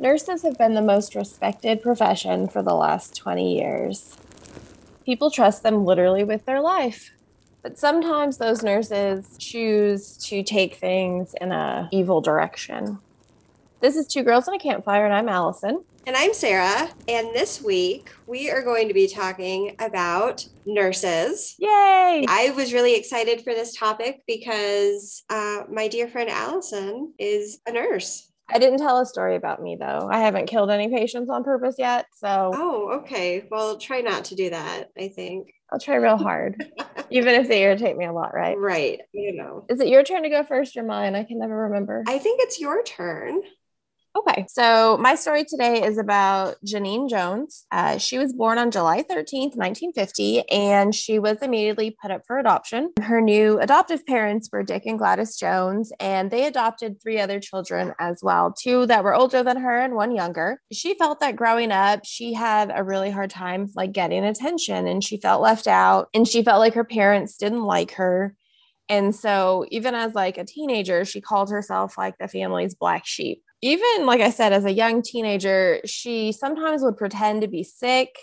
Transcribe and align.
Nurses 0.00 0.42
have 0.42 0.56
been 0.56 0.74
the 0.74 0.82
most 0.82 1.16
respected 1.16 1.82
profession 1.82 2.46
for 2.46 2.62
the 2.62 2.74
last 2.74 3.16
20 3.16 3.58
years. 3.58 4.16
People 5.04 5.28
trust 5.28 5.64
them 5.64 5.84
literally 5.84 6.22
with 6.22 6.44
their 6.44 6.60
life. 6.60 7.10
But 7.62 7.78
sometimes 7.78 8.38
those 8.38 8.62
nurses 8.62 9.36
choose 9.38 10.16
to 10.28 10.44
take 10.44 10.76
things 10.76 11.34
in 11.40 11.50
a 11.50 11.88
evil 11.90 12.20
direction. 12.20 13.00
This 13.80 13.96
is 13.96 14.06
Two 14.06 14.22
Girls 14.22 14.46
in 14.46 14.54
a 14.54 14.58
Campfire, 14.60 15.04
and 15.04 15.12
I'm 15.12 15.28
Allison. 15.28 15.82
And 16.06 16.14
I'm 16.16 16.32
Sarah. 16.32 16.88
And 17.08 17.34
this 17.34 17.60
week 17.60 18.10
we 18.28 18.50
are 18.50 18.62
going 18.62 18.86
to 18.86 18.94
be 18.94 19.08
talking 19.08 19.74
about 19.80 20.46
nurses. 20.64 21.56
Yay! 21.58 22.24
I 22.28 22.52
was 22.54 22.72
really 22.72 22.94
excited 22.94 23.42
for 23.42 23.52
this 23.52 23.76
topic 23.76 24.22
because 24.28 25.24
uh, 25.28 25.64
my 25.68 25.88
dear 25.88 26.06
friend 26.06 26.30
Allison 26.30 27.14
is 27.18 27.58
a 27.66 27.72
nurse. 27.72 28.27
I 28.50 28.58
didn't 28.58 28.78
tell 28.78 28.98
a 28.98 29.06
story 29.06 29.36
about 29.36 29.62
me 29.62 29.76
though. 29.78 30.08
I 30.10 30.20
haven't 30.20 30.46
killed 30.46 30.70
any 30.70 30.88
patients 30.88 31.30
on 31.30 31.44
purpose 31.44 31.76
yet. 31.78 32.06
So, 32.14 32.50
oh, 32.54 33.00
okay. 33.00 33.46
Well, 33.50 33.78
try 33.78 34.00
not 34.00 34.24
to 34.26 34.34
do 34.34 34.50
that, 34.50 34.88
I 34.98 35.08
think. 35.08 35.52
I'll 35.70 35.78
try 35.78 35.96
real 35.96 36.16
hard, 36.16 36.64
even 37.10 37.34
if 37.34 37.46
they 37.46 37.62
irritate 37.62 37.96
me 37.96 38.06
a 38.06 38.12
lot, 38.12 38.32
right? 38.32 38.56
Right. 38.58 39.00
You 39.12 39.34
know. 39.36 39.66
Is 39.68 39.80
it 39.80 39.88
your 39.88 40.02
turn 40.02 40.22
to 40.22 40.30
go 40.30 40.42
first 40.44 40.76
or 40.76 40.82
mine? 40.82 41.14
I 41.14 41.24
can 41.24 41.38
never 41.38 41.64
remember. 41.64 42.04
I 42.06 42.18
think 42.18 42.40
it's 42.42 42.58
your 42.58 42.82
turn. 42.84 43.42
Okay, 44.18 44.46
so 44.48 44.96
my 44.98 45.14
story 45.14 45.44
today 45.44 45.84
is 45.84 45.96
about 45.96 46.56
Genene 46.66 47.08
Jones. 47.08 47.66
Uh, 47.70 47.98
she 47.98 48.18
was 48.18 48.32
born 48.32 48.58
on 48.58 48.72
July 48.72 49.02
13th, 49.02 49.54
1950, 49.54 50.48
and 50.48 50.92
she 50.92 51.20
was 51.20 51.38
immediately 51.40 51.96
put 52.02 52.10
up 52.10 52.22
for 52.26 52.36
adoption. 52.38 52.92
Her 53.00 53.20
new 53.20 53.60
adoptive 53.60 54.04
parents 54.06 54.48
were 54.52 54.64
Dick 54.64 54.86
and 54.86 54.98
Gladys 54.98 55.36
Jones, 55.36 55.92
and 56.00 56.32
they 56.32 56.46
adopted 56.46 57.00
three 57.00 57.20
other 57.20 57.38
children 57.38 57.94
as 58.00 58.18
well 58.20 58.52
two 58.52 58.86
that 58.86 59.04
were 59.04 59.14
older 59.14 59.44
than 59.44 59.58
her 59.58 59.78
and 59.78 59.94
one 59.94 60.14
younger. 60.14 60.60
She 60.72 60.94
felt 60.94 61.20
that 61.20 61.36
growing 61.36 61.70
up, 61.70 62.00
she 62.04 62.32
had 62.32 62.72
a 62.74 62.82
really 62.82 63.10
hard 63.10 63.30
time 63.30 63.68
like 63.76 63.92
getting 63.92 64.24
attention, 64.24 64.88
and 64.88 65.04
she 65.04 65.20
felt 65.20 65.42
left 65.42 65.68
out, 65.68 66.08
and 66.12 66.26
she 66.26 66.42
felt 66.42 66.58
like 66.58 66.74
her 66.74 66.84
parents 66.84 67.36
didn't 67.36 67.62
like 67.62 67.92
her. 67.92 68.34
And 68.88 69.14
so, 69.14 69.66
even 69.70 69.94
as 69.94 70.14
like 70.14 70.38
a 70.38 70.44
teenager, 70.44 71.04
she 71.04 71.20
called 71.20 71.50
herself 71.50 71.98
like 71.98 72.16
the 72.18 72.26
family's 72.26 72.74
black 72.74 73.06
sheep 73.06 73.42
even 73.62 74.06
like 74.06 74.20
I 74.20 74.30
said, 74.30 74.52
as 74.52 74.64
a 74.64 74.72
young 74.72 75.02
teenager, 75.02 75.80
she 75.84 76.32
sometimes 76.32 76.82
would 76.82 76.96
pretend 76.96 77.42
to 77.42 77.48
be 77.48 77.64
sick 77.64 78.16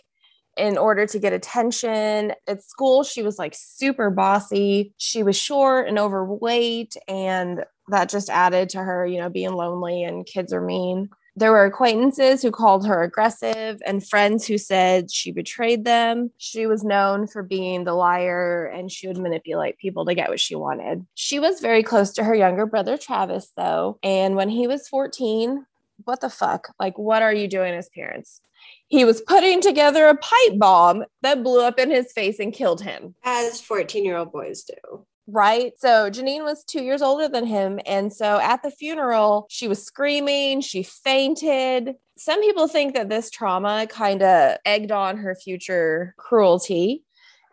in 0.58 0.78
order 0.78 1.06
to 1.06 1.20
get 1.20 1.34
attention. 1.34 2.34
At 2.48 2.64
school, 2.64 3.04
she 3.04 3.22
was 3.22 3.38
like 3.38 3.54
super 3.56 4.10
bossy. 4.10 4.94
She 4.98 5.24
was 5.24 5.38
short 5.38 5.88
and 5.88 6.00
overweight, 6.00 6.96
and 7.08 7.66
that 7.90 8.10
just 8.10 8.30
added 8.30 8.70
to 8.70 8.80
her, 8.80 9.06
you 9.06 9.20
know, 9.20 9.30
being 9.30 9.54
lonely 9.54 10.04
and 10.04 10.26
kids 10.26 10.54
are 10.54 10.62
mean. 10.62 11.10
There 11.38 11.52
were 11.52 11.66
acquaintances 11.66 12.42
who 12.42 12.50
called 12.50 12.88
her 12.88 13.04
aggressive 13.04 13.82
and 13.86 14.08
friends 14.08 14.48
who 14.48 14.58
said 14.58 15.12
she 15.12 15.32
betrayed 15.32 15.84
them. 15.84 16.32
She 16.38 16.66
was 16.66 16.84
known 16.84 17.28
for 17.28 17.44
being 17.44 17.84
the 17.84 17.94
liar 17.94 18.66
and 18.66 18.90
she 18.90 19.08
would 19.08 19.18
manipulate 19.18 19.78
people 19.78 20.06
to 20.06 20.16
get 20.16 20.30
what 20.30 20.40
she 20.40 20.56
wanted. 20.56 21.06
She 21.14 21.40
was 21.40 21.60
very 21.60 21.84
close 21.84 22.14
to 22.14 22.24
her 22.24 22.34
younger 22.34 22.66
brother, 22.66 22.98
Travis, 22.98 23.52
though. 23.58 24.00
And 24.02 24.38
when 24.38 24.48
he 24.48 24.66
was 24.66 24.88
14, 24.88 25.66
what 26.06 26.22
the 26.22 26.30
fuck? 26.30 26.74
Like, 26.80 26.98
what 26.98 27.22
are 27.22 27.34
you 27.34 27.50
doing 27.50 27.74
as 27.74 27.90
parents? 27.90 28.40
He 28.88 29.04
was 29.04 29.20
putting 29.20 29.60
together 29.60 30.08
a 30.08 30.16
pipe 30.16 30.58
bomb 30.58 31.04
that 31.22 31.44
blew 31.44 31.62
up 31.62 31.80
in 31.80 31.90
his 31.90 32.14
face 32.14 32.40
and 32.40 32.54
killed 32.54 32.82
him. 32.82 33.16
As 33.24 33.60
14 33.60 34.06
year 34.06 34.18
old 34.18 34.32
boys 34.32 34.64
do 34.64 35.06
right? 35.28 35.74
So 35.78 36.10
Genene 36.10 36.44
was 36.44 36.64
two 36.64 36.84
years 36.84 37.02
older 37.02 37.28
than 37.28 37.46
him. 37.46 37.80
And 37.86 38.12
so 38.12 38.40
at 38.40 38.64
the 38.64 38.72
funeral, 38.72 39.48
she 39.50 39.68
was 39.68 39.84
screaming, 39.84 40.62
she 40.62 40.84
fainted. 40.84 41.96
Some 42.18 42.42
people 42.42 42.68
think 42.68 42.94
that 42.96 43.10
this 43.10 43.30
trauma 43.30 43.88
kind 43.90 44.22
of 44.22 44.58
egged 44.66 44.92
on 44.92 45.18
her 45.18 45.36
future 45.36 46.14
cruelty. 46.18 47.04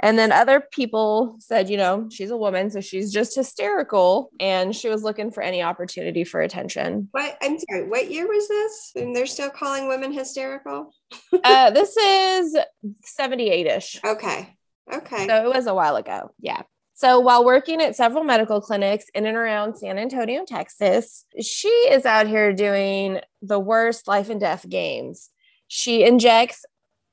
And 0.00 0.19
then 0.19 0.32
other 0.32 0.61
people 0.61 1.37
said, 1.38 1.71
you 1.71 1.77
know, 1.77 2.09
she's 2.11 2.31
a 2.31 2.37
woman, 2.37 2.71
so 2.71 2.81
she's 2.81 3.12
just 3.12 3.37
hysterical 3.37 4.31
and 4.41 4.75
she 4.75 4.88
was 4.88 5.05
looking 5.05 5.31
for 5.31 5.44
any 5.44 5.62
opportunity 5.62 6.25
for 6.25 6.41
attention. 6.41 7.09
What 7.12 7.38
I'm 7.41 7.56
sorry, 7.56 7.88
what 7.88 8.11
year 8.11 8.27
was 8.27 8.49
this? 8.49 8.93
And 8.97 9.15
they're 9.15 9.27
still 9.27 9.50
calling 9.50 9.87
women 9.87 10.12
hysterical? 10.12 10.93
uh, 11.44 11.71
this 11.71 11.97
is 11.97 12.56
78 13.05 13.66
ish. 13.66 14.00
Okay. 14.05 14.56
Okay. 14.93 15.27
So 15.28 15.44
it 15.44 15.55
was 15.55 15.69
a 15.69 15.75
while 15.75 15.94
ago. 15.94 16.32
Yeah. 16.41 16.62
So 16.94 17.19
while 17.19 17.44
working 17.44 17.80
at 17.80 17.97
several 17.97 18.22
medical 18.22 18.60
clinics 18.60 19.06
in 19.14 19.26
and 19.26 19.36
around 19.36 19.76
San 19.76 19.98
Antonio, 19.98 20.44
Texas, 20.47 21.25
she 21.41 21.69
is 21.69 22.04
out 22.04 22.26
here 22.26 22.53
doing 22.53 23.20
the 23.41 23.58
worst 23.58 24.06
life 24.06 24.28
and 24.28 24.41
death 24.41 24.69
games. 24.69 25.31
She 25.69 26.04
injects, 26.04 26.64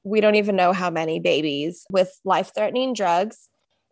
we 0.03 0.21
don't 0.21 0.35
even 0.35 0.55
know 0.55 0.73
how 0.73 0.89
many 0.89 1.19
babies 1.19 1.85
with 1.91 2.11
life 2.25 2.51
threatening 2.53 2.93
drugs. 2.93 3.49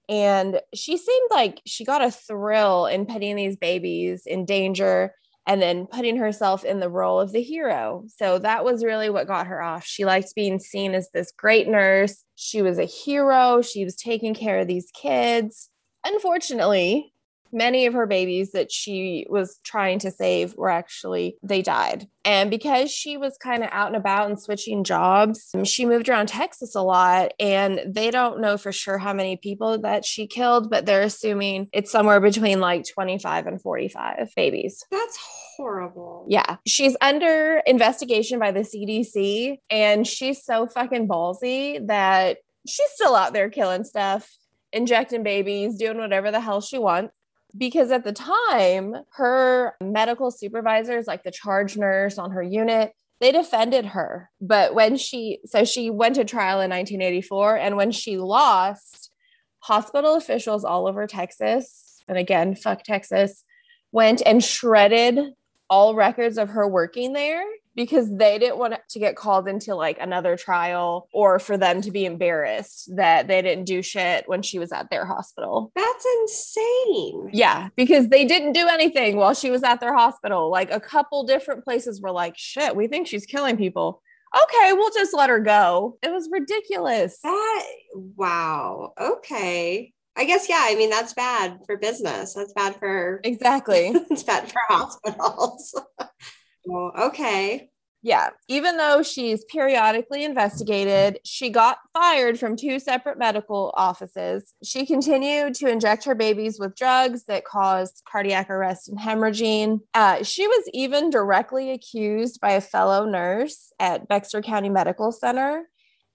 And 0.10 0.62
she 0.74 0.98
seemed 0.98 1.30
like 1.32 1.62
she 1.66 1.84
got 1.84 2.04
a 2.04 2.12
thrill 2.12 2.86
in 2.86 3.06
putting 3.06 3.36
these 3.36 3.58
babies 3.58 4.24
in 4.26 4.46
danger 4.46 5.14
and 5.46 5.62
then 5.62 5.88
putting 5.88 6.18
herself 6.18 6.66
in 6.66 6.82
the 6.82 6.90
role 6.90 7.20
of 7.22 7.32
the 7.32 7.42
hero. 7.42 8.04
So 8.18 8.40
that 8.40 8.66
was 8.66 8.84
really 8.84 9.10
what 9.10 9.28
got 9.28 9.48
her 9.48 9.62
off. 9.62 9.86
She 9.86 10.04
liked 10.04 10.36
being 10.36 10.60
seen 10.60 10.94
as 10.94 11.10
this 11.14 11.32
great 11.38 11.68
nurse. 11.70 12.24
She 12.36 12.62
was 12.62 12.78
a 12.78 12.86
hero. 12.86 13.62
She 13.62 13.86
was 13.86 13.96
taking 13.96 14.34
care 14.34 14.60
of 14.60 14.68
these 14.68 14.92
kids 14.94 15.70
unfortunately, 16.08 17.14
many 17.52 17.86
of 17.86 17.94
her 17.94 18.06
babies 18.06 18.52
that 18.52 18.72
she 18.72 19.26
was 19.30 19.60
trying 19.64 20.00
to 20.00 20.12
save 20.12 20.56
were 20.56 20.70
actually 20.70 21.38
they 21.44 21.62
died. 21.62 22.08
And 22.26 22.50
because 22.50 22.92
she 22.92 23.18
was 23.18 23.38
kind 23.38 23.64
of 23.64 23.70
out 23.72 23.88
and 23.88 23.96
about 23.96 24.30
and 24.30 24.40
switching 24.40 24.84
jobs 24.84 25.50
um, 25.54 25.64
she 25.64 25.86
moved 25.86 26.10
around 26.10 26.28
texas 26.28 26.76
a 26.76 26.82
lot 26.82 27.32
and 27.40 27.82
they 27.88 28.12
don't 28.12 28.42
know 28.42 28.58
for 28.58 28.72
sure 28.72 28.98
how 28.98 29.14
many 29.14 29.38
people 29.38 29.78
that 29.80 30.06
she 30.06 30.28
killed 30.28 30.70
but 30.70 30.86
they're 30.86 31.04
assuming 31.04 31.70
it's 31.72 31.92
somewhere 31.92 32.20
between 32.20 32.60
like 32.60 32.86
25 32.86 33.48
and 33.48 33.62
45 33.62 34.30
babies. 34.36 34.84
That's 34.92 35.18
horrible. 35.56 36.26
Yeah. 36.28 36.58
She's 36.66 36.98
under 37.02 37.62
investigation 37.66 38.40
by 38.40 38.52
the 38.52 38.62
cdc 38.62 39.58
and 39.70 40.06
she's 40.06 40.44
so 40.44 40.68
fucking 40.68 41.08
ballsy 41.08 41.86
that 41.88 42.38
she's 42.68 42.90
still 42.92 43.16
out 43.16 43.34
there 43.34 43.50
killing 43.50 43.86
stuff 43.86 44.30
injecting 44.74 45.24
babies, 45.24 45.78
doing 45.78 45.98
whatever 45.98 46.32
the 46.32 46.40
hell 46.40 46.62
she 46.62 46.78
wants. 46.78 47.18
Because 47.58 47.92
at 47.92 48.04
the 48.04 48.12
time, 48.12 48.96
her 49.14 49.76
medical 49.82 50.32
supervisors, 50.32 51.08
like 51.08 51.24
the 51.24 51.32
charge 51.32 51.78
nurse 51.78 52.18
on 52.18 52.32
her 52.32 52.44
unit, 52.44 52.92
they 53.20 53.32
defended 53.32 53.86
her. 53.86 54.30
But 54.42 54.76
when 54.76 54.98
she, 54.98 55.40
so 55.46 55.64
she 55.64 55.90
went 55.90 56.16
to 56.16 56.26
trial 56.26 56.62
in 56.62 56.70
1984, 56.70 57.58
and 57.58 57.78
when 57.78 57.92
she 57.92 58.18
lost, 58.18 59.12
hospital 59.60 60.16
officials 60.16 60.64
all 60.64 60.88
over 60.88 61.08
Texas, 61.08 62.04
and 62.08 62.18
again, 62.18 62.56
fuck 62.56 62.84
Texas, 62.84 63.44
went 63.92 64.22
and 64.26 64.44
shredded 64.44 65.34
all 65.70 65.96
records 65.96 66.38
of 66.38 66.50
her 66.50 66.68
working 66.68 67.14
there 67.14 67.44
because 67.78 68.14
they 68.18 68.40
didn't 68.40 68.58
want 68.58 68.74
to 68.90 69.00
get 69.00 69.16
called 69.16 69.48
into 69.48 69.76
like 69.76 70.00
another 70.00 70.36
trial 70.36 71.08
or 71.14 71.38
for 71.38 71.58
them 71.58 71.80
to 71.82 71.92
be 71.92 72.06
embarrassed 72.06 72.90
that 72.98 73.28
they 73.28 73.42
didn't 73.42 73.66
do 73.66 73.84
shit 73.84 74.28
when 74.28 74.42
she 74.42 74.58
was 74.58 74.72
at 74.72 74.90
their 74.90 75.06
hospital. 75.06 75.72
That's 75.76 76.06
insane. 76.22 77.30
Yeah, 77.32 77.70
because 77.78 78.10
they 78.10 78.26
didn't 78.26 78.54
do 78.54 78.68
anything 78.68 79.16
while 79.16 79.36
she 79.36 79.52
was 79.52 79.64
at 79.64 79.80
their 79.80 79.94
hospital. 79.94 80.50
Like 80.50 80.72
a 80.72 80.80
couple 80.80 81.24
different 81.24 81.64
places 81.64 82.02
were 82.02 82.12
like, 82.12 82.34
shit, 82.36 82.76
we 82.76 82.88
think 82.88 83.08
she's 83.08 83.28
killing 83.28 83.58
people. 83.58 84.02
Okay, 84.36 84.74
we'll 84.74 84.92
just 84.92 85.14
let 85.14 85.30
her 85.30 85.40
go. 85.40 85.98
It 86.02 86.12
was 86.12 86.28
ridiculous. 86.32 87.20
That, 87.22 87.66
wow. 87.94 88.94
Okay. 89.00 89.94
I 90.18 90.26
guess 90.26 90.50
yeah. 90.50 90.64
I 90.64 90.74
mean 90.74 90.90
that's 90.90 91.14
bad 91.14 91.60
for 91.68 91.78
business. 91.78 92.34
That's 92.34 92.54
bad 92.54 92.76
for 92.78 93.22
exactly. 93.24 93.92
it's 94.10 94.24
bad 94.24 94.52
for 94.52 94.62
hospitals. 94.68 95.80
okay. 96.70 97.70
Yeah. 98.04 98.30
Even 98.48 98.78
though 98.78 99.02
she's 99.02 99.44
periodically 99.46 100.24
investigated, 100.24 101.20
she 101.26 101.50
got 101.50 101.80
fired 101.94 102.40
from 102.40 102.56
two 102.56 102.80
separate 102.80 103.18
medical 103.18 103.74
offices. 103.76 104.54
She 104.64 104.86
continued 104.86 105.56
to 105.56 105.68
inject 105.68 106.06
her 106.06 106.16
babies 106.16 106.60
with 106.60 106.76
drugs 106.76 107.24
that 107.26 107.44
caused 107.44 108.04
cardiac 108.10 108.50
arrest 108.50 108.88
and 108.88 109.00
hemorrhaging. 109.00 109.80
Uh, 109.94 110.24
she 110.24 110.48
was 110.48 110.70
even 110.74 111.10
directly 111.10 111.72
accused 111.72 112.40
by 112.40 112.52
a 112.52 112.62
fellow 112.62 113.06
nurse 113.06 113.74
at 113.80 114.08
Bexar 114.08 114.42
County 114.42 114.70
Medical 114.70 115.12
Center 115.12 115.66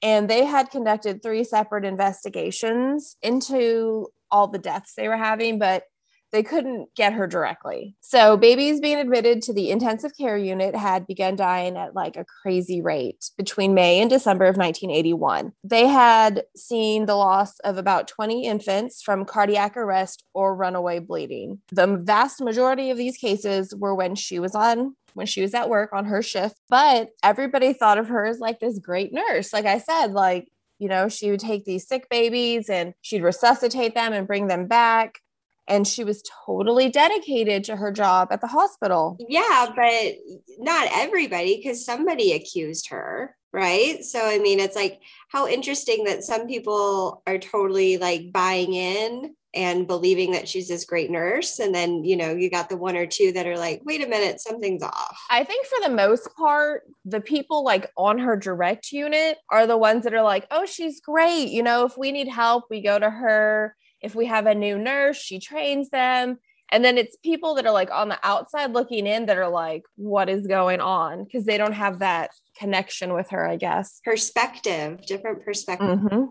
and 0.03 0.29
they 0.29 0.45
had 0.45 0.71
conducted 0.71 1.23
three 1.23 1.45
separate 1.45 1.85
investigations 1.85 3.17
into 3.23 4.09
all 4.31 4.49
the 4.49 4.59
deaths 4.59 4.95
they 4.97 5.09
were 5.09 5.17
having, 5.17 5.59
but 5.59 5.85
they 6.33 6.43
couldn't 6.43 6.89
get 6.97 7.13
her 7.13 7.27
directly. 7.27 7.95
So, 8.01 8.37
babies 8.37 8.81
being 8.81 8.99
admitted 8.99 9.43
to 9.43 9.53
the 9.53 9.71
intensive 9.71 10.13
care 10.17 10.37
unit 10.37 10.75
had 10.75 11.07
begun 11.07 11.37
dying 11.37 11.77
at 11.77 11.95
like 11.95 12.17
a 12.17 12.25
crazy 12.25 12.81
rate 12.81 13.31
between 13.37 13.75
May 13.75 14.01
and 14.01 14.11
December 14.11 14.47
of 14.47 14.57
1981. 14.57 15.53
They 15.63 15.87
had 15.87 16.45
seen 16.57 17.07
the 17.07 17.17
loss 17.17 17.59
of 17.61 17.77
about 17.77 18.09
20 18.09 18.47
infants 18.47 19.03
from 19.03 19.25
cardiac 19.25 19.77
arrest 19.77 20.25
or 20.35 20.57
runaway 20.57 20.99
bleeding. 20.99 21.61
The 21.71 21.99
vast 21.99 22.41
majority 22.41 22.91
of 22.91 22.97
these 22.97 23.19
cases 23.19 23.75
were 23.75 23.95
when 23.95 24.15
she 24.15 24.39
was 24.39 24.55
on 24.55 24.97
when 25.15 25.27
she 25.27 25.43
was 25.43 25.53
at 25.53 25.69
work 25.69 25.93
on 25.93 26.07
her 26.07 26.23
shift. 26.23 26.57
But 26.69 27.11
everybody 27.23 27.73
thought 27.73 27.99
of 27.99 28.09
her 28.09 28.25
as 28.25 28.39
like 28.39 28.61
this 28.61 28.79
great 28.79 29.13
nurse. 29.13 29.53
Like 29.53 29.67
I 29.67 29.79
said, 29.79 30.13
like, 30.13 30.49
you 30.79 30.89
know, 30.89 31.09
she 31.09 31.31
would 31.31 31.41
take 31.41 31.65
these 31.65 31.87
sick 31.87 32.09
babies 32.09 32.69
and 32.69 32.95
she'd 33.03 33.23
resuscitate 33.23 33.95
them 33.95 34.13
and 34.13 34.27
bring 34.27 34.49
them 34.49 34.67
back 34.67 35.21
and 35.69 35.87
she 35.87 36.05
was 36.05 36.23
totally 36.47 36.89
dedicated 36.89 37.65
to 37.65 37.77
her 37.77 37.93
job 37.93 38.29
at 38.31 38.41
the 38.41 38.47
hospital. 38.47 39.17
Yeah, 39.29 39.73
but 39.75 40.15
not 40.59 40.89
everybody 40.93 41.57
because 41.57 41.85
somebody 41.85 42.33
accused 42.33 42.89
her, 42.91 43.37
right? 43.53 44.05
So 44.05 44.21
I 44.25 44.39
mean, 44.39 44.61
it's 44.61 44.77
like 44.77 45.01
how 45.29 45.47
interesting 45.47 46.05
that 46.05 46.25
some 46.25 46.47
people 46.47 47.23
are 47.27 47.39
totally 47.39 47.99
like 47.99 48.33
buying 48.33 48.75
in 48.75 49.35
and 49.55 49.87
believing 49.87 50.33
that 50.33 50.49
she's 50.49 50.69
this 50.69 50.85
great 50.85 51.11
nurse 51.11 51.59
and 51.59 51.75
then 51.75 52.05
you 52.05 52.17
know 52.17 52.33
you 52.33 52.49
got 52.49 52.69
the 52.69 52.77
one 52.77 52.97
or 52.97 53.07
two 53.07 53.33
that 53.33 53.47
are 53.47 53.59
like 53.59 53.83
wait 53.85 54.03
a 54.03 54.09
minute 54.09 54.41
something's 54.41 54.83
off 54.83 55.19
i 55.31 55.45
think 55.45 55.67
for 55.67 55.79
the 55.83 55.95
most 55.95 56.35
part 56.37 56.85
the 57.05 57.21
people 57.21 57.63
like 57.63 57.91
on 57.97 58.19
her 58.19 58.37
direct 58.37 58.93
unit 58.93 59.37
are 59.51 59.67
the 59.67 59.77
ones 59.77 60.05
that 60.05 60.15
are 60.15 60.23
like 60.23 60.47
oh 60.51 60.65
she's 60.65 61.01
great 61.01 61.49
you 61.49 61.63
know 61.63 61.85
if 61.85 61.99
we 61.99 62.13
need 62.13 62.29
help 62.29 62.65
we 62.71 62.81
go 62.81 62.99
to 62.99 63.11
her 63.11 63.77
if 64.03 64.15
we 64.15 64.27
have 64.27 64.47
a 64.47 64.55
new 64.55 64.79
nurse, 64.79 65.17
she 65.17 65.39
trains 65.39 65.91
them. 65.91 66.39
And 66.71 66.85
then 66.85 66.97
it's 66.97 67.17
people 67.17 67.55
that 67.57 67.67
are 67.67 67.73
like 67.73 67.91
on 67.91 68.09
the 68.09 68.19
outside 68.23 68.73
looking 68.73 69.07
in 69.07 69.27
that 69.27 69.37
are 69.37 69.51
like, 69.51 69.83
what 69.97 70.31
is 70.31 70.47
going 70.47 70.81
on? 70.81 71.25
Because 71.25 71.45
they 71.45 71.59
don't 71.59 71.75
have 71.75 71.99
that 71.99 72.31
connection 72.59 73.13
with 73.13 73.29
her, 73.31 73.47
I 73.47 73.57
guess. 73.57 74.01
Perspective, 74.05 75.05
different 75.07 75.45
perspective. 75.45 75.99
Mm-hmm. 75.99 76.25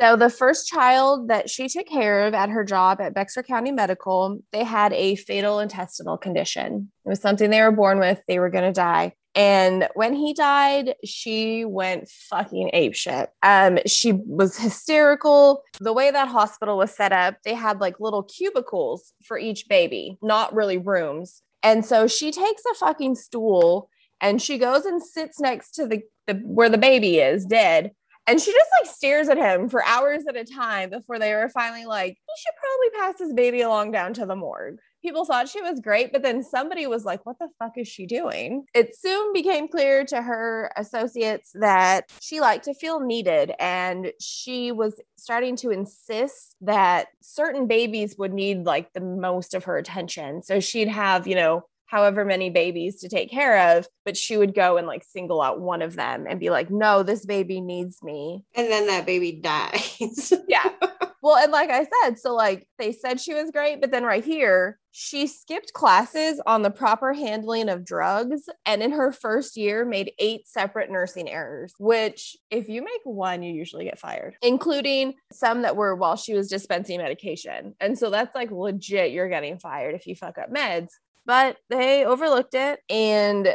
So 0.00 0.14
the 0.14 0.30
first 0.30 0.68
child 0.68 1.28
that 1.28 1.50
she 1.50 1.68
took 1.68 1.88
care 1.88 2.26
of 2.26 2.34
at 2.34 2.50
her 2.50 2.62
job 2.62 3.00
at 3.00 3.14
Bexar 3.14 3.42
County 3.42 3.72
Medical, 3.72 4.38
they 4.52 4.62
had 4.62 4.92
a 4.92 5.16
fatal 5.16 5.58
intestinal 5.58 6.16
condition. 6.16 6.92
It 7.04 7.08
was 7.08 7.20
something 7.20 7.50
they 7.50 7.62
were 7.62 7.72
born 7.72 7.98
with. 7.98 8.20
They 8.28 8.38
were 8.38 8.50
going 8.50 8.64
to 8.64 8.72
die. 8.72 9.14
And 9.38 9.86
when 9.94 10.14
he 10.14 10.34
died, 10.34 10.96
she 11.04 11.64
went 11.64 12.08
fucking 12.08 12.72
apeshit. 12.74 13.28
Um, 13.44 13.78
she 13.86 14.10
was 14.12 14.58
hysterical. 14.58 15.62
The 15.78 15.92
way 15.92 16.10
that 16.10 16.26
hospital 16.26 16.76
was 16.76 16.90
set 16.90 17.12
up, 17.12 17.36
they 17.44 17.54
had 17.54 17.80
like 17.80 18.00
little 18.00 18.24
cubicles 18.24 19.12
for 19.24 19.38
each 19.38 19.68
baby, 19.68 20.18
not 20.20 20.52
really 20.52 20.76
rooms. 20.76 21.40
And 21.62 21.86
so 21.86 22.08
she 22.08 22.32
takes 22.32 22.62
a 22.68 22.74
fucking 22.74 23.14
stool 23.14 23.88
and 24.20 24.42
she 24.42 24.58
goes 24.58 24.84
and 24.84 25.00
sits 25.00 25.38
next 25.38 25.70
to 25.76 25.86
the, 25.86 26.02
the 26.26 26.34
where 26.42 26.68
the 26.68 26.76
baby 26.76 27.18
is 27.18 27.46
dead. 27.46 27.92
And 28.26 28.40
she 28.40 28.50
just 28.50 28.70
like 28.80 28.92
stares 28.92 29.28
at 29.28 29.38
him 29.38 29.68
for 29.68 29.84
hours 29.84 30.24
at 30.28 30.36
a 30.36 30.44
time 30.44 30.90
before 30.90 31.20
they 31.20 31.32
were 31.32 31.48
finally 31.48 31.86
like, 31.86 32.10
he 32.10 32.42
should 32.42 32.54
probably 32.60 33.00
pass 33.00 33.18
this 33.20 33.32
baby 33.32 33.60
along 33.60 33.92
down 33.92 34.14
to 34.14 34.26
the 34.26 34.34
morgue 34.34 34.80
people 35.02 35.24
thought 35.24 35.48
she 35.48 35.62
was 35.62 35.80
great, 35.80 36.12
but 36.12 36.22
then 36.22 36.42
somebody 36.42 36.86
was 36.86 37.04
like, 37.04 37.24
what 37.24 37.38
the 37.38 37.48
fuck 37.58 37.72
is 37.76 37.88
she 37.88 38.06
doing? 38.06 38.64
It 38.74 38.96
soon 38.96 39.32
became 39.32 39.68
clear 39.68 40.04
to 40.06 40.22
her 40.22 40.72
associates 40.76 41.52
that 41.54 42.06
she 42.20 42.40
liked 42.40 42.64
to 42.64 42.74
feel 42.74 43.00
needed 43.00 43.52
and 43.58 44.12
she 44.20 44.72
was 44.72 45.00
starting 45.16 45.56
to 45.56 45.70
insist 45.70 46.56
that 46.60 47.08
certain 47.20 47.66
babies 47.66 48.16
would 48.18 48.32
need 48.32 48.64
like 48.64 48.92
the 48.92 49.00
most 49.00 49.54
of 49.54 49.64
her 49.64 49.76
attention. 49.76 50.42
So 50.42 50.60
she'd 50.60 50.88
have, 50.88 51.26
you 51.26 51.34
know, 51.34 51.64
however 51.88 52.24
many 52.24 52.50
babies 52.50 53.00
to 53.00 53.08
take 53.08 53.30
care 53.30 53.76
of, 53.76 53.88
but 54.04 54.16
she 54.16 54.36
would 54.36 54.54
go 54.54 54.76
and 54.76 54.86
like 54.86 55.02
single 55.04 55.40
out 55.40 55.60
one 55.60 55.82
of 55.82 55.96
them 55.96 56.26
and 56.28 56.38
be 56.38 56.50
like, 56.50 56.70
no, 56.70 57.02
this 57.02 57.24
baby 57.24 57.60
needs 57.60 58.02
me. 58.02 58.44
And 58.54 58.70
then 58.70 58.86
that 58.86 59.06
baby 59.06 59.32
dies. 59.32 60.32
yeah. 60.48 60.68
Well, 61.22 61.36
and 61.36 61.50
like 61.52 61.70
I 61.70 61.86
said, 62.02 62.18
so 62.18 62.34
like 62.34 62.68
they 62.78 62.92
said 62.92 63.20
she 63.20 63.34
was 63.34 63.50
great, 63.50 63.80
but 63.80 63.90
then 63.90 64.04
right 64.04 64.24
here, 64.24 64.78
she 64.92 65.26
skipped 65.26 65.72
classes 65.72 66.40
on 66.46 66.62
the 66.62 66.70
proper 66.70 67.12
handling 67.12 67.68
of 67.68 67.84
drugs 67.84 68.48
and 68.66 68.82
in 68.82 68.92
her 68.92 69.12
first 69.12 69.56
year 69.56 69.84
made 69.84 70.12
eight 70.18 70.46
separate 70.46 70.90
nursing 70.90 71.28
errors, 71.28 71.74
which 71.78 72.36
if 72.50 72.68
you 72.68 72.82
make 72.82 73.00
one, 73.04 73.42
you 73.42 73.52
usually 73.52 73.84
get 73.84 73.98
fired, 73.98 74.36
including 74.42 75.14
some 75.32 75.62
that 75.62 75.76
were 75.76 75.94
while 75.94 76.16
she 76.16 76.34
was 76.34 76.48
dispensing 76.48 76.98
medication. 76.98 77.74
And 77.80 77.98
so 77.98 78.10
that's 78.10 78.34
like 78.34 78.50
legit, 78.50 79.12
you're 79.12 79.28
getting 79.28 79.58
fired 79.58 79.94
if 79.94 80.06
you 80.06 80.14
fuck 80.14 80.38
up 80.38 80.52
meds 80.52 80.90
but 81.28 81.58
they 81.68 82.06
overlooked 82.06 82.54
it 82.54 82.80
and 82.88 83.54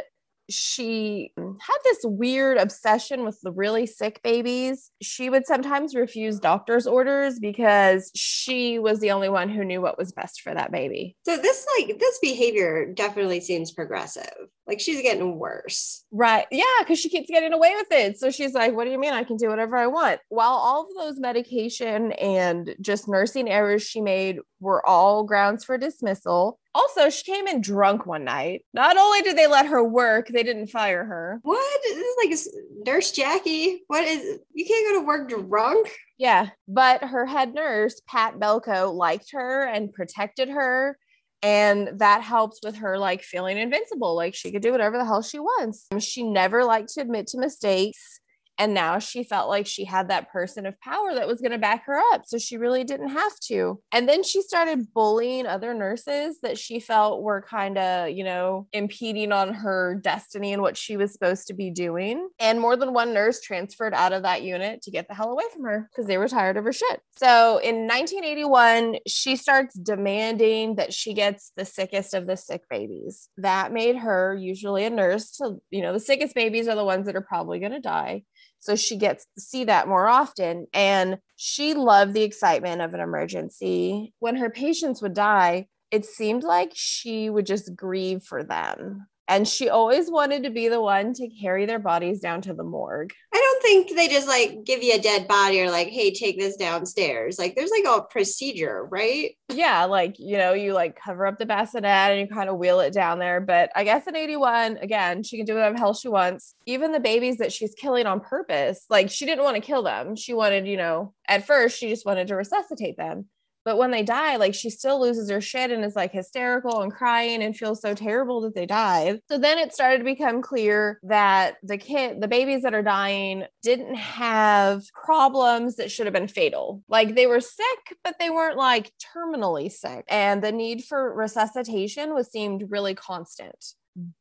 she 0.50 1.32
had 1.36 1.78
this 1.84 2.00
weird 2.04 2.58
obsession 2.58 3.24
with 3.24 3.38
the 3.42 3.52
really 3.52 3.86
sick 3.86 4.20
babies. 4.22 4.90
She 5.02 5.30
would 5.30 5.46
sometimes 5.46 5.94
refuse 5.94 6.38
doctor's 6.38 6.86
orders 6.86 7.38
because 7.38 8.10
she 8.14 8.78
was 8.78 9.00
the 9.00 9.10
only 9.10 9.28
one 9.28 9.48
who 9.48 9.64
knew 9.64 9.80
what 9.80 9.98
was 9.98 10.12
best 10.12 10.42
for 10.42 10.54
that 10.54 10.72
baby. 10.72 11.16
So 11.24 11.36
this 11.36 11.66
like 11.78 11.98
this 11.98 12.18
behavior 12.20 12.92
definitely 12.92 13.40
seems 13.40 13.72
progressive. 13.72 14.32
Like 14.66 14.80
she's 14.80 15.02
getting 15.02 15.38
worse. 15.38 16.04
Right. 16.10 16.46
Yeah, 16.50 16.64
cuz 16.86 16.98
she 16.98 17.08
keeps 17.08 17.28
getting 17.28 17.52
away 17.52 17.74
with 17.76 17.90
it. 17.90 18.18
So 18.18 18.30
she's 18.30 18.54
like, 18.54 18.74
"What 18.74 18.84
do 18.84 18.90
you 18.90 18.98
mean 18.98 19.12
I 19.12 19.24
can 19.24 19.36
do 19.36 19.48
whatever 19.48 19.76
I 19.76 19.86
want?" 19.86 20.20
While 20.28 20.52
all 20.52 20.82
of 20.82 20.94
those 20.96 21.20
medication 21.20 22.12
and 22.12 22.74
just 22.80 23.08
nursing 23.08 23.48
errors 23.48 23.82
she 23.82 24.00
made 24.00 24.38
were 24.60 24.86
all 24.86 25.24
grounds 25.24 25.64
for 25.64 25.76
dismissal, 25.76 26.58
also, 26.74 27.08
she 27.08 27.22
came 27.22 27.46
in 27.46 27.60
drunk 27.60 28.04
one 28.04 28.24
night. 28.24 28.64
Not 28.72 28.96
only 28.96 29.22
did 29.22 29.38
they 29.38 29.46
let 29.46 29.66
her 29.66 29.84
work, 29.84 30.26
they 30.28 30.42
didn't 30.42 30.66
fire 30.66 31.04
her. 31.04 31.38
What? 31.42 31.80
This 31.84 31.96
is 31.96 32.16
like 32.56 32.84
Nurse 32.84 33.12
Jackie. 33.12 33.84
What 33.86 34.02
is 34.04 34.40
you 34.52 34.66
can't 34.66 34.88
go 34.88 35.00
to 35.00 35.06
work 35.06 35.28
drunk? 35.28 35.88
Yeah. 36.18 36.48
But 36.66 37.04
her 37.04 37.26
head 37.26 37.54
nurse, 37.54 38.00
Pat 38.08 38.40
Belko, 38.40 38.92
liked 38.92 39.30
her 39.32 39.66
and 39.66 39.92
protected 39.92 40.48
her. 40.48 40.98
And 41.44 41.98
that 41.98 42.22
helps 42.22 42.60
with 42.64 42.76
her 42.76 42.98
like 42.98 43.22
feeling 43.22 43.58
invincible, 43.58 44.16
like 44.16 44.34
she 44.34 44.50
could 44.50 44.62
do 44.62 44.72
whatever 44.72 44.96
the 44.96 45.04
hell 45.04 45.20
she 45.20 45.38
wants. 45.38 45.86
She 45.98 46.22
never 46.22 46.64
liked 46.64 46.94
to 46.94 47.02
admit 47.02 47.26
to 47.28 47.38
mistakes. 47.38 48.18
And 48.58 48.74
now 48.74 48.98
she 48.98 49.24
felt 49.24 49.48
like 49.48 49.66
she 49.66 49.84
had 49.84 50.08
that 50.08 50.30
person 50.30 50.66
of 50.66 50.80
power 50.80 51.14
that 51.14 51.26
was 51.26 51.40
going 51.40 51.52
to 51.52 51.58
back 51.58 51.86
her 51.86 51.98
up. 52.12 52.22
So 52.26 52.38
she 52.38 52.56
really 52.56 52.84
didn't 52.84 53.08
have 53.08 53.38
to. 53.46 53.80
And 53.92 54.08
then 54.08 54.22
she 54.22 54.42
started 54.42 54.92
bullying 54.94 55.46
other 55.46 55.74
nurses 55.74 56.38
that 56.42 56.58
she 56.58 56.80
felt 56.80 57.22
were 57.22 57.42
kind 57.42 57.78
of, 57.78 58.10
you 58.10 58.24
know, 58.24 58.66
impeding 58.72 59.32
on 59.32 59.54
her 59.54 60.00
destiny 60.02 60.52
and 60.52 60.62
what 60.62 60.76
she 60.76 60.96
was 60.96 61.12
supposed 61.12 61.46
to 61.48 61.54
be 61.54 61.70
doing. 61.70 62.28
And 62.38 62.60
more 62.60 62.76
than 62.76 62.92
one 62.92 63.12
nurse 63.12 63.40
transferred 63.40 63.94
out 63.94 64.12
of 64.12 64.22
that 64.22 64.42
unit 64.42 64.82
to 64.82 64.90
get 64.90 65.08
the 65.08 65.14
hell 65.14 65.32
away 65.32 65.44
from 65.52 65.64
her 65.64 65.88
because 65.90 66.06
they 66.06 66.18
were 66.18 66.28
tired 66.28 66.56
of 66.56 66.64
her 66.64 66.72
shit. 66.72 67.00
So 67.16 67.58
in 67.58 67.86
1981, 67.86 68.96
she 69.06 69.36
starts 69.36 69.74
demanding 69.74 70.76
that 70.76 70.92
she 70.92 71.14
gets 71.14 71.52
the 71.56 71.64
sickest 71.64 72.14
of 72.14 72.26
the 72.26 72.36
sick 72.36 72.62
babies. 72.70 73.28
That 73.36 73.72
made 73.72 73.96
her 73.96 74.36
usually 74.38 74.84
a 74.84 74.90
nurse. 74.90 75.30
So, 75.32 75.60
you 75.70 75.82
know, 75.82 75.92
the 75.92 76.00
sickest 76.00 76.34
babies 76.34 76.68
are 76.68 76.76
the 76.76 76.84
ones 76.84 77.06
that 77.06 77.16
are 77.16 77.20
probably 77.20 77.58
going 77.58 77.72
to 77.72 77.80
die. 77.80 78.22
So 78.64 78.76
she 78.76 78.96
gets 78.96 79.26
to 79.34 79.42
see 79.42 79.64
that 79.64 79.88
more 79.88 80.08
often. 80.08 80.66
And 80.72 81.18
she 81.36 81.74
loved 81.74 82.14
the 82.14 82.22
excitement 82.22 82.80
of 82.80 82.94
an 82.94 83.00
emergency. 83.00 84.14
When 84.20 84.36
her 84.36 84.48
patients 84.48 85.02
would 85.02 85.12
die, 85.12 85.66
it 85.90 86.06
seemed 86.06 86.44
like 86.44 86.72
she 86.74 87.28
would 87.28 87.44
just 87.44 87.76
grieve 87.76 88.22
for 88.22 88.42
them. 88.42 89.06
And 89.26 89.48
she 89.48 89.68
always 89.70 90.10
wanted 90.10 90.42
to 90.42 90.50
be 90.50 90.68
the 90.68 90.80
one 90.80 91.14
to 91.14 91.28
carry 91.28 91.64
their 91.64 91.78
bodies 91.78 92.20
down 92.20 92.42
to 92.42 92.52
the 92.52 92.64
morgue. 92.64 93.12
I 93.32 93.38
don't 93.38 93.62
think 93.62 93.96
they 93.96 94.08
just 94.08 94.28
like 94.28 94.64
give 94.64 94.82
you 94.82 94.94
a 94.94 95.00
dead 95.00 95.26
body 95.26 95.60
or 95.60 95.70
like, 95.70 95.88
hey, 95.88 96.12
take 96.12 96.38
this 96.38 96.56
downstairs. 96.56 97.38
Like 97.38 97.54
there's 97.54 97.70
like 97.70 97.86
a 97.86 98.02
procedure, 98.02 98.84
right? 98.90 99.36
Yeah, 99.48 99.84
like 99.84 100.16
you 100.18 100.36
know, 100.36 100.52
you 100.52 100.74
like 100.74 101.00
cover 101.00 101.26
up 101.26 101.38
the 101.38 101.46
bassinet 101.46 101.84
and 101.84 102.20
you 102.20 102.34
kind 102.34 102.50
of 102.50 102.58
wheel 102.58 102.80
it 102.80 102.92
down 102.92 103.18
there. 103.18 103.40
But 103.40 103.70
I 103.74 103.84
guess 103.84 104.06
in 104.06 104.14
81, 104.14 104.78
again, 104.78 105.22
she 105.22 105.38
can 105.38 105.46
do 105.46 105.54
whatever 105.54 105.78
hell 105.78 105.94
she 105.94 106.08
wants. 106.08 106.54
Even 106.66 106.92
the 106.92 107.00
babies 107.00 107.38
that 107.38 107.52
she's 107.52 107.74
killing 107.74 108.06
on 108.06 108.20
purpose, 108.20 108.84
like 108.90 109.10
she 109.10 109.24
didn't 109.24 109.44
want 109.44 109.56
to 109.56 109.62
kill 109.62 109.82
them. 109.82 110.16
She 110.16 110.34
wanted, 110.34 110.66
you 110.66 110.76
know, 110.76 111.14
at 111.26 111.46
first 111.46 111.78
she 111.78 111.88
just 111.88 112.04
wanted 112.04 112.28
to 112.28 112.36
resuscitate 112.36 112.98
them. 112.98 113.26
But 113.64 113.78
when 113.78 113.90
they 113.90 114.02
die, 114.02 114.36
like 114.36 114.54
she 114.54 114.70
still 114.70 115.00
loses 115.00 115.30
her 115.30 115.40
shit 115.40 115.70
and 115.70 115.84
is 115.84 115.96
like 115.96 116.12
hysterical 116.12 116.82
and 116.82 116.92
crying 116.92 117.42
and 117.42 117.56
feels 117.56 117.80
so 117.80 117.94
terrible 117.94 118.40
that 118.42 118.54
they 118.54 118.66
died. 118.66 119.20
So 119.30 119.38
then 119.38 119.58
it 119.58 119.72
started 119.72 119.98
to 119.98 120.04
become 120.04 120.42
clear 120.42 121.00
that 121.02 121.56
the 121.62 121.78
kid, 121.78 122.20
the 122.20 122.28
babies 122.28 122.62
that 122.62 122.74
are 122.74 122.82
dying, 122.82 123.44
didn't 123.62 123.96
have 123.96 124.82
problems 124.92 125.76
that 125.76 125.90
should 125.90 126.06
have 126.06 126.12
been 126.12 126.28
fatal. 126.28 126.82
Like 126.88 127.14
they 127.14 127.26
were 127.26 127.40
sick, 127.40 127.96
but 128.02 128.16
they 128.18 128.30
weren't 128.30 128.58
like 128.58 128.92
terminally 129.16 129.70
sick. 129.70 130.04
And 130.08 130.42
the 130.42 130.52
need 130.52 130.84
for 130.84 131.14
resuscitation 131.14 132.14
was 132.14 132.30
seemed 132.30 132.70
really 132.70 132.94
constant 132.94 133.74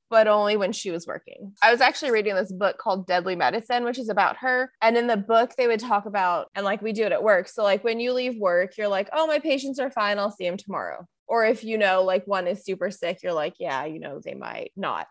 but 0.10 0.28
only 0.28 0.58
when 0.58 0.72
she 0.72 0.92
was 0.92 1.08
working. 1.08 1.54
I 1.64 1.72
was 1.72 1.82
actually 1.82 2.12
reading 2.12 2.36
this 2.36 2.52
book 2.52 2.78
called 2.78 3.08
Deadly 3.08 3.36
Medicine, 3.36 3.84
which 3.84 3.98
is 3.98 4.10
about 4.10 4.38
her. 4.38 4.72
And 4.82 4.96
in 4.96 5.08
the 5.08 5.18
book, 5.18 5.54
they 5.58 5.68
would 5.68 5.80
talk 5.80 6.06
about, 6.06 6.50
and 6.56 6.64
like 6.64 6.82
we 6.82 6.94
do 6.94 7.04
it 7.04 7.12
at 7.12 7.24
work. 7.24 7.48
So, 7.48 7.64
like 7.64 7.84
when 7.84 8.00
you 8.00 8.14
leave 8.14 8.38
work, 8.38 8.78
you're 8.78 8.88
like, 8.88 9.10
oh, 9.12 9.26
my 9.26 9.40
patients 9.40 9.80
are 9.80 9.90
fine. 9.90 10.20
I'll 10.20 10.32
see 10.32 10.46
them 10.46 10.58
tomorrow. 10.58 11.08
Or 11.28 11.46
if 11.46 11.64
you 11.64 11.78
know, 11.78 12.04
like 12.04 12.28
one 12.28 12.48
is 12.48 12.64
super 12.64 12.92
sick, 12.92 13.24
you're 13.24 13.34
like, 13.34 13.56
yeah, 13.60 13.86
you 13.86 14.00
know, 14.00 14.22
they 14.24 14.36
might 14.36 14.72
not. 14.76 15.08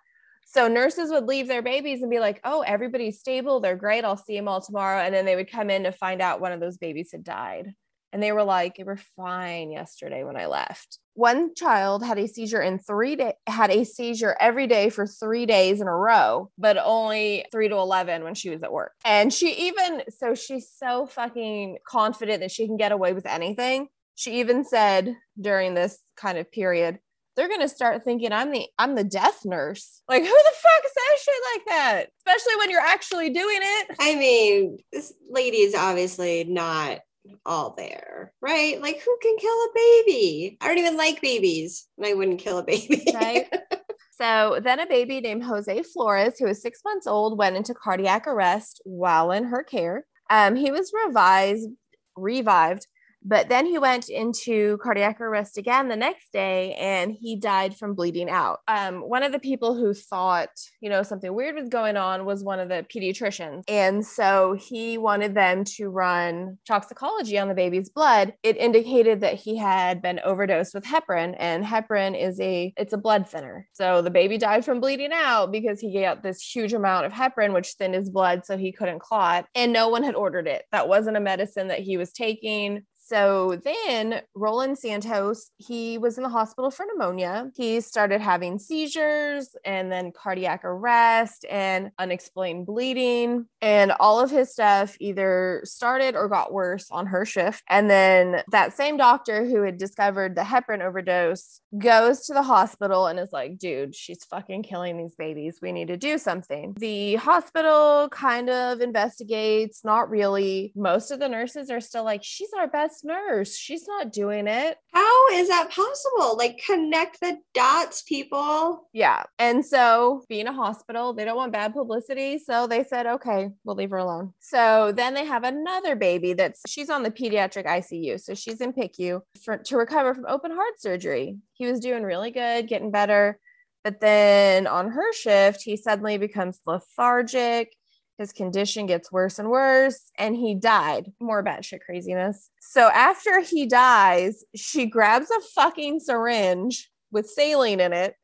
So 0.46 0.68
nurses 0.68 1.10
would 1.10 1.24
leave 1.24 1.48
their 1.48 1.62
babies 1.62 2.02
and 2.02 2.10
be 2.10 2.20
like, 2.20 2.40
oh, 2.44 2.60
everybody's 2.60 3.18
stable. 3.18 3.60
They're 3.60 3.74
great. 3.74 4.04
I'll 4.04 4.16
see 4.16 4.36
them 4.36 4.48
all 4.48 4.60
tomorrow. 4.60 5.00
And 5.00 5.14
then 5.14 5.24
they 5.24 5.34
would 5.34 5.50
come 5.50 5.70
in 5.70 5.84
to 5.84 5.92
find 5.92 6.20
out 6.20 6.40
one 6.40 6.52
of 6.52 6.60
those 6.60 6.76
babies 6.76 7.10
had 7.10 7.24
died. 7.24 7.74
And 8.12 8.22
they 8.22 8.32
were 8.32 8.44
like, 8.44 8.76
they 8.76 8.84
were 8.84 8.98
fine 9.16 9.70
yesterday 9.70 10.22
when 10.22 10.36
I 10.36 10.46
left. 10.46 10.98
One 11.14 11.54
child 11.54 12.04
had 12.04 12.18
a 12.18 12.28
seizure 12.28 12.60
in 12.60 12.78
three 12.78 13.16
days, 13.16 13.32
had 13.46 13.70
a 13.70 13.84
seizure 13.84 14.36
every 14.38 14.66
day 14.66 14.90
for 14.90 15.06
three 15.06 15.46
days 15.46 15.80
in 15.80 15.86
a 15.86 15.96
row, 15.96 16.50
but 16.58 16.76
only 16.82 17.46
three 17.50 17.68
to 17.68 17.74
11 17.74 18.22
when 18.22 18.34
she 18.34 18.50
was 18.50 18.62
at 18.62 18.72
work. 18.72 18.92
And 19.04 19.32
she 19.32 19.52
even, 19.66 20.02
so 20.10 20.34
she's 20.34 20.70
so 20.70 21.06
fucking 21.06 21.78
confident 21.86 22.40
that 22.40 22.50
she 22.50 22.66
can 22.66 22.76
get 22.76 22.92
away 22.92 23.12
with 23.12 23.26
anything. 23.26 23.88
She 24.14 24.40
even 24.40 24.64
said 24.64 25.16
during 25.40 25.74
this 25.74 25.98
kind 26.16 26.38
of 26.38 26.50
period, 26.52 26.98
they're 27.34 27.48
gonna 27.48 27.68
start 27.68 28.04
thinking 28.04 28.32
I'm 28.32 28.50
the 28.50 28.66
I'm 28.78 28.94
the 28.94 29.04
death 29.04 29.40
nurse. 29.44 30.02
Like 30.08 30.22
who 30.22 30.28
the 30.28 30.52
fuck 30.54 30.82
says 30.82 31.22
shit 31.22 31.34
like 31.54 31.64
that? 31.66 32.06
Especially 32.18 32.56
when 32.58 32.70
you're 32.70 32.80
actually 32.80 33.30
doing 33.30 33.60
it. 33.60 33.96
I 33.98 34.14
mean, 34.16 34.78
this 34.92 35.14
lady 35.30 35.58
is 35.58 35.74
obviously 35.74 36.44
not 36.44 37.00
all 37.44 37.74
there, 37.76 38.32
right? 38.40 38.80
Like, 38.80 39.00
who 39.00 39.16
can 39.22 39.36
kill 39.38 39.50
a 39.50 39.68
baby? 39.74 40.58
I 40.60 40.68
don't 40.68 40.78
even 40.78 40.96
like 40.96 41.20
babies, 41.20 41.86
and 41.96 42.06
I 42.06 42.14
wouldn't 42.14 42.40
kill 42.40 42.58
a 42.58 42.64
baby. 42.64 43.04
Right. 43.14 43.46
So 44.20 44.60
then 44.62 44.78
a 44.78 44.86
baby 44.86 45.20
named 45.20 45.42
Jose 45.42 45.82
Flores, 45.82 46.38
who 46.38 46.44
was 46.44 46.62
six 46.62 46.80
months 46.84 47.08
old, 47.08 47.38
went 47.38 47.56
into 47.56 47.74
cardiac 47.74 48.28
arrest 48.28 48.80
while 48.84 49.32
in 49.32 49.42
her 49.44 49.64
care. 49.64 50.04
Um, 50.30 50.54
he 50.54 50.70
was 50.70 50.92
revised, 51.06 51.68
revived 52.14 52.86
but 53.24 53.48
then 53.48 53.66
he 53.66 53.78
went 53.78 54.08
into 54.08 54.78
cardiac 54.78 55.20
arrest 55.20 55.58
again 55.58 55.88
the 55.88 55.96
next 55.96 56.32
day 56.32 56.74
and 56.74 57.12
he 57.12 57.36
died 57.36 57.76
from 57.76 57.94
bleeding 57.94 58.30
out. 58.30 58.60
Um, 58.68 59.00
one 59.00 59.22
of 59.22 59.32
the 59.32 59.38
people 59.38 59.74
who 59.74 59.94
thought, 59.94 60.50
you 60.80 60.90
know, 60.90 61.02
something 61.02 61.32
weird 61.32 61.54
was 61.54 61.68
going 61.68 61.96
on 61.96 62.24
was 62.24 62.42
one 62.42 62.58
of 62.58 62.68
the 62.68 62.84
pediatricians. 62.94 63.62
And 63.68 64.04
so 64.04 64.56
he 64.58 64.98
wanted 64.98 65.34
them 65.34 65.64
to 65.76 65.88
run 65.88 66.58
toxicology 66.66 67.38
on 67.38 67.48
the 67.48 67.54
baby's 67.54 67.90
blood. 67.90 68.34
It 68.42 68.56
indicated 68.56 69.20
that 69.20 69.34
he 69.34 69.56
had 69.56 70.02
been 70.02 70.20
overdosed 70.24 70.74
with 70.74 70.84
heparin 70.84 71.36
and 71.38 71.64
heparin 71.64 72.20
is 72.20 72.40
a 72.40 72.72
it's 72.76 72.92
a 72.92 72.98
blood 72.98 73.28
thinner. 73.28 73.68
So 73.72 74.02
the 74.02 74.10
baby 74.10 74.38
died 74.38 74.64
from 74.64 74.80
bleeding 74.80 75.12
out 75.12 75.52
because 75.52 75.80
he 75.80 76.00
got 76.00 76.22
this 76.22 76.42
huge 76.42 76.72
amount 76.72 77.06
of 77.06 77.12
heparin 77.12 77.54
which 77.54 77.74
thinned 77.78 77.94
his 77.94 78.10
blood 78.10 78.44
so 78.44 78.56
he 78.56 78.72
couldn't 78.72 79.00
clot 79.00 79.46
and 79.54 79.72
no 79.72 79.88
one 79.88 80.02
had 80.02 80.14
ordered 80.14 80.48
it. 80.48 80.64
That 80.72 80.88
wasn't 80.88 81.16
a 81.16 81.20
medicine 81.20 81.68
that 81.68 81.80
he 81.80 81.96
was 81.96 82.12
taking 82.12 82.84
so 83.12 83.60
then 83.62 84.22
Roland 84.34 84.78
Santos, 84.78 85.50
he 85.58 85.98
was 85.98 86.16
in 86.16 86.22
the 86.22 86.30
hospital 86.30 86.70
for 86.70 86.86
pneumonia. 86.86 87.50
He 87.54 87.82
started 87.82 88.22
having 88.22 88.58
seizures 88.58 89.54
and 89.66 89.92
then 89.92 90.12
cardiac 90.12 90.64
arrest 90.64 91.44
and 91.50 91.90
unexplained 91.98 92.64
bleeding. 92.64 93.48
And 93.60 93.92
all 94.00 94.18
of 94.18 94.30
his 94.30 94.50
stuff 94.50 94.96
either 94.98 95.60
started 95.64 96.16
or 96.16 96.26
got 96.26 96.54
worse 96.54 96.90
on 96.90 97.04
her 97.08 97.26
shift. 97.26 97.62
And 97.68 97.90
then 97.90 98.42
that 98.50 98.74
same 98.74 98.96
doctor 98.96 99.44
who 99.44 99.60
had 99.60 99.76
discovered 99.76 100.34
the 100.34 100.40
heparin 100.40 100.80
overdose 100.80 101.60
goes 101.78 102.24
to 102.26 102.32
the 102.32 102.42
hospital 102.42 103.08
and 103.08 103.18
is 103.18 103.30
like, 103.30 103.58
dude, 103.58 103.94
she's 103.94 104.24
fucking 104.24 104.62
killing 104.62 104.96
these 104.96 105.16
babies. 105.16 105.58
We 105.60 105.72
need 105.72 105.88
to 105.88 105.98
do 105.98 106.16
something. 106.16 106.74
The 106.78 107.16
hospital 107.16 108.08
kind 108.10 108.48
of 108.48 108.80
investigates, 108.80 109.84
not 109.84 110.08
really. 110.08 110.72
Most 110.74 111.10
of 111.10 111.20
the 111.20 111.28
nurses 111.28 111.70
are 111.70 111.80
still 111.80 112.04
like, 112.04 112.24
she's 112.24 112.54
our 112.56 112.68
best 112.68 113.01
nurse. 113.04 113.56
She's 113.56 113.86
not 113.86 114.12
doing 114.12 114.46
it. 114.46 114.76
How 114.92 115.28
is 115.32 115.48
that 115.48 115.70
possible? 115.70 116.36
Like, 116.36 116.62
connect 116.64 117.20
the 117.20 117.38
dots, 117.54 118.02
people. 118.02 118.88
Yeah. 118.92 119.24
And 119.38 119.64
so, 119.64 120.24
being 120.28 120.46
a 120.46 120.52
hospital, 120.52 121.12
they 121.12 121.24
don't 121.24 121.36
want 121.36 121.52
bad 121.52 121.72
publicity. 121.72 122.38
So 122.38 122.66
they 122.66 122.84
said, 122.84 123.06
okay, 123.06 123.50
we'll 123.64 123.76
leave 123.76 123.90
her 123.90 123.96
alone. 123.96 124.32
So 124.40 124.92
then 124.94 125.14
they 125.14 125.24
have 125.24 125.44
another 125.44 125.96
baby 125.96 126.32
that's 126.32 126.62
she's 126.68 126.90
on 126.90 127.02
the 127.02 127.10
pediatric 127.10 127.66
ICU. 127.66 128.20
So 128.20 128.34
she's 128.34 128.60
in 128.60 128.72
PICU 128.72 129.20
for, 129.44 129.58
to 129.58 129.76
recover 129.76 130.14
from 130.14 130.26
open 130.28 130.52
heart 130.52 130.80
surgery. 130.80 131.38
He 131.54 131.66
was 131.66 131.80
doing 131.80 132.02
really 132.02 132.30
good, 132.30 132.68
getting 132.68 132.90
better. 132.90 133.38
But 133.84 134.00
then 134.00 134.66
on 134.66 134.90
her 134.90 135.12
shift, 135.12 135.62
he 135.62 135.76
suddenly 135.76 136.16
becomes 136.16 136.60
lethargic 136.66 137.74
his 138.22 138.32
condition 138.32 138.86
gets 138.86 139.10
worse 139.10 139.38
and 139.38 139.50
worse, 139.50 140.10
and 140.16 140.36
he 140.36 140.54
died. 140.54 141.12
More 141.20 141.42
batshit 141.42 141.80
craziness. 141.80 142.50
So 142.60 142.88
after 142.88 143.40
he 143.40 143.66
dies, 143.66 144.44
she 144.54 144.86
grabs 144.86 145.30
a 145.30 145.40
fucking 145.54 146.00
syringe 146.00 146.88
with 147.10 147.28
saline 147.28 147.80
in 147.80 147.92
it 147.92 148.14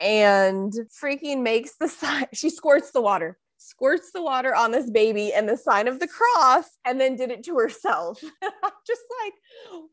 and 0.00 0.72
freaking 1.02 1.42
makes 1.42 1.76
the 1.80 1.88
sign. 1.88 2.26
She 2.34 2.50
squirts 2.50 2.90
the 2.90 3.00
water, 3.00 3.38
squirts 3.56 4.12
the 4.12 4.22
water 4.22 4.54
on 4.54 4.70
this 4.70 4.90
baby 4.90 5.32
and 5.32 5.48
the 5.48 5.56
sign 5.56 5.88
of 5.88 5.98
the 5.98 6.08
cross, 6.08 6.66
and 6.84 7.00
then 7.00 7.16
did 7.16 7.30
it 7.30 7.42
to 7.44 7.56
herself. 7.56 8.22
I'm 8.42 8.72
just 8.86 9.02
like, 9.24 9.32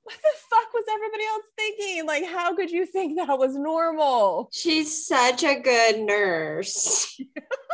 what 0.03 0.15
the 0.15 0.37
fuck 0.49 0.73
was 0.73 0.83
everybody 0.93 1.23
else 1.25 1.45
thinking? 1.57 2.05
Like, 2.05 2.25
how 2.25 2.55
could 2.55 2.71
you 2.71 2.85
think 2.85 3.17
that 3.17 3.39
was 3.39 3.55
normal? 3.55 4.49
She's 4.51 5.07
such 5.07 5.43
a 5.43 5.59
good 5.59 6.01
nurse. 6.01 7.19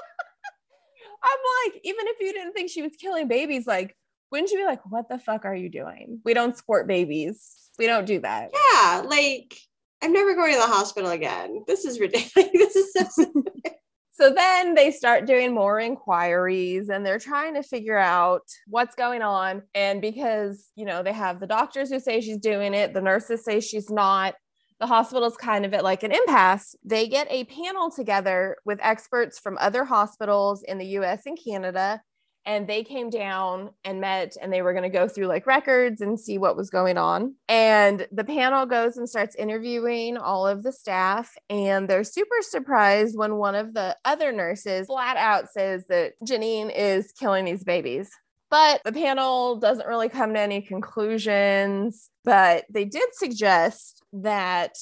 I'm 1.23 1.39
like, 1.65 1.81
even 1.83 2.07
if 2.07 2.19
you 2.19 2.33
didn't 2.33 2.53
think 2.53 2.69
she 2.69 2.81
was 2.81 2.95
killing 2.95 3.27
babies, 3.27 3.67
like, 3.67 3.95
wouldn't 4.31 4.51
you 4.51 4.59
be 4.59 4.65
like, 4.65 4.81
what 4.89 5.09
the 5.09 5.19
fuck 5.19 5.45
are 5.45 5.55
you 5.55 5.69
doing? 5.69 6.21
We 6.23 6.33
don't 6.33 6.57
squirt 6.57 6.87
babies. 6.87 7.69
We 7.77 7.85
don't 7.85 8.05
do 8.05 8.19
that. 8.21 8.51
Yeah, 8.53 9.03
like 9.05 9.57
I'm 10.01 10.13
never 10.13 10.33
going 10.33 10.53
to 10.53 10.59
the 10.59 10.67
hospital 10.67 11.11
again. 11.11 11.63
This 11.67 11.85
is 11.85 11.99
ridiculous. 11.99 12.49
this 12.53 12.75
is 12.75 12.93
so 12.93 13.25
So 14.13 14.31
then 14.31 14.75
they 14.75 14.91
start 14.91 15.25
doing 15.25 15.51
more 15.51 15.79
inquiries 15.79 16.89
and 16.89 17.03
they're 17.03 17.17
trying 17.17 17.55
to 17.55 17.63
figure 17.63 17.97
out 17.97 18.43
what's 18.67 18.93
going 18.93 19.23
on. 19.23 19.63
And 19.73 19.99
because, 19.99 20.69
you 20.75 20.85
know, 20.85 21.01
they 21.01 21.13
have 21.13 21.39
the 21.39 21.47
doctors 21.47 21.89
who 21.89 21.99
say 21.99 22.21
she's 22.21 22.37
doing 22.37 22.75
it, 22.75 22.93
the 22.93 23.01
nurses 23.01 23.43
say 23.43 23.61
she's 23.61 23.89
not, 23.89 24.35
the 24.81 24.87
hospital's 24.87 25.37
kind 25.37 25.63
of 25.63 25.75
at 25.75 25.83
like 25.83 26.01
an 26.01 26.11
impasse. 26.11 26.75
They 26.83 27.07
get 27.07 27.27
a 27.29 27.43
panel 27.45 27.91
together 27.91 28.57
with 28.65 28.79
experts 28.81 29.37
from 29.37 29.57
other 29.61 29.85
hospitals 29.85 30.63
in 30.63 30.79
the 30.79 30.87
US 30.97 31.27
and 31.27 31.37
Canada. 31.41 32.01
And 32.47 32.67
they 32.67 32.83
came 32.83 33.11
down 33.11 33.69
and 33.83 34.01
met, 34.01 34.35
and 34.41 34.51
they 34.51 34.63
were 34.63 34.73
going 34.73 34.81
to 34.81 34.89
go 34.89 35.07
through 35.07 35.27
like 35.27 35.45
records 35.45 36.01
and 36.01 36.19
see 36.19 36.39
what 36.39 36.57
was 36.57 36.71
going 36.71 36.97
on. 36.97 37.35
And 37.47 38.07
the 38.11 38.23
panel 38.23 38.65
goes 38.65 38.97
and 38.97 39.07
starts 39.07 39.35
interviewing 39.35 40.17
all 40.17 40.47
of 40.47 40.63
the 40.63 40.71
staff. 40.71 41.31
And 41.51 41.87
they're 41.87 42.03
super 42.03 42.37
surprised 42.41 43.15
when 43.15 43.35
one 43.35 43.53
of 43.53 43.75
the 43.75 43.95
other 44.03 44.31
nurses 44.31 44.87
flat 44.87 45.17
out 45.17 45.51
says 45.51 45.85
that 45.89 46.13
Genene 46.27 46.75
is 46.75 47.11
killing 47.11 47.45
these 47.45 47.63
babies. 47.63 48.09
But 48.49 48.81
the 48.83 48.91
panel 48.91 49.57
doesn't 49.57 49.87
really 49.87 50.09
come 50.09 50.33
to 50.33 50.39
any 50.39 50.63
conclusions. 50.63 52.09
But 52.23 52.65
they 52.71 52.85
did 52.85 53.09
suggest 53.13 54.00
that 54.13 54.77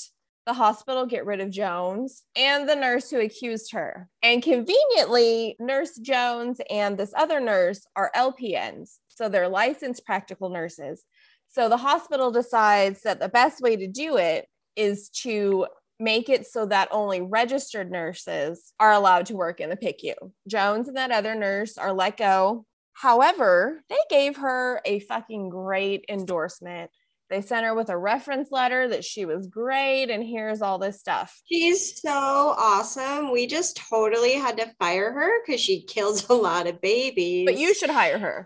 the 0.45 0.53
hospital 0.53 1.05
get 1.05 1.25
rid 1.25 1.41
of 1.41 1.51
Jones 1.51 2.23
and 2.35 2.67
the 2.67 2.75
nurse 2.75 3.09
who 3.09 3.19
accused 3.19 3.71
her. 3.71 4.09
And 4.23 4.41
conveniently, 4.41 5.55
Nurse 5.59 5.97
Jones 5.97 6.59
and 6.69 6.97
this 6.97 7.13
other 7.15 7.39
nurse 7.39 7.85
are 7.95 8.11
LPNs. 8.15 8.97
So 9.09 9.29
they're 9.29 9.47
licensed 9.47 10.05
practical 10.05 10.49
nurses. 10.49 11.03
So 11.47 11.69
the 11.69 11.77
hospital 11.77 12.31
decides 12.31 13.01
that 13.01 13.19
the 13.19 13.29
best 13.29 13.61
way 13.61 13.75
to 13.75 13.87
do 13.87 14.17
it 14.17 14.47
is 14.75 15.09
to 15.09 15.67
make 15.99 16.29
it 16.29 16.47
so 16.47 16.65
that 16.67 16.87
only 16.91 17.21
registered 17.21 17.91
nurses 17.91 18.73
are 18.79 18.93
allowed 18.93 19.25
to 19.27 19.35
work 19.35 19.59
in 19.59 19.69
the 19.69 19.75
PICU. 19.75 20.13
Jones 20.47 20.87
and 20.87 20.97
that 20.97 21.11
other 21.11 21.35
nurse 21.35 21.77
are 21.77 21.93
let 21.93 22.17
go 22.17 22.65
However, 22.99 23.81
they 23.87 23.95
gave 24.09 24.35
her 24.37 24.81
a 24.83 24.99
fucking 24.99 25.47
great 25.47 26.03
endorsement. 26.09 26.91
They 27.29 27.41
sent 27.41 27.65
her 27.65 27.75
with 27.75 27.89
a 27.89 27.97
reference 27.97 28.51
letter 28.51 28.87
that 28.87 29.05
she 29.05 29.25
was 29.25 29.45
great 29.47 30.09
and 30.09 30.23
here's 30.23 30.63
all 30.63 30.79
this 30.79 30.99
stuff. 30.99 31.39
She's 31.45 32.01
so 32.01 32.09
awesome. 32.09 33.31
We 33.31 33.45
just 33.45 33.77
totally 33.89 34.33
had 34.33 34.57
to 34.57 34.73
fire 34.79 35.11
her 35.11 35.43
because 35.45 35.61
she 35.61 35.83
kills 35.83 36.27
a 36.29 36.33
lot 36.33 36.65
of 36.65 36.81
babies. 36.81 37.45
But 37.45 37.59
you 37.59 37.75
should 37.75 37.91
hire 37.91 38.17
her. 38.17 38.45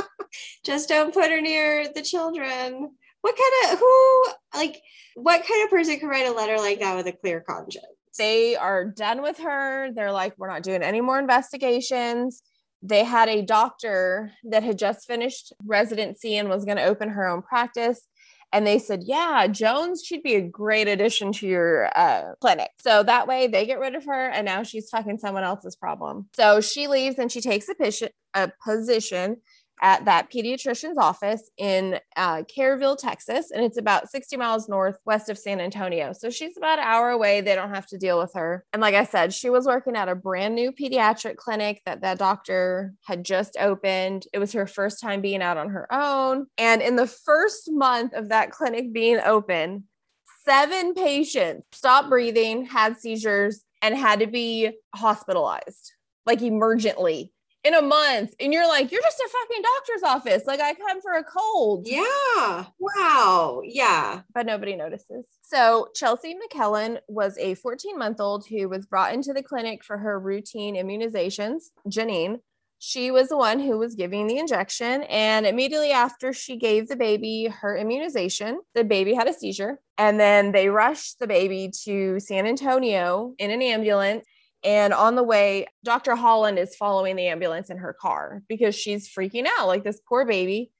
just 0.64 0.88
don't 0.88 1.14
put 1.14 1.30
her 1.30 1.40
near 1.40 1.88
the 1.94 2.02
children. 2.02 2.90
What 3.22 3.36
kind 3.36 3.72
of 3.72 3.78
who 3.78 4.26
like 4.54 4.82
what 5.14 5.46
kind 5.46 5.64
of 5.64 5.70
person 5.70 5.98
can 5.98 6.08
write 6.08 6.26
a 6.26 6.32
letter 6.32 6.58
like 6.58 6.80
that 6.80 6.96
with 6.96 7.06
a 7.06 7.12
clear 7.12 7.40
conscience? 7.40 7.86
They 8.18 8.54
are 8.54 8.84
done 8.84 9.22
with 9.22 9.38
her. 9.38 9.92
They're 9.92 10.12
like, 10.12 10.34
we're 10.36 10.50
not 10.50 10.62
doing 10.62 10.82
any 10.82 11.00
more 11.00 11.18
investigations 11.18 12.42
they 12.82 13.04
had 13.04 13.28
a 13.28 13.42
doctor 13.42 14.32
that 14.44 14.62
had 14.62 14.78
just 14.78 15.06
finished 15.06 15.52
residency 15.64 16.36
and 16.36 16.48
was 16.48 16.64
going 16.64 16.78
to 16.78 16.84
open 16.84 17.10
her 17.10 17.26
own 17.28 17.42
practice 17.42 18.06
and 18.52 18.66
they 18.66 18.78
said, 18.78 19.02
Yeah, 19.04 19.46
Jones 19.46 20.02
she'd 20.04 20.22
be 20.22 20.34
a 20.34 20.42
great 20.42 20.88
addition 20.88 21.32
to 21.32 21.46
your 21.46 21.90
uh, 21.96 22.34
clinic. 22.40 22.70
So 22.78 23.02
that 23.02 23.26
way 23.26 23.46
they 23.46 23.66
get 23.66 23.78
rid 23.78 23.94
of 23.94 24.04
her 24.06 24.28
and 24.28 24.44
now 24.44 24.62
she's 24.62 24.90
fucking 24.90 25.18
someone 25.18 25.44
else's 25.44 25.76
problem. 25.76 26.28
So 26.34 26.60
she 26.60 26.88
leaves 26.88 27.18
and 27.18 27.30
she 27.30 27.40
takes 27.40 27.68
a, 27.68 27.74
position, 27.74 28.08
a 28.34 28.50
position 28.64 29.36
at 29.80 30.04
that 30.04 30.30
pediatrician's 30.30 30.98
office 30.98 31.50
in 31.56 31.98
uh, 32.16 32.42
Kerrville, 32.42 32.98
Texas, 32.98 33.50
and 33.50 33.64
it's 33.64 33.78
about 33.78 34.10
60 34.10 34.36
miles 34.36 34.68
northwest 34.68 35.28
of 35.28 35.38
San 35.38 35.60
Antonio. 35.60 36.12
So 36.12 36.30
she's 36.30 36.56
about 36.56 36.78
an 36.78 36.84
hour 36.84 37.10
away. 37.10 37.40
They 37.40 37.54
don't 37.54 37.74
have 37.74 37.86
to 37.88 37.98
deal 37.98 38.18
with 38.18 38.32
her. 38.34 38.64
And 38.72 38.82
like 38.82 38.94
I 38.94 39.04
said, 39.04 39.32
she 39.32 39.50
was 39.50 39.66
working 39.66 39.96
at 39.96 40.08
a 40.08 40.14
brand 40.14 40.54
new 40.54 40.72
pediatric 40.72 41.36
clinic 41.36 41.82
that 41.86 42.02
that 42.02 42.18
doctor 42.18 42.94
had 43.04 43.24
just 43.24 43.56
opened. 43.58 44.26
It 44.32 44.38
was 44.38 44.52
her 44.52 44.66
first 44.66 45.00
time 45.00 45.20
being 45.20 45.42
out 45.42 45.56
on 45.56 45.70
her 45.70 45.92
own. 45.92 46.46
And 46.58 46.82
in 46.82 46.96
the 46.96 47.06
first 47.06 47.70
month 47.70 48.12
of 48.14 48.28
that 48.28 48.50
clinic 48.50 48.92
being 48.92 49.20
open, 49.24 49.84
seven 50.44 50.94
patients 50.94 51.66
stopped 51.72 52.08
breathing, 52.08 52.66
had 52.66 52.98
seizures, 52.98 53.64
and 53.82 53.96
had 53.96 54.20
to 54.20 54.26
be 54.26 54.70
hospitalized 54.94 55.92
like 56.26 56.40
emergently 56.40 57.30
in 57.62 57.74
a 57.74 57.82
month 57.82 58.34
and 58.40 58.52
you're 58.52 58.66
like 58.66 58.90
you're 58.90 59.02
just 59.02 59.20
a 59.20 59.28
fucking 59.28 59.62
doctor's 59.62 60.02
office. 60.02 60.46
Like 60.46 60.60
i 60.60 60.74
come 60.74 61.00
for 61.00 61.14
a 61.14 61.24
cold. 61.24 61.86
Yeah. 61.86 62.66
Wow. 62.78 63.62
Yeah. 63.64 64.22
But 64.34 64.46
nobody 64.46 64.76
notices. 64.76 65.26
So 65.42 65.88
chelsea 65.94 66.34
McClellan 66.34 66.98
was 67.08 67.36
a 67.38 67.54
14 67.54 67.98
month 67.98 68.20
old 68.20 68.46
who 68.46 68.68
was 68.68 68.86
brought 68.86 69.14
into 69.14 69.32
the 69.32 69.42
clinic 69.42 69.84
for 69.84 69.98
her 69.98 70.18
routine 70.18 70.74
immunizations. 70.76 71.64
Genene 71.88 72.40
she 72.82 73.10
was 73.10 73.28
the 73.28 73.36
one 73.36 73.60
who 73.60 73.76
was 73.76 73.94
giving 73.94 74.26
the 74.26 74.38
injection 74.38 75.02
and 75.02 75.46
immediately 75.46 75.90
after 75.90 76.32
she 76.32 76.56
gave 76.56 76.88
the 76.88 76.96
baby 76.96 77.44
her 77.60 77.76
immunization 77.76 78.58
the 78.74 78.82
baby 78.82 79.12
had 79.12 79.28
a 79.28 79.34
seizure 79.34 79.78
and 79.98 80.18
then 80.18 80.50
they 80.52 80.68
rushed 80.70 81.18
the 81.18 81.26
baby 81.26 81.70
to 81.84 82.18
san 82.18 82.46
antonio 82.46 83.34
in 83.38 83.50
an 83.50 83.60
ambulance 83.60 84.24
and 84.62 84.92
on 84.92 85.14
the 85.14 85.22
way, 85.22 85.66
Dr. 85.84 86.14
Holland 86.14 86.58
is 86.58 86.76
following 86.76 87.16
the 87.16 87.28
ambulance 87.28 87.70
in 87.70 87.78
her 87.78 87.94
car 87.94 88.42
because 88.48 88.74
she's 88.74 89.08
freaking 89.08 89.46
out 89.58 89.66
like 89.66 89.84
this 89.84 90.00
poor 90.06 90.24
baby. 90.24 90.70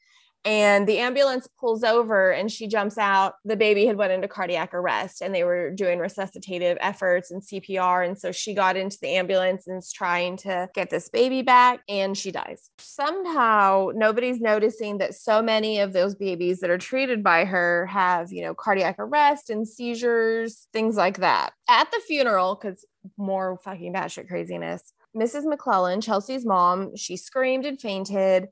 And 0.44 0.88
the 0.88 0.98
ambulance 0.98 1.46
pulls 1.58 1.84
over 1.84 2.30
and 2.30 2.50
she 2.50 2.66
jumps 2.66 2.96
out. 2.96 3.34
The 3.44 3.56
baby 3.56 3.84
had 3.84 3.98
went 3.98 4.12
into 4.12 4.26
cardiac 4.26 4.72
arrest 4.72 5.20
and 5.20 5.34
they 5.34 5.44
were 5.44 5.70
doing 5.70 5.98
resuscitative 5.98 6.78
efforts 6.80 7.30
and 7.30 7.42
cpr 7.42 8.06
and 8.06 8.18
so 8.18 8.32
she 8.32 8.54
got 8.54 8.74
into 8.74 8.96
the 9.02 9.08
ambulance 9.08 9.66
and 9.66 9.76
is 9.76 9.92
trying 9.92 10.38
to 10.38 10.68
get 10.74 10.88
this 10.88 11.10
baby 11.10 11.42
back 11.42 11.80
and 11.90 12.16
she 12.16 12.30
dies. 12.30 12.70
Somehow 12.78 13.90
nobody's 13.94 14.40
noticing 14.40 14.96
that 14.98 15.14
so 15.14 15.42
many 15.42 15.78
of 15.78 15.92
those 15.92 16.14
babies 16.14 16.60
that 16.60 16.70
are 16.70 16.78
treated 16.78 17.22
by 17.22 17.44
her 17.44 17.84
have 17.86 18.32
you 18.32 18.42
know 18.42 18.54
cardiac 18.54 18.96
arrest 18.98 19.50
and 19.50 19.68
seizures 19.68 20.68
things 20.72 20.96
like 20.96 21.18
that. 21.18 21.50
At 21.68 21.90
the 21.90 22.00
funeral 22.06 22.54
because 22.54 22.86
more 23.16 23.58
fucking 23.64 23.92
batshit 23.92 24.28
craziness. 24.28 24.92
Mrs. 25.16 25.44
McClellan, 25.44 26.00
Chelsea's 26.00 26.46
mom, 26.46 26.96
she 26.96 27.16
screamed 27.16 27.66
and 27.66 27.80
fainted 27.80 28.48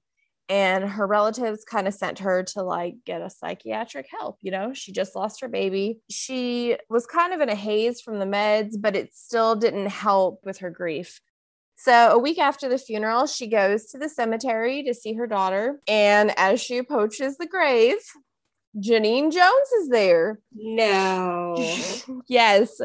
and 0.48 0.88
her 0.88 1.06
relatives 1.06 1.64
kind 1.64 1.86
of 1.86 1.94
sent 1.94 2.20
her 2.20 2.42
to 2.42 2.62
like 2.62 2.94
get 3.04 3.20
a 3.20 3.30
psychiatric 3.30 4.06
help 4.10 4.38
you 4.40 4.50
know? 4.50 4.72
She 4.72 4.92
just 4.92 5.14
lost 5.14 5.40
her 5.40 5.48
baby. 5.48 6.00
She 6.10 6.76
was 6.88 7.06
kind 7.06 7.32
of 7.32 7.40
in 7.40 7.48
a 7.48 7.54
haze 7.54 8.00
from 8.00 8.18
the 8.18 8.24
meds 8.24 8.74
but 8.80 8.96
it 8.96 9.14
still 9.14 9.54
didn't 9.56 9.88
help 9.88 10.40
with 10.44 10.58
her 10.58 10.70
grief. 10.70 11.20
So 11.76 12.10
a 12.10 12.18
week 12.18 12.38
after 12.38 12.68
the 12.68 12.78
funeral 12.78 13.26
she 13.26 13.46
goes 13.46 13.86
to 13.86 13.98
the 13.98 14.08
cemetery 14.08 14.82
to 14.84 14.94
see 14.94 15.14
her 15.14 15.26
daughter 15.26 15.80
and 15.86 16.36
as 16.38 16.60
she 16.60 16.78
approaches 16.78 17.36
the 17.36 17.46
grave 17.46 17.98
Genene 18.76 19.32
Jones 19.32 19.72
is 19.80 19.88
there. 19.88 20.40
No. 20.52 21.56
Yes 22.28 22.80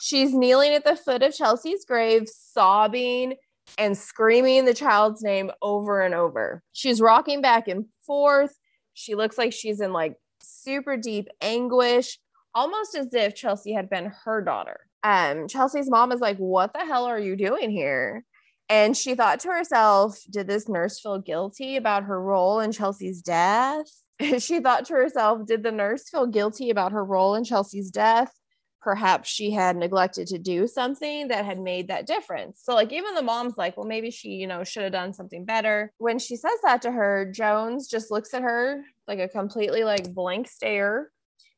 she's 0.00 0.34
kneeling 0.34 0.72
at 0.72 0.84
the 0.84 0.96
foot 0.96 1.22
of 1.22 1.34
chelsea's 1.34 1.84
grave 1.84 2.28
sobbing 2.28 3.34
and 3.78 3.96
screaming 3.96 4.64
the 4.64 4.74
child's 4.74 5.22
name 5.22 5.50
over 5.62 6.00
and 6.00 6.14
over. 6.14 6.62
She's 6.72 7.00
rocking 7.00 7.40
back 7.40 7.68
and 7.68 7.86
forth. 8.06 8.54
She 8.94 9.14
looks 9.14 9.38
like 9.38 9.52
she's 9.52 9.80
in 9.80 9.92
like 9.92 10.16
super 10.42 10.96
deep 10.96 11.28
anguish, 11.40 12.18
almost 12.54 12.94
as 12.94 13.12
if 13.12 13.34
Chelsea 13.34 13.72
had 13.72 13.88
been 13.88 14.12
her 14.24 14.42
daughter. 14.42 14.80
Um, 15.02 15.48
Chelsea's 15.48 15.90
mom 15.90 16.12
is 16.12 16.20
like, 16.20 16.36
What 16.36 16.72
the 16.72 16.84
hell 16.84 17.06
are 17.06 17.18
you 17.18 17.36
doing 17.36 17.70
here? 17.70 18.24
And 18.68 18.96
she 18.96 19.14
thought 19.14 19.40
to 19.40 19.48
herself, 19.48 20.18
Did 20.28 20.46
this 20.46 20.68
nurse 20.68 21.00
feel 21.00 21.18
guilty 21.18 21.76
about 21.76 22.04
her 22.04 22.20
role 22.20 22.60
in 22.60 22.72
Chelsea's 22.72 23.22
death? 23.22 23.86
she 24.38 24.60
thought 24.60 24.84
to 24.86 24.94
herself, 24.94 25.46
Did 25.46 25.62
the 25.62 25.72
nurse 25.72 26.08
feel 26.10 26.26
guilty 26.26 26.70
about 26.70 26.92
her 26.92 27.04
role 27.04 27.34
in 27.34 27.44
Chelsea's 27.44 27.90
death? 27.90 28.32
Perhaps 28.80 29.28
she 29.28 29.50
had 29.50 29.76
neglected 29.76 30.26
to 30.28 30.38
do 30.38 30.66
something 30.66 31.28
that 31.28 31.44
had 31.44 31.58
made 31.58 31.88
that 31.88 32.06
difference. 32.06 32.60
So 32.62 32.74
like 32.74 32.92
even 32.92 33.14
the 33.14 33.22
mom's 33.22 33.58
like, 33.58 33.76
well 33.76 33.86
maybe 33.86 34.10
she, 34.10 34.30
you 34.30 34.46
know, 34.46 34.64
should 34.64 34.84
have 34.84 34.92
done 34.92 35.12
something 35.12 35.44
better. 35.44 35.92
When 35.98 36.18
she 36.18 36.36
says 36.36 36.58
that 36.62 36.82
to 36.82 36.90
her, 36.90 37.30
Jones 37.30 37.88
just 37.88 38.10
looks 38.10 38.32
at 38.34 38.42
her 38.42 38.82
like 39.06 39.18
a 39.18 39.28
completely 39.28 39.84
like 39.84 40.12
blank 40.14 40.48
stare 40.48 41.10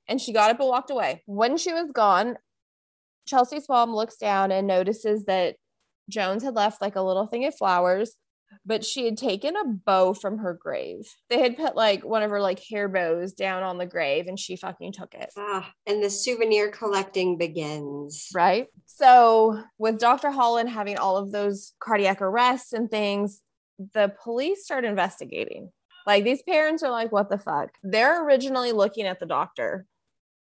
and 0.09 0.21
she 0.21 0.33
got 0.33 0.51
up 0.51 0.61
and 0.61 0.69
walked 0.69 0.91
away. 0.91 1.23
When 1.27 1.57
she 1.57 1.73
was 1.73 1.91
gone, 1.93 2.37
Chelsea's 3.27 3.69
mom 3.69 3.95
looks 3.95 4.17
down 4.17 4.51
and 4.51 4.67
notices 4.67 5.25
that 5.27 5.57
Jones 6.09 6.43
had 6.43 6.55
left 6.55 6.83
like 6.83 6.97
a 6.97 7.03
little 7.03 7.27
thing 7.27 7.45
of 7.45 7.55
flowers 7.55 8.17
but 8.65 8.85
she 8.85 9.05
had 9.05 9.17
taken 9.17 9.57
a 9.57 9.65
bow 9.65 10.15
from 10.15 10.39
her 10.39 10.55
grave. 10.55 11.09
They 11.29 11.41
had 11.41 11.57
put 11.57 11.77
like 11.77 12.05
one 12.05 12.23
of 12.23 12.31
her 12.31 12.41
like 12.41 12.63
hair 12.63 12.89
bows 12.89 13.33
down 13.33 13.63
on 13.63 13.79
the 13.79 13.87
grave 13.87 14.27
and 14.27 14.39
she 14.39 14.57
fucking 14.57 14.93
took 14.93 15.15
it. 15.15 15.31
Ah, 15.37 15.73
and 15.87 16.03
the 16.03 16.11
souvenir 16.11 16.71
collecting 16.71 17.39
begins. 17.39 18.29
Right. 18.35 18.69
So, 18.87 19.63
with 19.79 19.99
Dr. 19.99 20.31
Holland 20.31 20.69
having 20.69 20.99
all 20.99 21.17
of 21.17 21.33
those 21.33 21.73
cardiac 21.81 22.21
arrests 22.21 22.73
and 22.73 22.91
things, 22.91 23.41
the 23.95 24.13
police 24.23 24.65
start 24.65 24.85
investigating. 24.85 25.71
Like 26.07 26.25
these 26.25 26.43
parents 26.43 26.83
are 26.83 26.91
like, 26.91 27.13
what 27.13 27.31
the 27.31 27.39
fuck? 27.39 27.71
They're 27.83 28.25
originally 28.25 28.73
looking 28.73 29.07
at 29.07 29.21
the 29.21 29.27
doctor 29.27 29.87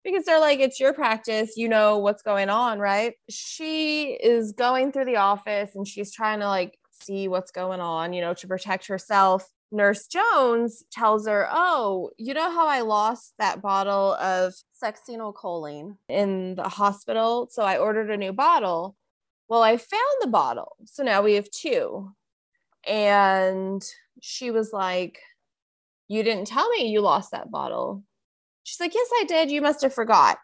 because 0.03 0.25
they're 0.25 0.39
like, 0.39 0.59
it's 0.59 0.79
your 0.79 0.93
practice, 0.93 1.57
you 1.57 1.67
know 1.67 1.97
what's 1.97 2.21
going 2.21 2.49
on, 2.49 2.79
right? 2.79 3.13
She 3.29 4.11
is 4.13 4.53
going 4.53 4.91
through 4.91 5.05
the 5.05 5.17
office 5.17 5.75
and 5.75 5.87
she's 5.87 6.13
trying 6.13 6.39
to 6.39 6.47
like 6.47 6.78
see 7.01 7.27
what's 7.27 7.51
going 7.51 7.79
on, 7.79 8.13
you 8.13 8.21
know, 8.21 8.33
to 8.35 8.47
protect 8.47 8.87
herself. 8.87 9.49
Nurse 9.71 10.07
Jones 10.07 10.83
tells 10.91 11.27
her, 11.27 11.47
Oh, 11.51 12.09
you 12.17 12.33
know 12.33 12.51
how 12.51 12.67
I 12.67 12.81
lost 12.81 13.33
that 13.37 13.61
bottle 13.61 14.15
of 14.15 14.53
succinylcholine 14.81 15.97
in 16.07 16.55
the 16.55 16.67
hospital? 16.67 17.47
So 17.51 17.63
I 17.63 17.77
ordered 17.77 18.09
a 18.09 18.17
new 18.17 18.33
bottle. 18.33 18.95
Well, 19.47 19.61
I 19.61 19.77
found 19.77 20.17
the 20.21 20.27
bottle. 20.27 20.75
So 20.85 21.03
now 21.03 21.21
we 21.21 21.35
have 21.35 21.49
two. 21.51 22.11
And 22.87 23.83
she 24.21 24.51
was 24.51 24.73
like, 24.73 25.19
You 26.07 26.23
didn't 26.23 26.47
tell 26.47 26.69
me 26.69 26.87
you 26.89 27.01
lost 27.01 27.31
that 27.31 27.51
bottle. 27.51 28.03
She's 28.63 28.79
like, 28.79 28.95
Yes, 28.95 29.09
I 29.21 29.25
did. 29.25 29.51
You 29.51 29.61
must 29.61 29.81
have 29.83 29.93
forgot. 29.93 30.39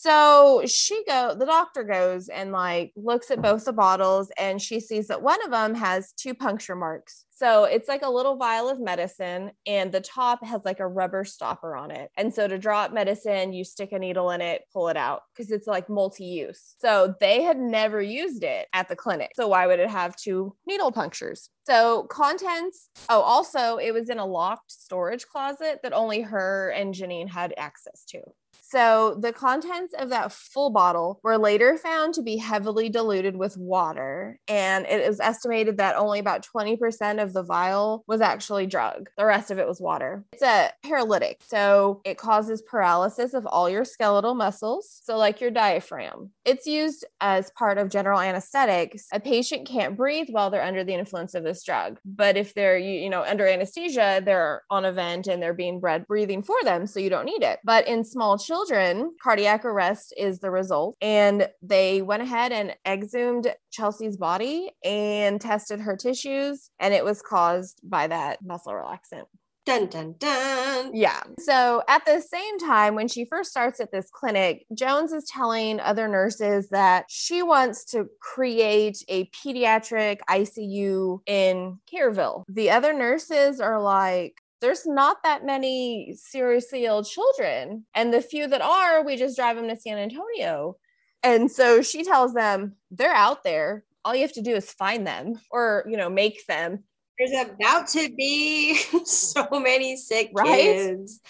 So 0.00 0.62
she 0.64 1.02
go 1.08 1.34
the 1.36 1.44
doctor 1.44 1.82
goes 1.82 2.28
and 2.28 2.52
like 2.52 2.92
looks 2.94 3.32
at 3.32 3.42
both 3.42 3.64
the 3.64 3.72
bottles 3.72 4.30
and 4.38 4.62
she 4.62 4.78
sees 4.78 5.08
that 5.08 5.22
one 5.22 5.42
of 5.44 5.50
them 5.50 5.74
has 5.74 6.12
two 6.12 6.34
puncture 6.34 6.76
marks. 6.76 7.24
So 7.32 7.64
it's 7.64 7.88
like 7.88 8.02
a 8.02 8.08
little 8.08 8.36
vial 8.36 8.68
of 8.68 8.78
medicine 8.78 9.50
and 9.66 9.90
the 9.90 10.00
top 10.00 10.44
has 10.44 10.64
like 10.64 10.78
a 10.78 10.86
rubber 10.86 11.24
stopper 11.24 11.74
on 11.76 11.90
it. 11.90 12.12
And 12.16 12.32
so 12.32 12.46
to 12.46 12.58
draw 12.58 12.82
up 12.82 12.92
medicine, 12.92 13.52
you 13.52 13.64
stick 13.64 13.90
a 13.90 13.98
needle 13.98 14.30
in 14.30 14.40
it, 14.40 14.62
pull 14.72 14.88
it 14.88 14.96
out 14.96 15.22
because 15.34 15.50
it's 15.50 15.66
like 15.66 15.90
multi-use. 15.90 16.76
So 16.78 17.16
they 17.18 17.42
had 17.42 17.58
never 17.58 18.00
used 18.00 18.44
it 18.44 18.68
at 18.72 18.88
the 18.88 18.94
clinic. 18.94 19.32
So 19.34 19.48
why 19.48 19.66
would 19.66 19.80
it 19.80 19.90
have 19.90 20.14
two 20.14 20.54
needle 20.64 20.92
punctures? 20.92 21.50
So 21.66 22.04
contents, 22.04 22.88
oh 23.08 23.20
also 23.20 23.78
it 23.78 23.92
was 23.92 24.10
in 24.10 24.20
a 24.20 24.26
locked 24.26 24.70
storage 24.70 25.26
closet 25.26 25.80
that 25.82 25.92
only 25.92 26.20
her 26.20 26.70
and 26.70 26.94
Genene 26.94 27.28
had 27.28 27.52
access 27.56 28.04
to. 28.10 28.20
So 28.68 29.16
the 29.18 29.32
contents 29.32 29.94
of 29.98 30.10
that 30.10 30.30
full 30.30 30.68
bottle 30.68 31.20
were 31.22 31.38
later 31.38 31.78
found 31.78 32.12
to 32.14 32.22
be 32.22 32.36
heavily 32.36 32.90
diluted 32.90 33.34
with 33.34 33.56
water. 33.56 34.38
And 34.46 34.84
it 34.84 35.00
is 35.00 35.20
estimated 35.20 35.78
that 35.78 35.96
only 35.96 36.18
about 36.18 36.46
20% 36.54 37.22
of 37.22 37.32
the 37.32 37.42
vial 37.42 38.04
was 38.06 38.20
actually 38.20 38.66
drug. 38.66 39.08
The 39.16 39.24
rest 39.24 39.50
of 39.50 39.58
it 39.58 39.66
was 39.66 39.80
water. 39.80 40.22
It's 40.34 40.42
a 40.42 40.70
paralytic. 40.82 41.40
So 41.46 42.02
it 42.04 42.18
causes 42.18 42.60
paralysis 42.60 43.32
of 43.32 43.46
all 43.46 43.70
your 43.70 43.86
skeletal 43.86 44.34
muscles. 44.34 45.00
So, 45.02 45.16
like 45.16 45.40
your 45.40 45.50
diaphragm. 45.50 46.30
It's 46.44 46.66
used 46.66 47.06
as 47.22 47.50
part 47.52 47.78
of 47.78 47.88
general 47.88 48.20
anesthetics. 48.20 49.06
A 49.12 49.20
patient 49.20 49.66
can't 49.66 49.96
breathe 49.96 50.28
while 50.30 50.50
they're 50.50 50.62
under 50.62 50.84
the 50.84 50.94
influence 50.94 51.34
of 51.34 51.42
this 51.42 51.64
drug. 51.64 51.98
But 52.04 52.36
if 52.36 52.52
they're, 52.52 52.78
you, 52.78 53.00
you 53.00 53.10
know, 53.10 53.22
under 53.22 53.46
anesthesia, 53.46 54.20
they're 54.22 54.62
on 54.70 54.84
a 54.84 54.92
vent 54.92 55.26
and 55.26 55.42
they're 55.42 55.54
being 55.54 55.80
bred 55.80 56.06
breathing 56.06 56.42
for 56.42 56.56
them. 56.64 56.86
So 56.86 57.00
you 57.00 57.08
don't 57.08 57.24
need 57.24 57.42
it. 57.42 57.60
But 57.64 57.88
in 57.88 58.04
small 58.04 58.36
children, 58.38 58.57
children, 58.58 59.14
cardiac 59.22 59.64
arrest 59.64 60.12
is 60.16 60.40
the 60.40 60.50
result. 60.50 60.96
And 61.00 61.48
they 61.62 62.02
went 62.02 62.22
ahead 62.22 62.52
and 62.52 62.74
exhumed 62.86 63.54
Chelsea's 63.70 64.16
body 64.16 64.70
and 64.84 65.40
tested 65.40 65.80
her 65.80 65.96
tissues, 65.96 66.70
and 66.80 66.92
it 66.92 67.04
was 67.04 67.22
caused 67.22 67.80
by 67.82 68.06
that 68.08 68.44
muscle 68.44 68.72
relaxant. 68.72 69.24
Dun 69.64 69.86
dun 69.88 70.14
dun. 70.18 70.92
Yeah. 70.94 71.20
So 71.40 71.82
at 71.88 72.06
the 72.06 72.22
same 72.22 72.58
time, 72.58 72.94
when 72.94 73.06
she 73.06 73.26
first 73.26 73.50
starts 73.50 73.80
at 73.80 73.92
this 73.92 74.08
clinic, 74.10 74.64
Jones 74.74 75.12
is 75.12 75.28
telling 75.30 75.78
other 75.78 76.08
nurses 76.08 76.70
that 76.70 77.04
she 77.10 77.42
wants 77.42 77.84
to 77.86 78.06
create 78.22 79.04
a 79.08 79.26
pediatric 79.26 80.20
ICU 80.28 81.20
in 81.26 81.78
Kerrville. 81.92 82.44
The 82.48 82.70
other 82.70 82.94
nurses 82.94 83.60
are 83.60 83.78
like, 83.78 84.36
there's 84.60 84.86
not 84.86 85.18
that 85.24 85.44
many 85.44 86.14
seriously 86.16 86.84
ill 86.84 87.04
children. 87.04 87.84
And 87.94 88.12
the 88.12 88.20
few 88.20 88.46
that 88.48 88.60
are, 88.62 89.04
we 89.04 89.16
just 89.16 89.36
drive 89.36 89.56
them 89.56 89.68
to 89.68 89.76
San 89.76 89.98
Antonio. 89.98 90.76
And 91.22 91.50
so 91.50 91.82
she 91.82 92.04
tells 92.04 92.34
them 92.34 92.74
they're 92.90 93.12
out 93.14 93.44
there. 93.44 93.84
All 94.04 94.14
you 94.14 94.22
have 94.22 94.32
to 94.34 94.42
do 94.42 94.54
is 94.54 94.72
find 94.72 95.06
them 95.06 95.40
or, 95.50 95.84
you 95.88 95.96
know, 95.96 96.08
make 96.08 96.46
them. 96.46 96.84
There's 97.18 97.32
about 97.48 97.88
to 97.88 98.08
be 98.16 98.74
so 99.04 99.46
many 99.52 99.96
sick 99.96 100.30
Right? 100.32 100.46
kids. 100.46 101.20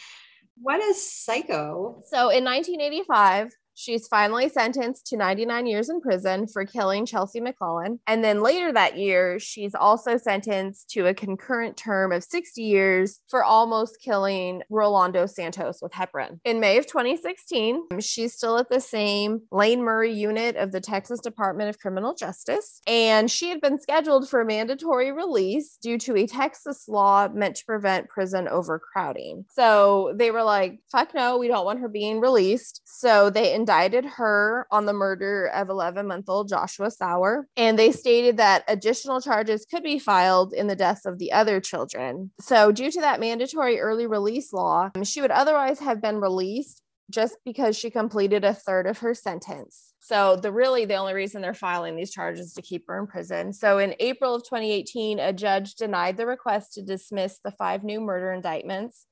What 0.60 0.80
a 0.82 0.92
psycho. 0.94 2.02
So 2.08 2.30
in 2.30 2.44
1985, 2.44 3.52
she's 3.78 4.08
finally 4.08 4.48
sentenced 4.48 5.06
to 5.06 5.16
99 5.16 5.66
years 5.66 5.88
in 5.88 6.00
prison 6.00 6.48
for 6.48 6.66
killing 6.66 7.06
Chelsea 7.06 7.40
McClellan. 7.40 8.00
And 8.08 8.24
then 8.24 8.42
later 8.42 8.72
that 8.72 8.98
year, 8.98 9.38
she's 9.38 9.74
also 9.74 10.16
sentenced 10.16 10.90
to 10.90 11.06
a 11.06 11.14
concurrent 11.14 11.76
term 11.76 12.10
of 12.10 12.24
60 12.24 12.60
years 12.60 13.20
for 13.28 13.44
almost 13.44 14.00
killing 14.02 14.62
Rolando 14.68 15.26
Santos 15.26 15.78
with 15.80 15.92
heparin. 15.92 16.40
In 16.44 16.58
May 16.58 16.78
of 16.78 16.86
2016, 16.86 18.00
she's 18.00 18.34
still 18.34 18.58
at 18.58 18.68
the 18.68 18.80
same 18.80 19.42
Lane 19.52 19.82
Murray 19.82 20.12
unit 20.12 20.56
of 20.56 20.72
the 20.72 20.80
Texas 20.80 21.20
Department 21.20 21.70
of 21.70 21.78
Criminal 21.78 22.14
Justice. 22.14 22.80
And 22.86 23.30
she 23.30 23.48
had 23.48 23.60
been 23.60 23.80
scheduled 23.80 24.28
for 24.28 24.44
mandatory 24.44 25.12
release 25.12 25.78
due 25.80 25.98
to 25.98 26.16
a 26.16 26.26
Texas 26.26 26.88
law 26.88 27.28
meant 27.28 27.56
to 27.56 27.64
prevent 27.64 28.08
prison 28.08 28.48
overcrowding. 28.48 29.44
So 29.50 30.14
they 30.16 30.32
were 30.32 30.42
like, 30.42 30.80
fuck 30.90 31.14
no, 31.14 31.38
we 31.38 31.46
don't 31.46 31.64
want 31.64 31.78
her 31.78 31.88
being 31.88 32.18
released. 32.18 32.80
So 32.84 33.30
they 33.30 33.54
indicted 33.68 34.06
her 34.06 34.66
on 34.70 34.86
the 34.86 34.92
murder 34.94 35.50
of 35.54 35.68
11 35.68 36.06
month 36.06 36.28
old 36.28 36.48
Joshua 36.48 36.90
Sawyer. 36.90 37.46
And 37.56 37.78
they 37.78 37.92
stated 37.92 38.38
that 38.38 38.64
additional 38.66 39.20
charges 39.20 39.66
could 39.70 39.82
be 39.82 39.98
filed 39.98 40.54
in 40.54 40.68
the 40.68 40.76
deaths 40.76 41.04
of 41.04 41.18
the 41.18 41.32
other 41.32 41.60
children. 41.60 42.30
So, 42.40 42.72
due 42.72 42.90
to 42.90 43.00
that 43.00 43.20
mandatory 43.20 43.78
early 43.78 44.06
release 44.06 44.52
law, 44.52 44.90
um, 44.94 45.04
she 45.04 45.20
would 45.20 45.30
otherwise 45.30 45.80
have 45.80 46.00
been 46.00 46.20
released 46.20 46.82
just 47.10 47.36
because 47.44 47.76
she 47.76 47.90
completed 47.90 48.44
a 48.44 48.54
third 48.54 48.86
of 48.86 48.98
her 48.98 49.14
sentence. 49.14 49.92
So 50.00 50.36
the 50.36 50.52
really 50.52 50.84
the 50.84 50.96
only 50.96 51.14
reason 51.14 51.42
they're 51.42 51.54
filing 51.54 51.96
these 51.96 52.12
charges 52.12 52.54
to 52.54 52.62
keep 52.62 52.86
her 52.86 52.98
in 52.98 53.06
prison. 53.06 53.52
So 53.52 53.78
in 53.78 53.94
April 54.00 54.34
of 54.34 54.44
2018, 54.44 55.18
a 55.18 55.32
judge 55.32 55.74
denied 55.74 56.16
the 56.16 56.26
request 56.26 56.74
to 56.74 56.82
dismiss 56.82 57.38
the 57.42 57.50
five 57.50 57.82
new 57.82 58.00
murder 58.00 58.32
indictments. 58.32 59.06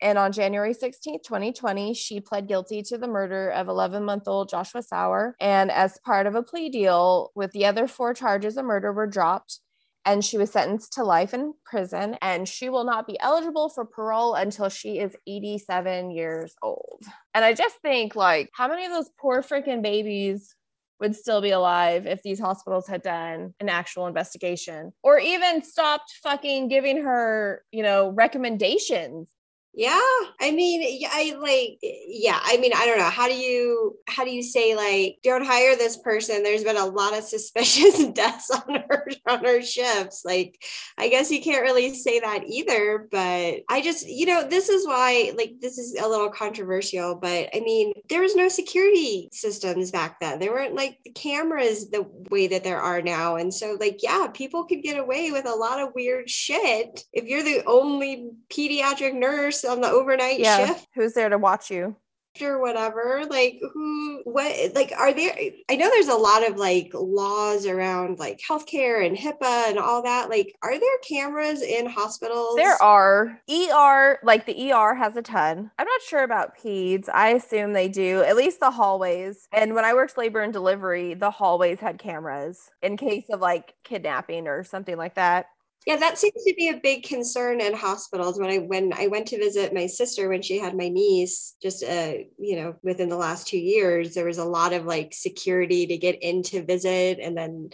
And 0.00 0.16
on 0.16 0.32
January 0.32 0.74
16th, 0.74 1.22
2020, 1.22 1.94
she 1.94 2.20
pled 2.20 2.48
guilty 2.48 2.82
to 2.84 2.96
the 2.96 3.08
murder 3.08 3.50
of 3.50 3.68
11 3.68 4.04
month 4.04 4.26
old 4.26 4.48
Joshua 4.48 4.82
Sawyer. 4.82 5.36
And 5.40 5.70
as 5.70 5.98
part 6.04 6.26
of 6.26 6.34
a 6.34 6.42
plea 6.42 6.70
deal 6.70 7.30
with 7.34 7.52
the 7.52 7.66
other 7.66 7.86
four 7.86 8.14
charges 8.14 8.56
of 8.56 8.64
murder 8.64 8.92
were 8.92 9.06
dropped, 9.06 9.60
and 10.06 10.24
she 10.24 10.38
was 10.38 10.50
sentenced 10.50 10.94
to 10.94 11.04
life 11.04 11.34
in 11.34 11.52
prison. 11.64 12.16
And 12.22 12.48
she 12.48 12.70
will 12.70 12.84
not 12.84 13.06
be 13.06 13.20
eligible 13.20 13.68
for 13.68 13.84
parole 13.84 14.34
until 14.34 14.70
she 14.70 14.98
is 14.98 15.14
87 15.26 16.10
years 16.10 16.54
old. 16.62 17.04
And 17.34 17.44
I 17.44 17.52
just 17.52 17.76
think, 17.82 18.16
like, 18.16 18.48
how 18.54 18.68
many 18.68 18.86
of 18.86 18.92
those 18.92 19.10
poor 19.20 19.42
freaking 19.42 19.82
babies 19.82 20.54
would 21.00 21.16
still 21.16 21.40
be 21.40 21.50
alive 21.50 22.06
if 22.06 22.22
these 22.22 22.38
hospitals 22.38 22.86
had 22.86 23.02
done 23.02 23.54
an 23.58 23.68
actual 23.68 24.06
investigation 24.06 24.92
or 25.02 25.18
even 25.18 25.62
stopped 25.62 26.12
fucking 26.22 26.68
giving 26.68 27.02
her, 27.02 27.64
you 27.72 27.82
know, 27.82 28.10
recommendations 28.10 29.28
Yeah, 29.72 30.00
I 30.40 30.50
mean, 30.50 31.06
I 31.08 31.36
like, 31.38 31.78
yeah, 31.80 32.40
I 32.42 32.56
mean, 32.56 32.72
I 32.74 32.86
don't 32.86 32.98
know. 32.98 33.08
How 33.08 33.28
do 33.28 33.34
you, 33.36 33.96
how 34.08 34.24
do 34.24 34.30
you 34.30 34.42
say 34.42 34.74
like, 34.74 35.18
don't 35.22 35.46
hire 35.46 35.76
this 35.76 35.96
person? 35.96 36.42
There's 36.42 36.64
been 36.64 36.76
a 36.76 36.86
lot 36.86 37.16
of 37.16 37.22
suspicious 37.22 38.04
deaths 38.12 38.50
on 38.50 38.82
her 38.88 39.06
on 39.28 39.44
her 39.44 39.62
shifts. 39.62 40.24
Like, 40.24 40.60
I 40.98 41.08
guess 41.08 41.30
you 41.30 41.40
can't 41.40 41.62
really 41.62 41.94
say 41.94 42.18
that 42.18 42.48
either. 42.48 43.06
But 43.12 43.60
I 43.68 43.80
just, 43.80 44.08
you 44.08 44.26
know, 44.26 44.46
this 44.46 44.68
is 44.68 44.88
why, 44.88 45.32
like, 45.36 45.60
this 45.60 45.78
is 45.78 45.94
a 45.94 46.08
little 46.08 46.30
controversial. 46.30 47.14
But 47.14 47.50
I 47.54 47.60
mean, 47.60 47.92
there 48.08 48.22
was 48.22 48.34
no 48.34 48.48
security 48.48 49.28
systems 49.30 49.92
back 49.92 50.18
then. 50.18 50.40
There 50.40 50.52
weren't 50.52 50.74
like 50.74 50.98
cameras 51.14 51.90
the 51.90 52.06
way 52.28 52.48
that 52.48 52.64
there 52.64 52.80
are 52.80 53.02
now, 53.02 53.36
and 53.36 53.54
so 53.54 53.76
like, 53.78 54.02
yeah, 54.02 54.26
people 54.34 54.64
could 54.64 54.82
get 54.82 54.98
away 54.98 55.30
with 55.30 55.46
a 55.46 55.54
lot 55.54 55.80
of 55.80 55.94
weird 55.94 56.28
shit 56.28 57.04
if 57.12 57.24
you're 57.26 57.44
the 57.44 57.62
only 57.66 58.30
pediatric 58.50 59.14
nurse 59.14 59.59
on 59.64 59.80
the 59.80 59.88
overnight 59.88 60.38
yeah 60.38 60.66
shift? 60.66 60.88
who's 60.94 61.12
there 61.14 61.28
to 61.28 61.38
watch 61.38 61.70
you? 61.70 61.96
Or 62.40 62.60
whatever 62.60 63.24
like 63.28 63.60
who 63.74 64.22
what 64.24 64.74
like 64.74 64.92
are 64.96 65.12
there 65.12 65.36
i 65.68 65.74
know 65.74 65.90
there's 65.90 66.08
a 66.08 66.14
lot 66.14 66.48
of 66.48 66.56
like 66.56 66.90
laws 66.94 67.66
around 67.66 68.18
like 68.20 68.40
healthcare 68.48 69.04
and 69.04 69.16
hipaa 69.16 69.68
and 69.68 69.78
all 69.78 70.00
that 70.04 70.30
like 70.30 70.54
are 70.62 70.78
there 70.78 70.98
cameras 71.06 71.60
in 71.60 71.86
hospitals? 71.86 72.54
There 72.56 72.80
are. 72.80 73.36
Er 73.50 74.20
like 74.22 74.46
the 74.46 74.72
er 74.72 74.94
has 74.94 75.16
a 75.16 75.22
ton. 75.22 75.70
I'm 75.78 75.86
not 75.86 76.00
sure 76.02 76.22
about 76.22 76.56
peds. 76.56 77.08
I 77.12 77.30
assume 77.30 77.72
they 77.72 77.88
do 77.88 78.22
at 78.22 78.36
least 78.36 78.60
the 78.60 78.70
hallways. 78.70 79.48
And 79.52 79.74
when 79.74 79.84
i 79.84 79.92
worked 79.92 80.16
labor 80.16 80.40
and 80.40 80.52
delivery 80.52 81.14
the 81.14 81.32
hallways 81.32 81.80
had 81.80 81.98
cameras 81.98 82.70
in 82.80 82.96
case 82.96 83.24
of 83.28 83.40
like 83.40 83.74
kidnapping 83.82 84.46
or 84.46 84.62
something 84.62 84.96
like 84.96 85.16
that 85.16 85.46
yeah 85.86 85.96
that 85.96 86.18
seems 86.18 86.44
to 86.44 86.54
be 86.56 86.68
a 86.68 86.80
big 86.80 87.02
concern 87.04 87.60
in 87.60 87.74
hospitals. 87.74 88.38
When 88.38 88.50
i 88.50 88.58
when 88.58 88.92
i 88.92 89.06
went 89.06 89.28
to 89.28 89.38
visit 89.38 89.74
my 89.74 89.86
sister 89.86 90.28
when 90.28 90.42
she 90.42 90.58
had 90.58 90.76
my 90.76 90.88
niece 90.88 91.54
just 91.62 91.82
uh 91.82 92.14
you 92.38 92.56
know 92.56 92.76
within 92.82 93.08
the 93.08 93.16
last 93.16 93.48
two 93.48 93.58
years 93.58 94.14
there 94.14 94.26
was 94.26 94.38
a 94.38 94.44
lot 94.44 94.72
of 94.72 94.84
like 94.84 95.12
security 95.12 95.86
to 95.86 95.96
get 95.96 96.22
in 96.22 96.42
to 96.44 96.62
visit 96.62 97.18
and 97.20 97.36
then 97.36 97.70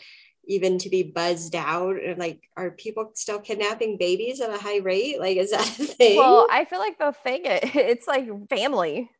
even 0.49 0.79
to 0.79 0.89
be 0.89 1.03
buzzed 1.03 1.57
out 1.57 1.97
and 2.01 2.19
like 2.19 2.49
are 2.57 2.71
people 2.71 3.11
still 3.15 3.41
kidnapping 3.41 3.99
babies 3.99 4.41
at 4.41 4.51
a 4.51 4.59
high 4.59 4.79
rate? 4.79 5.19
Like 5.19 5.37
is 5.37 5.51
that 5.51 5.67
a 5.67 5.85
thing? 5.85 6.17
Well 6.17 6.47
i 6.51 6.65
feel 6.65 6.79
like 6.79 6.99
the 6.99 7.13
thing 7.13 7.43
it's 7.45 8.07
like 8.07 8.29
family. 8.49 9.11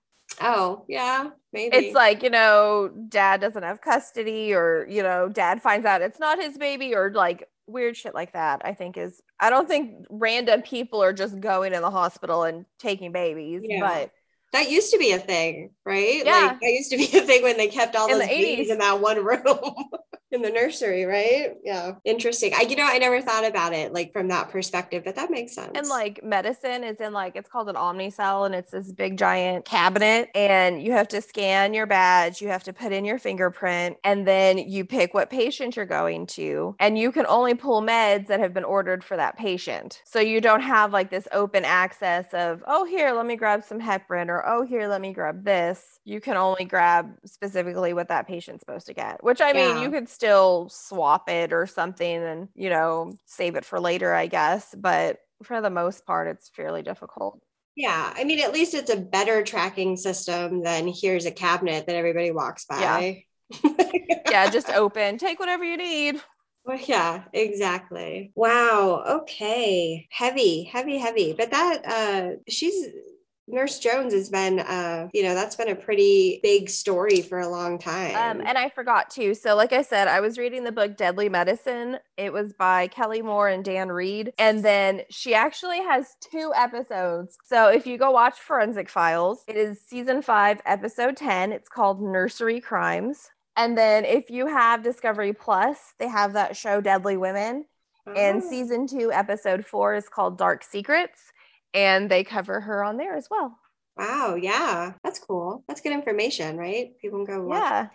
Oh 0.41 0.85
yeah 0.89 1.31
maybe. 1.53 1.77
It's 1.77 1.95
like 1.95 2.23
you 2.23 2.31
know 2.31 2.91
dad 3.09 3.41
doesn't 3.41 3.63
have 3.63 3.81
custody 3.81 4.55
or 4.55 4.87
you 4.89 5.03
know 5.03 5.29
dad 5.29 5.63
finds 5.63 5.87
out 5.87 6.03
it's 6.03 6.21
not 6.21 6.41
his 6.41 6.57
baby 6.57 6.95
or 6.95 7.11
like 7.13 7.49
weird 7.67 7.97
shit 7.97 8.15
like 8.15 8.33
that 8.33 8.63
i 8.65 8.73
think 8.73 8.97
is 8.97 9.23
i 9.41 9.51
don't 9.51 9.69
think 9.69 10.07
random 10.11 10.63
people 10.63 11.03
are 11.03 11.13
just 11.13 11.41
going 11.41 11.75
in 11.75 11.83
the 11.83 11.91
hospital 11.91 12.45
and 12.45 12.65
taking 12.79 13.13
babies 13.13 13.63
Yeah. 13.65 13.81
but 13.81 14.11
that 14.57 14.71
used 14.71 14.93
to 14.93 14.99
be 14.99 15.13
a 15.13 15.19
thing 15.19 15.71
right? 15.85 16.23
Yeah. 16.25 16.49
like 16.49 16.61
that 16.61 16.71
used 16.73 16.91
to 16.91 16.97
be 17.05 17.05
a 17.19 17.23
thing 17.23 17.43
when 17.43 17.57
they 17.57 17.69
kept 17.69 17.95
all 17.97 18.07
In 18.11 18.19
those 18.19 18.23
the 18.29 18.35
babies 18.35 18.69
80s. 18.69 18.73
in 18.73 18.79
that 18.79 19.01
one 19.01 19.25
room 19.25 19.41
in 20.33 20.43
the 20.43 20.51
nursery 20.51 21.05
right? 21.05 21.51
Yeah. 21.65 21.93
Interesting. 22.05 22.53
I 22.57 22.63
you 22.63 22.75
know 22.77 22.87
i 22.87 22.99
never 22.99 23.21
thought 23.23 23.47
about 23.47 23.73
it 23.73 23.93
like 23.93 24.13
from 24.13 24.29
that 24.29 24.51
perspective 24.51 25.05
but 25.05 25.15
that 25.17 25.31
makes 25.31 25.55
sense. 25.55 25.71
And 25.75 25.89
like 25.89 26.23
medicine 26.25 26.83
is 26.85 27.01
in 27.01 27.13
like 27.13 27.37
it's 27.37 27.49
called 27.49 27.69
an 27.69 27.77
omnicell 27.77 28.47
and 28.47 28.55
it's 28.55 28.73
this 28.73 28.91
big 28.93 29.17
giant 29.19 29.65
cabinet 29.65 30.31
and 30.35 30.83
you 30.83 30.93
have 30.93 31.09
to 31.09 31.21
scan 31.23 31.75
your 31.75 31.87
badge 31.87 32.41
you 32.41 32.49
have 32.49 32.65
to 32.65 32.73
put 32.73 32.93
in 32.93 33.05
your 33.05 33.19
fingerprint 33.19 33.97
and 34.05 34.27
then 34.27 34.59
you 34.59 34.85
pick 34.85 35.15
what 35.15 35.31
patient 35.31 35.77
you're 35.77 35.87
going 35.87 36.27
to 36.27 36.75
and 36.81 36.99
you 36.99 37.13
can 37.13 37.27
only 37.27 37.55
pull 37.55 37.81
meds 37.83 38.27
that 38.27 38.41
have 38.41 38.53
been 38.55 38.65
ordered 38.65 39.05
for 39.05 39.17
that 39.17 39.37
patient. 39.37 40.03
So 40.05 40.19
you 40.21 40.41
don't 40.41 40.63
have 40.63 40.93
like 40.93 41.11
this 41.11 41.29
open 41.33 41.65
access 41.65 42.33
of 42.35 42.63
oh 42.67 42.85
here 42.85 43.13
let 43.13 43.27
me 43.27 43.37
grab 43.37 43.63
some 43.63 43.81
heparin 43.81 44.29
or 44.29 44.46
oh 44.47 44.63
here 44.63 44.89
let 44.89 45.01
me 45.01 45.13
grab 45.13 45.45
this 45.45 46.01
you 46.05 46.21
can 46.21 46.37
only 46.37 46.65
grab 46.65 47.15
specifically 47.25 47.93
what 47.93 48.09
that 48.09 48.27
patient's 48.27 48.61
supposed 48.61 48.87
to 48.87 48.95
get 48.95 49.23
which 49.23 49.41
i 49.41 49.53
mean 49.53 49.79
you 49.79 49.91
could 49.91 50.09
still 50.09 50.69
swap 50.71 51.29
it 51.29 51.53
or 51.53 51.67
something 51.67 52.23
and 52.23 52.49
you 52.55 52.71
know 52.71 53.13
save 53.27 53.57
it 53.57 53.65
for 53.65 53.81
later 53.81 54.15
i 54.15 54.27
guess 54.27 54.75
but 54.79 55.19
for 55.43 55.61
the 55.61 55.71
most 55.71 56.07
part 56.07 56.29
it's 56.29 56.49
fairly 56.49 56.83
difficult 56.83 57.41
yeah 57.77 58.13
i 58.17 58.25
mean 58.25 58.41
at 58.41 58.53
least 58.53 58.75
it's 58.75 58.91
a 58.91 58.97
better 58.97 59.43
tracking 59.43 59.97
system 59.97 60.63
than 60.63 60.89
here's 60.89 61.27
a 61.27 61.31
cabinet 61.31 61.87
that 61.87 61.97
everybody 61.97 62.31
walks 62.31 62.65
by 62.65 63.23
yeah 64.31 64.51
just 64.51 64.71
open 64.71 65.19
take 65.19 65.39
whatever 65.39 65.65
you 65.65 65.77
need 65.77 66.21
Well, 66.67 66.81
yeah, 66.85 67.23
exactly. 67.33 68.33
Wow. 68.35 69.05
Okay. 69.21 70.09
Heavy, 70.11 70.65
heavy, 70.65 70.99
heavy. 70.99 71.33
But 71.33 71.53
that 71.53 71.87
uh 71.87 72.31
she's 72.49 72.89
Nurse 73.49 73.79
Jones 73.79 74.13
has 74.13 74.29
been 74.29 74.59
uh, 74.59 75.09
you 75.13 75.23
know, 75.23 75.35
that's 75.35 75.55
been 75.55 75.69
a 75.69 75.75
pretty 75.77 76.41
big 76.43 76.69
story 76.69 77.21
for 77.23 77.39
a 77.39 77.49
long 77.49 77.79
time. 77.79 78.17
Um, 78.17 78.45
and 78.47 78.59
I 78.59 78.69
forgot 78.71 79.09
too. 79.09 79.35
So, 79.35 79.55
like 79.55 79.73
I 79.73 79.83
said, 79.83 80.09
I 80.09 80.21
was 80.21 80.37
reading 80.37 80.65
the 80.65 80.73
book 80.73 80.97
Deadly 80.97 81.29
Medicine. 81.29 81.99
It 82.17 82.33
was 82.33 82.53
by 82.53 82.89
Kelly 82.89 83.23
Moore 83.23 83.49
and 83.49 83.65
Dan 83.65 83.91
Reed. 83.91 84.33
And 84.39 84.65
then 84.65 85.03
she 85.11 85.33
actually 85.35 85.81
has 85.83 86.17
two 86.21 86.53
episodes. 86.57 87.39
So, 87.45 87.69
if 87.69 87.87
you 87.87 87.99
go 87.99 88.11
watch 88.11 88.35
Forensic 88.41 88.89
Files, 88.89 89.45
it 89.47 89.57
is 89.57 89.81
season 89.81 90.23
five, 90.23 90.61
episode 90.67 91.17
10. 91.17 91.53
It's 91.53 91.69
called 91.69 92.03
Nursery 92.03 92.61
Crimes. 92.61 93.31
And 93.57 93.79
then 93.79 94.05
if 94.05 94.29
you 94.29 94.49
have 94.49 94.83
Discovery 94.83 95.33
Plus, 95.33 95.95
they 95.99 96.09
have 96.09 96.33
that 96.33 96.57
show 96.57 96.81
Deadly 96.81 97.17
Women. 97.17 97.67
And 98.15 98.43
Oh. 98.43 98.51
season 98.51 98.87
two, 98.87 99.11
episode 99.13 99.65
four 99.67 99.95
is 99.95 100.09
called 100.09 100.37
Dark 100.39 100.63
Secrets. 100.63 101.33
And 101.77 102.11
they 102.11 102.25
cover 102.25 102.61
her 102.61 102.83
on 102.83 102.97
there 102.97 103.15
as 103.15 103.29
well. 103.31 103.57
Wow. 103.97 104.35
Yeah. 104.35 104.95
That's 105.05 105.21
cool. 105.21 105.63
That's 105.69 105.81
good 105.81 105.93
information, 105.93 106.57
right? 106.57 106.99
People 107.01 107.25
can 107.25 107.47
go. 107.47 107.55
Yeah. 107.55 107.89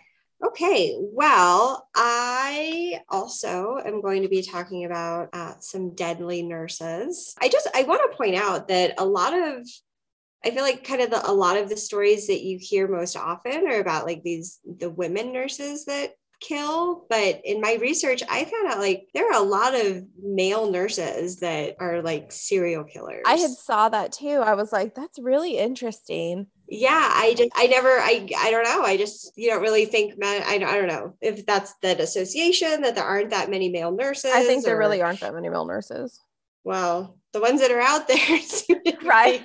Okay, 0.44 0.96
well, 0.98 1.88
I 1.94 3.00
also 3.08 3.78
am 3.84 4.00
going 4.00 4.22
to 4.22 4.28
be 4.28 4.42
talking 4.42 4.84
about 4.84 5.28
uh, 5.32 5.54
some 5.60 5.94
deadly 5.94 6.42
nurses. 6.42 7.32
I 7.40 7.48
just 7.48 7.68
I 7.76 7.84
want 7.84 8.02
to 8.10 8.16
point 8.16 8.34
out 8.34 8.66
that 8.66 8.94
a 8.98 9.04
lot 9.04 9.34
of 9.34 9.64
I 10.44 10.50
feel 10.50 10.64
like 10.64 10.82
kind 10.82 11.00
of 11.00 11.10
the, 11.10 11.30
a 11.30 11.32
lot 11.32 11.56
of 11.56 11.68
the 11.68 11.76
stories 11.76 12.26
that 12.26 12.42
you 12.42 12.58
hear 12.60 12.88
most 12.88 13.16
often 13.16 13.68
are 13.68 13.80
about 13.80 14.04
like 14.04 14.24
these 14.24 14.58
the 14.64 14.90
women 14.90 15.32
nurses 15.32 15.84
that 15.84 16.14
kill 16.42 17.06
but 17.08 17.40
in 17.44 17.60
my 17.60 17.78
research 17.80 18.22
i 18.28 18.44
found 18.44 18.72
out 18.72 18.78
like 18.78 19.08
there 19.14 19.26
are 19.30 19.40
a 19.40 19.44
lot 19.44 19.74
of 19.74 20.04
male 20.20 20.70
nurses 20.70 21.40
that 21.40 21.76
are 21.78 22.02
like 22.02 22.32
serial 22.32 22.84
killers. 22.84 23.22
I 23.26 23.34
had 23.34 23.50
saw 23.50 23.88
that 23.88 24.12
too. 24.12 24.40
I 24.44 24.54
was 24.54 24.72
like 24.72 24.94
that's 24.94 25.18
really 25.18 25.58
interesting. 25.58 26.46
Yeah 26.68 27.10
i 27.14 27.34
just 27.36 27.50
i 27.54 27.66
never 27.66 27.88
i 27.88 28.28
i 28.38 28.50
don't 28.50 28.64
know. 28.64 28.82
I 28.82 28.96
just 28.96 29.32
you 29.36 29.50
don't 29.50 29.62
really 29.62 29.86
think 29.86 30.18
men 30.18 30.42
i, 30.46 30.54
I 30.54 30.58
don't 30.58 30.88
know 30.88 31.14
if 31.20 31.46
that's 31.46 31.74
that 31.82 32.00
association 32.00 32.82
that 32.82 32.94
there 32.94 33.04
aren't 33.04 33.30
that 33.30 33.50
many 33.50 33.68
male 33.68 33.92
nurses 33.92 34.32
i 34.34 34.44
think 34.44 34.64
there 34.64 34.76
or, 34.76 34.78
really 34.78 35.02
aren't 35.02 35.20
that 35.20 35.34
many 35.34 35.48
male 35.48 35.66
nurses. 35.66 36.20
Well 36.64 37.18
the 37.32 37.40
ones 37.40 37.60
that 37.60 37.70
are 37.70 37.80
out 37.80 38.08
there 38.08 38.18
right. 39.04 39.42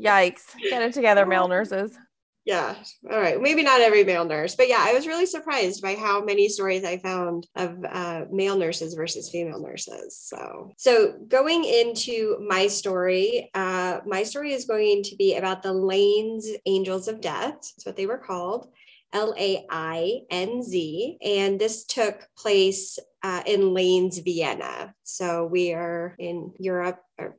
yikes. 0.00 0.42
Get 0.68 0.82
it 0.82 0.94
together 0.94 1.26
male 1.26 1.48
nurses 1.48 1.96
yeah. 2.44 2.74
All 3.10 3.20
right. 3.20 3.40
Maybe 3.40 3.62
not 3.62 3.80
every 3.80 4.02
male 4.02 4.24
nurse, 4.24 4.56
but 4.56 4.68
yeah, 4.68 4.80
I 4.80 4.92
was 4.94 5.06
really 5.06 5.26
surprised 5.26 5.80
by 5.80 5.94
how 5.94 6.24
many 6.24 6.48
stories 6.48 6.84
I 6.84 6.98
found 6.98 7.46
of 7.54 7.76
uh, 7.88 8.24
male 8.32 8.58
nurses 8.58 8.94
versus 8.94 9.30
female 9.30 9.60
nurses. 9.60 10.18
So, 10.18 10.72
so 10.76 11.12
going 11.28 11.64
into 11.64 12.44
my 12.46 12.66
story, 12.66 13.50
uh, 13.54 14.00
my 14.06 14.24
story 14.24 14.52
is 14.52 14.64
going 14.64 15.04
to 15.04 15.16
be 15.16 15.36
about 15.36 15.62
the 15.62 15.72
Lainz 15.72 16.46
Angels 16.66 17.06
of 17.06 17.20
Death. 17.20 17.52
That's 17.52 17.86
what 17.86 17.96
they 17.96 18.06
were 18.06 18.18
called. 18.18 18.68
L 19.12 19.34
A 19.38 19.64
I 19.70 20.20
N 20.30 20.62
Z. 20.62 21.18
And 21.22 21.60
this 21.60 21.84
took 21.84 22.26
place 22.36 22.98
uh, 23.22 23.42
in 23.46 23.72
Lainz, 23.72 24.18
Vienna. 24.18 24.94
So 25.04 25.44
we 25.46 25.74
are 25.74 26.16
in 26.18 26.52
Europe 26.58 26.98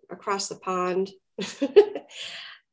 across 0.10 0.48
the 0.48 0.56
pond. 0.56 1.12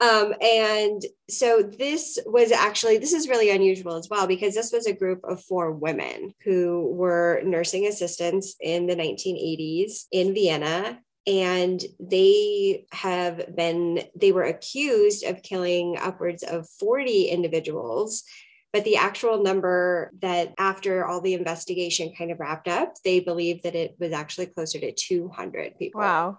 Um, 0.00 0.34
and 0.40 1.02
so 1.28 1.62
this 1.62 2.18
was 2.24 2.52
actually, 2.52 2.96
this 2.96 3.12
is 3.12 3.28
really 3.28 3.50
unusual 3.50 3.96
as 3.96 4.08
well, 4.08 4.26
because 4.26 4.54
this 4.54 4.72
was 4.72 4.86
a 4.86 4.94
group 4.94 5.20
of 5.24 5.44
four 5.44 5.72
women 5.72 6.34
who 6.42 6.90
were 6.94 7.42
nursing 7.44 7.86
assistants 7.86 8.56
in 8.60 8.86
the 8.86 8.96
1980s 8.96 10.06
in 10.10 10.32
Vienna. 10.32 11.00
And 11.26 11.84
they 12.00 12.86
have 12.92 13.54
been, 13.54 14.02
they 14.16 14.32
were 14.32 14.44
accused 14.44 15.22
of 15.24 15.42
killing 15.42 15.98
upwards 16.00 16.42
of 16.42 16.66
40 16.78 17.26
individuals. 17.26 18.24
But 18.72 18.84
the 18.84 18.96
actual 18.96 19.42
number 19.42 20.12
that 20.22 20.54
after 20.56 21.04
all 21.04 21.20
the 21.20 21.34
investigation 21.34 22.14
kind 22.16 22.30
of 22.30 22.38
wrapped 22.38 22.68
up 22.68 22.94
they 23.04 23.18
believe 23.18 23.62
that 23.64 23.74
it 23.74 23.96
was 23.98 24.12
actually 24.12 24.46
closer 24.46 24.78
to 24.78 24.92
200 24.92 25.76
people. 25.76 26.00
Wow 26.00 26.38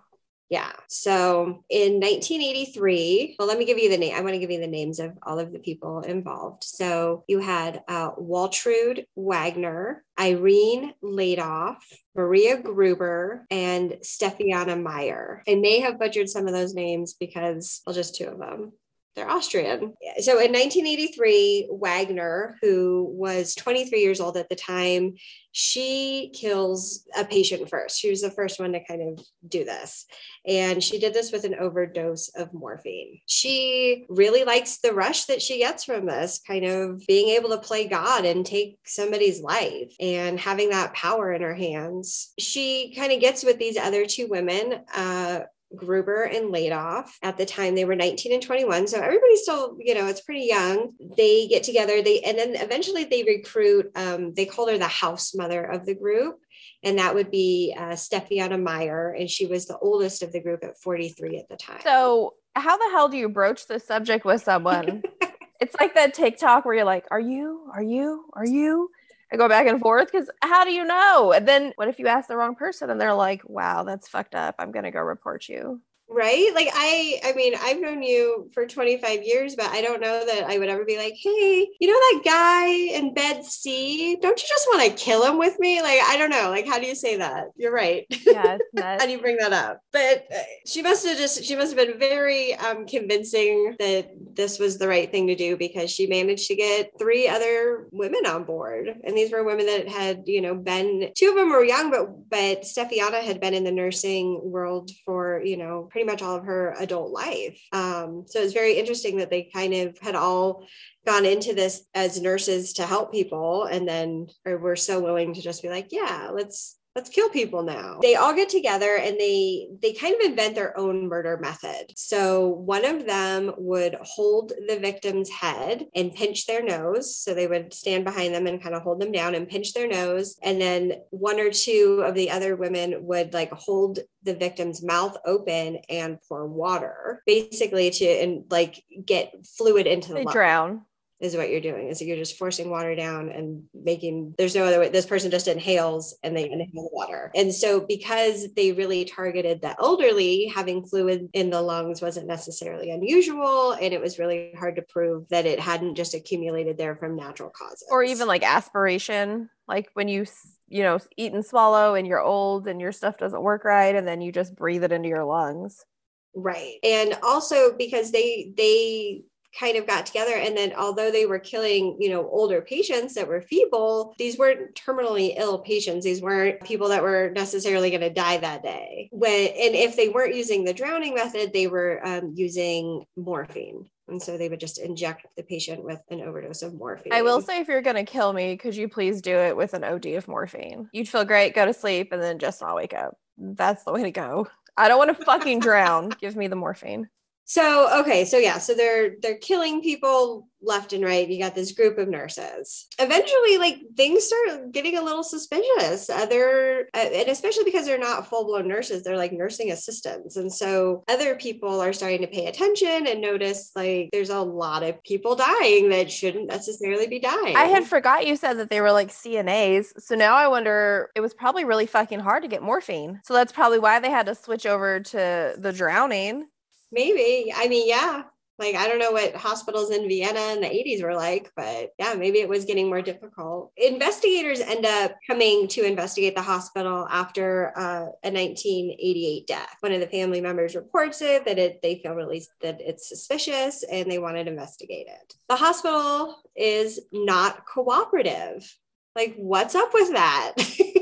yeah. 0.52 0.74
So 0.90 1.64
in 1.70 2.02
1983, 2.02 3.38
well, 3.40 3.48
let 3.48 3.58
me 3.58 3.64
give 3.64 3.80
you 3.80 3.90
the 3.90 3.98
name. 3.98 4.14
I 4.14 4.20
want 4.20 4.34
to 4.34 4.40
give 4.40 4.52
you 4.52 4.60
the 4.60 4.68
names 4.68 5.00
of 5.00 5.18
all 5.24 5.40
of 5.40 5.54
the 5.54 5.60
people 5.60 6.02
involved. 6.02 6.66
So 6.66 7.24
you 7.30 7.40
had 7.40 7.84
uh, 7.88 8.12
Waltraud 8.16 9.06
Wagner, 9.16 10.04
Irene 10.20 10.94
Ladoff, 11.02 11.78
Maria 12.14 12.62
Gruber, 12.62 13.48
and 13.50 13.92
Stefiana 14.04 14.80
Meyer. 14.80 15.42
I 15.48 15.56
may 15.56 15.80
have 15.80 15.98
butchered 15.98 16.30
some 16.30 16.48
of 16.48 16.54
those 16.54 16.74
names 16.74 17.14
because, 17.14 17.82
well, 17.88 17.96
just 17.96 18.16
two 18.16 18.26
of 18.26 18.38
them 18.38 18.74
they're 19.15 19.30
Austrian. 19.30 19.93
So 20.19 20.34
in 20.39 20.54
1983, 20.54 21.67
Wagner, 21.71 22.58
who 22.62 23.10
was 23.13 23.56
23 23.56 24.00
years 24.00 24.21
old 24.21 24.38
at 24.38 24.47
the 24.47 24.56
time, 24.56 25.15
she 25.52 26.32
kills 26.34 27.06
a 27.17 27.26
patient 27.26 27.69
first. 27.69 28.00
She 28.00 28.10
was 28.10 28.21
the 28.21 28.32
first 28.32 28.58
one 28.58 28.71
to 28.71 28.86
kind 28.86 29.02
of 29.02 29.26
do 29.45 29.65
this. 29.65 30.06
And 30.47 30.82
she 30.82 30.97
did 30.97 31.13
this 31.13 31.32
with 31.32 31.43
an 31.43 31.56
overdose 31.56 32.30
of 32.30 32.54
morphine. 32.54 33.19
She 33.26 34.06
really 34.08 34.45
likes 34.45 34.78
the 34.78 34.93
rush 34.93 35.26
that 35.26 35.41
she 35.41 35.60
gets 35.60 35.84
from 35.84 36.06
this, 36.06 36.39
kind 36.47 36.63
of 36.63 37.06
being 37.06 37.30
able 37.30 37.50
to 37.50 37.58
play 37.58 37.88
God 37.88 38.24
and 38.24 38.45
take 38.45 38.78
somebody's 38.86 39.41
life 39.41 39.93
and 40.00 40.39
having 40.39 40.69
that 40.69 40.93
power 40.93 41.34
in 41.34 41.41
her 41.41 41.56
hands. 41.56 42.32
She 42.39 42.93
kind 42.95 43.12
of 43.12 43.19
gets 43.19 43.43
with 43.43 43.60
these 43.60 43.78
other 43.78 44.06
two 44.06 44.28
women. 44.28 44.86
Uh, 44.95 45.41
Gruber 45.76 46.24
and 46.24 46.54
Ladoff. 46.54 47.10
At 47.22 47.38
the 47.38 47.46
time, 47.46 47.76
they 47.76 47.86
were 47.86 47.96
19 47.96 48.34
and 48.34 48.42
21. 48.42 48.88
So 48.88 49.00
everybody's 49.00 49.42
still, 49.42 49.78
you 49.80 49.96
know, 49.96 50.08
it's 50.08 50.22
pretty 50.22 50.46
young. 50.46 50.94
They 51.18 51.48
get 51.48 51.64
together, 51.64 52.02
they 52.02 52.22
and 52.22 52.38
then 52.38 52.56
eventually 52.56 53.06
they 53.06 53.24
recruit, 53.24 53.92
um, 53.96 54.34
they 54.34 54.46
call 54.46 54.68
her 54.70 54.78
the 54.78 54.88
house 54.88 55.34
mother 55.36 55.64
of 55.64 55.86
the 55.86 55.96
group. 55.96 56.40
And 56.84 56.98
that 56.98 57.14
would 57.14 57.30
be 57.30 57.76
uh, 57.78 57.94
Stefiana 57.94 58.62
Meyer. 58.62 59.16
And 59.18 59.30
she 59.30 59.46
was 59.46 59.68
the 59.68 59.78
oldest 59.78 60.24
of 60.24 60.32
the 60.32 60.42
group 60.42 60.64
at 60.64 60.78
43 60.78 61.38
at 61.38 61.50
the 61.50 61.58
time. 61.58 61.82
So, 61.84 62.36
how 62.56 62.78
the 62.78 62.90
hell 62.92 63.08
do 63.08 63.18
you 63.18 63.30
broach 63.30 63.68
the 63.68 63.80
subject 63.80 64.26
with 64.26 64.44
someone? 64.44 65.04
it's 65.62 65.76
like 65.80 65.94
that 65.96 66.14
TikTok 66.14 66.66
where 66.66 66.76
you're 66.76 66.86
like, 66.86 67.06
Are 67.12 67.20
you? 67.20 67.70
Are 67.74 67.84
you? 67.84 68.26
Are 68.34 68.46
you? 68.46 68.90
I 69.32 69.38
go 69.38 69.48
back 69.48 69.67
and 69.67 69.80
forth 69.80 70.12
because 70.12 70.30
how 70.41 70.65
do 70.65 70.72
you 70.74 70.84
know? 70.86 71.32
And 71.34 71.48
then 71.48 71.74
what 71.76 71.88
if 71.88 72.00
you 72.00 72.08
ask 72.08 72.28
the 72.28 72.38
wrong 72.38 72.56
person 72.56 72.89
and 72.89 73.00
they're 73.00 73.13
like, 73.13 73.41
wow, 73.46 73.84
that's 73.84 74.08
fucked 74.10 74.36
up. 74.36 74.56
I'm 74.60 74.72
going 74.72 74.86
to 74.86 74.91
go 74.91 75.00
report 75.00 75.48
you 75.48 75.82
right? 76.12 76.54
Like 76.54 76.69
i 76.74 77.19
i 77.24 77.34
mean 77.34 77.54
i've 77.62 77.80
known 77.80 78.04
you 78.04 78.50
for 78.54 78.65
25 78.65 79.24
years 79.24 79.56
but 79.56 79.67
i 79.67 79.82
don't 79.82 80.02
know 80.02 80.26
that 80.26 80.43
i 80.45 80.58
would 80.58 80.69
ever 80.69 80.86
be 80.86 80.97
like 80.97 81.15
hey 81.21 81.67
you 81.80 81.88
know 81.88 81.93
that 81.93 82.21
guy 82.26 82.67
in 82.67 83.13
bed 83.13 83.45
c? 83.45 84.17
Don't 84.21 84.41
you 84.41 84.47
just 84.47 84.67
want 84.71 84.84
to 84.84 85.04
kill 85.04 85.24
him 85.26 85.38
with 85.38 85.58
me? 85.60 85.82
Like 85.82 86.00
i 86.08 86.17
don't 86.17 86.30
know. 86.30 86.50
Like 86.50 86.67
how 86.67 86.80
do 86.80 86.86
you 86.86 86.95
say 86.95 87.17
that? 87.17 87.45
You're 87.56 87.74
right. 87.74 88.06
Yeah 88.26 88.58
how 88.78 89.06
do 89.06 89.12
you 89.12 89.19
bring 89.19 89.38
that 89.38 89.54
up? 89.54 89.82
But 89.91 90.26
uh, 90.34 90.39
she 90.65 90.82
must 90.82 91.06
have 91.06 91.17
just 91.17 91.43
she 91.43 91.56
must 91.56 91.76
have 91.76 91.88
been 91.88 92.00
very 92.00 92.56
um, 92.56 92.86
convincing 92.86 93.76
that 93.80 94.12
this 94.36 94.60
was 94.60 94.78
the 94.78 94.88
right 94.88 95.10
thing 95.10 95.28
to 95.28 95.36
do 95.36 95.58
because 95.58 95.89
she 95.89 96.08
managed 96.08 96.47
to 96.47 96.56
get 96.56 96.91
three 97.00 97.28
other 97.28 97.88
women 97.91 98.26
on 98.26 98.43
board. 98.43 98.89
And 99.04 99.15
these 99.15 99.32
were 99.32 99.43
women 99.43 99.65
that 99.65 99.88
had 99.88 100.24
you 100.26 100.41
know 100.41 100.56
been 100.56 101.12
two 101.15 101.30
of 101.30 101.36
them 101.36 101.50
were 101.50 101.63
young 101.63 101.91
but 101.91 102.30
but 102.30 102.62
stefiana 102.62 103.21
had 103.21 103.39
been 103.39 103.54
in 103.54 103.63
the 103.63 103.71
nursing 103.71 104.39
world 104.43 104.91
for 105.06 105.41
you 105.43 105.58
know 105.58 105.88
pretty 105.91 106.01
pretty 106.02 106.12
much 106.12 106.28
all 106.28 106.38
of 106.38 106.46
her 106.46 106.76
adult 106.80 107.12
life. 107.12 107.62
Um, 107.72 108.24
so 108.26 108.40
it's 108.42 108.54
very 108.54 108.74
interesting 108.74 109.18
that 109.18 109.30
they 109.30 109.50
kind 109.54 109.74
of 109.74 109.98
had 110.00 110.16
all 110.16 110.66
gone 111.06 111.26
into 111.26 111.54
this 111.54 111.84
as 111.94 112.20
nurses 112.20 112.74
to 112.74 112.88
help 112.88 113.12
people 113.12 113.66
and 113.66 113.88
then 113.88 114.28
or 114.46 114.58
were 114.58 114.76
so 114.76 115.00
willing 115.00 115.34
to 115.36 115.42
just 115.42 115.62
be 115.62 115.70
like, 115.70 115.90
yeah, 115.92 116.32
let's 116.34 116.78
let's 116.96 117.10
kill 117.10 117.30
people 117.30 117.64
now. 117.64 118.00
They 118.02 118.16
all 118.16 118.34
get 118.34 118.50
together 118.50 118.98
and 118.98 119.18
they 119.18 119.70
they 119.82 119.94
kind 119.94 120.16
of 120.16 120.22
invent 120.22 120.56
their 120.56 120.78
own 120.78 121.08
murder 121.08 121.38
method. 121.42 121.94
So 121.96 122.48
one 122.48 122.86
of 122.86 123.06
them 123.06 123.54
would 123.58 123.96
hold 124.02 124.52
the 124.68 124.78
victim's 124.78 125.30
head 125.30 125.88
and 125.96 126.14
pinch 126.14 126.48
their 126.48 126.64
nose. 126.64 127.16
So 127.16 127.34
they 127.34 127.48
would 127.48 127.74
stand 127.74 128.04
behind 128.04 128.34
them 128.34 128.48
and 128.48 128.62
kind 128.62 128.76
of 128.76 128.82
hold 128.82 129.00
them 129.00 129.12
down 129.12 129.36
and 129.36 129.48
pinch 129.48 129.74
their 129.74 129.88
nose. 129.88 130.38
And 130.44 130.60
then 130.60 130.94
one 131.12 131.40
or 131.40 131.52
two 131.52 132.04
of 132.06 132.16
the 132.16 132.32
other 132.32 132.56
women 132.56 133.06
would 133.06 133.34
like 133.34 133.52
hold 133.52 134.00
the 134.24 134.36
victim's 134.36 134.84
mouth 134.84 135.18
open 135.26 135.78
and 135.90 136.20
pour 136.28 136.46
water 136.48 137.24
basically 137.26 137.90
to 137.90 138.06
and 138.06 138.44
like 138.52 138.84
get 139.04 139.34
fluid 139.46 139.88
into 139.88 140.10
the 140.10 140.16
they 140.16 140.26
drown 140.26 140.82
is 141.22 141.36
what 141.36 141.50
you're 141.50 141.62
doing. 141.62 141.88
Is 141.88 142.00
that 142.00 142.06
you're 142.06 142.18
just 142.18 142.38
forcing 142.38 142.70
water 142.70 142.96
down 142.96 143.30
and 143.30 143.64
making 143.74 144.36
there's 144.38 144.56
no 144.56 144.64
other 144.66 144.80
way 144.80 144.90
this 144.90 145.06
person 145.06 145.32
just 145.32 145.48
inhales 145.48 146.18
and 146.24 146.36
they 146.36 146.50
inhale 146.50 146.68
the 146.74 146.90
water. 146.92 147.32
And 147.36 147.54
so 147.54 147.80
because 147.80 148.48
they 148.56 148.72
really 148.72 149.06
targeted 149.06 149.62
the 149.62 149.76
elderly 149.80 150.52
having 150.54 150.84
fluid 150.84 151.30
in 151.34 151.50
the 151.50 151.62
lungs 151.62 152.02
wasn't 152.02 152.28
necessarily 152.28 152.92
unusual 152.92 153.74
and 153.74 153.94
it 153.94 154.02
was 154.02 154.20
really 154.20 154.52
hard 154.58 154.76
to 154.78 154.82
prove 154.82 155.30
that 155.30 155.46
it 155.46 155.60
hadn't 155.60 155.96
just 155.96 156.14
accumulated 156.14 156.78
there 156.78 156.96
from 156.96 157.16
natural 157.16 157.50
causes. 157.50 157.88
Or 157.90 158.04
even 158.04 158.28
like 158.28 158.44
aspiration 158.44 159.50
like 159.68 159.90
when 159.94 160.08
you 160.08 160.26
you 160.68 160.84
know 160.84 161.00
eat 161.18 161.34
and 161.34 161.46
swallow 161.46 161.96
and 161.96 162.06
you're 162.08 162.22
old 162.22 162.68
and 162.68 162.82
your 162.82 162.92
stuff 162.92 163.18
doesn't 163.18 163.42
work 163.42 163.64
right 163.64 163.96
and 163.96 164.08
then 164.08 164.22
you 164.22 164.32
just 164.32 164.56
breathe 164.56 164.84
it 164.84 164.92
into 164.92 165.08
your 165.08 165.24
lungs. 165.24 165.86
Right. 166.34 166.76
And 166.84 167.18
also 167.24 167.76
because 167.78 168.12
they 168.12 168.54
they 168.56 169.24
kind 169.58 169.78
of 169.78 169.88
got 169.88 170.06
together 170.06 170.34
and 170.34 170.56
then 170.56 170.74
although 170.78 171.12
they 171.12 171.26
were 171.26 171.40
killing 171.40 171.98
you 172.00 172.10
know 172.10 172.28
older 172.30 172.62
patients 172.62 173.14
that 173.14 173.28
were 173.28 173.42
feeble 173.42 174.14
these 174.18 174.38
weren't 174.38 174.74
terminally 174.76 175.34
ill 175.38 175.60
patients 175.60 176.06
these 176.06 176.22
weren't 176.22 176.62
people 176.64 176.88
that 176.88 177.04
were 177.04 177.32
necessarily 177.36 177.90
going 177.90 178.02
to 178.02 178.10
die 178.10 178.38
that 178.38 178.64
day 178.64 179.10
when 179.12 179.48
and 179.48 179.76
if 179.76 179.96
they 179.96 180.10
weren't 180.10 180.36
using 180.36 180.64
the 180.64 180.74
drowning 180.74 181.14
method 181.14 181.52
they 181.54 181.68
were 181.68 182.00
um, 182.06 182.32
using 182.36 183.04
morphine 183.16 183.86
and 184.08 184.22
so 184.22 184.38
they 184.38 184.50
would 184.50 184.60
just 184.60 184.78
inject 184.78 185.26
the 185.38 185.44
patient 185.44 185.84
with 185.84 186.02
an 186.10 186.22
overdose 186.22 186.64
of 186.64 186.74
morphine. 186.74 187.14
I 187.14 187.22
will 187.22 187.42
say, 187.42 187.62
if 187.62 187.70
you're 187.70 187.82
going 187.82 187.96
to 187.96 188.04
kill 188.04 188.34
me, 188.34 188.58
could 188.58 188.76
you 188.76 188.90
please 188.90 189.22
do 189.22 189.38
it 189.38 189.56
with 189.56 189.74
an 189.74 189.86
OD 189.86 190.08
of 190.08 190.28
morphine? 190.28 190.90
You'd 190.92 191.08
feel 191.08 191.24
great, 191.24 191.56
go 191.56 191.66
to 191.66 191.74
sleep, 191.74 192.12
and 192.12 192.22
then 192.22 192.38
just 192.38 192.62
not 192.62 192.76
wake 192.76 192.94
up. 192.94 193.16
That's 193.38 193.86
the 193.86 193.94
way 193.94 194.04
to 194.04 194.12
go. 194.12 194.48
I 194.76 194.88
don't 194.88 194.98
want 194.98 195.18
to 195.18 195.26
fucking 195.26 195.60
drown. 195.60 196.10
Give 196.20 196.36
me 196.36 196.48
the 196.48 196.56
morphine. 196.56 197.08
So 197.46 198.00
okay, 198.02 198.26
so 198.26 198.38
yeah, 198.38 198.60
so 198.60 198.74
they're 198.74 199.16
they're 199.22 199.38
killing 199.38 199.82
people 199.82 200.48
left 200.62 200.94
and 200.94 201.04
right. 201.04 201.28
You 201.28 201.40
got 201.40 201.56
this 201.56 201.72
group 201.72 201.98
of 201.98 202.08
nurses. 202.08 202.88
Eventually, 203.00 203.58
like 203.58 203.78
things 203.98 204.24
start 204.24 204.72
getting 204.72 204.98
a 204.98 205.04
little 205.04 205.24
suspicious. 205.24 206.10
Other 206.10 206.88
uh, 206.94 206.98
and 206.98 207.30
especially 207.30 207.64
because 207.64 207.86
they're 207.86 207.98
not 207.98 208.28
full 208.28 208.46
blown 208.46 208.68
nurses, 208.68 209.04
they're 209.04 209.18
like 209.18 209.34
nursing 209.34 209.72
assistants, 209.72 210.38
and 210.38 210.52
so 210.52 211.04
other 211.08 211.36
people 211.36 211.82
are 211.82 211.94
starting 211.94 212.22
to 212.22 212.28
pay 212.28 212.46
attention 212.46 213.08
and 213.08 213.22
notice 213.22 213.72
like 213.76 214.10
there's 214.12 214.30
a 214.30 214.42
lot 214.42 214.84
of 214.84 215.04
people 215.04 215.36
dying 215.36 215.90
that 215.90 216.12
shouldn't 216.12 216.48
necessarily 216.48 217.08
be 217.08 217.20
dying. 217.20 217.56
I 217.56 217.66
had 217.66 217.86
forgot 217.86 218.28
you 218.28 218.36
said 218.36 218.54
that 218.56 218.70
they 218.70 218.82
were 218.82 218.92
like 218.92 219.10
CNAs, 219.10 220.00
so 220.00 220.16
now 220.16 220.36
I 220.36 220.48
wonder 220.48 221.10
it 221.16 221.22
was 221.22 221.34
probably 221.34 221.66
really 221.66 221.86
fucking 221.86 222.20
hard 222.20 222.44
to 222.44 222.50
get 222.50 222.64
morphine. 222.64 223.20
So 223.24 223.34
that's 223.34 223.52
probably 223.52 223.80
why 223.80 224.00
they 224.00 224.12
had 224.12 224.28
to 224.28 224.36
switch 224.36 224.66
over 224.66 225.00
to 225.00 225.56
the 225.58 225.74
drowning. 225.74 226.48
Maybe. 226.92 227.54
I 227.56 227.68
mean, 227.68 227.88
yeah. 227.88 228.24
Like, 228.60 228.76
I 228.76 228.88
don't 228.88 229.00
know 229.00 229.12
what 229.12 229.34
hospitals 229.36 229.90
in 229.90 230.08
Vienna 230.08 230.54
in 230.54 230.62
the 230.62 230.68
80s 230.68 231.02
were 231.02 231.16
like, 231.16 231.52
but 231.56 231.94
yeah, 231.98 232.14
maybe 232.14 232.42
it 232.42 232.48
was 232.48 232.66
getting 232.66 232.90
more 232.90 233.02
difficult. 233.02 233.72
Investigators 233.76 234.60
end 234.60 234.86
up 234.86 235.16
coming 235.26 235.68
to 235.70 235.84
investigate 235.84 236.36
the 236.36 236.44
hospital 236.44 237.08
after 237.10 237.74
uh, 237.76 238.06
a 238.24 238.30
1988 238.30 239.48
death. 239.48 239.78
One 239.80 239.94
of 239.94 240.00
the 240.00 240.06
family 240.06 240.42
members 240.42 240.76
reports 240.76 241.24
it 241.24 241.44
that 241.46 241.58
it, 241.58 241.82
they 241.82 242.02
feel 242.04 242.14
really 242.14 242.44
that 242.62 242.80
it's 242.82 243.10
suspicious 243.10 243.84
and 243.92 244.12
they 244.12 244.20
want 244.20 244.36
to 244.36 244.42
investigate 244.42 245.08
it. 245.08 245.34
The 245.50 245.56
hospital 245.56 246.36
is 246.56 247.00
not 247.12 247.66
cooperative. 247.66 248.72
Like, 249.16 249.34
what's 249.38 249.74
up 249.74 249.90
with 249.92 250.12
that? 250.12 250.54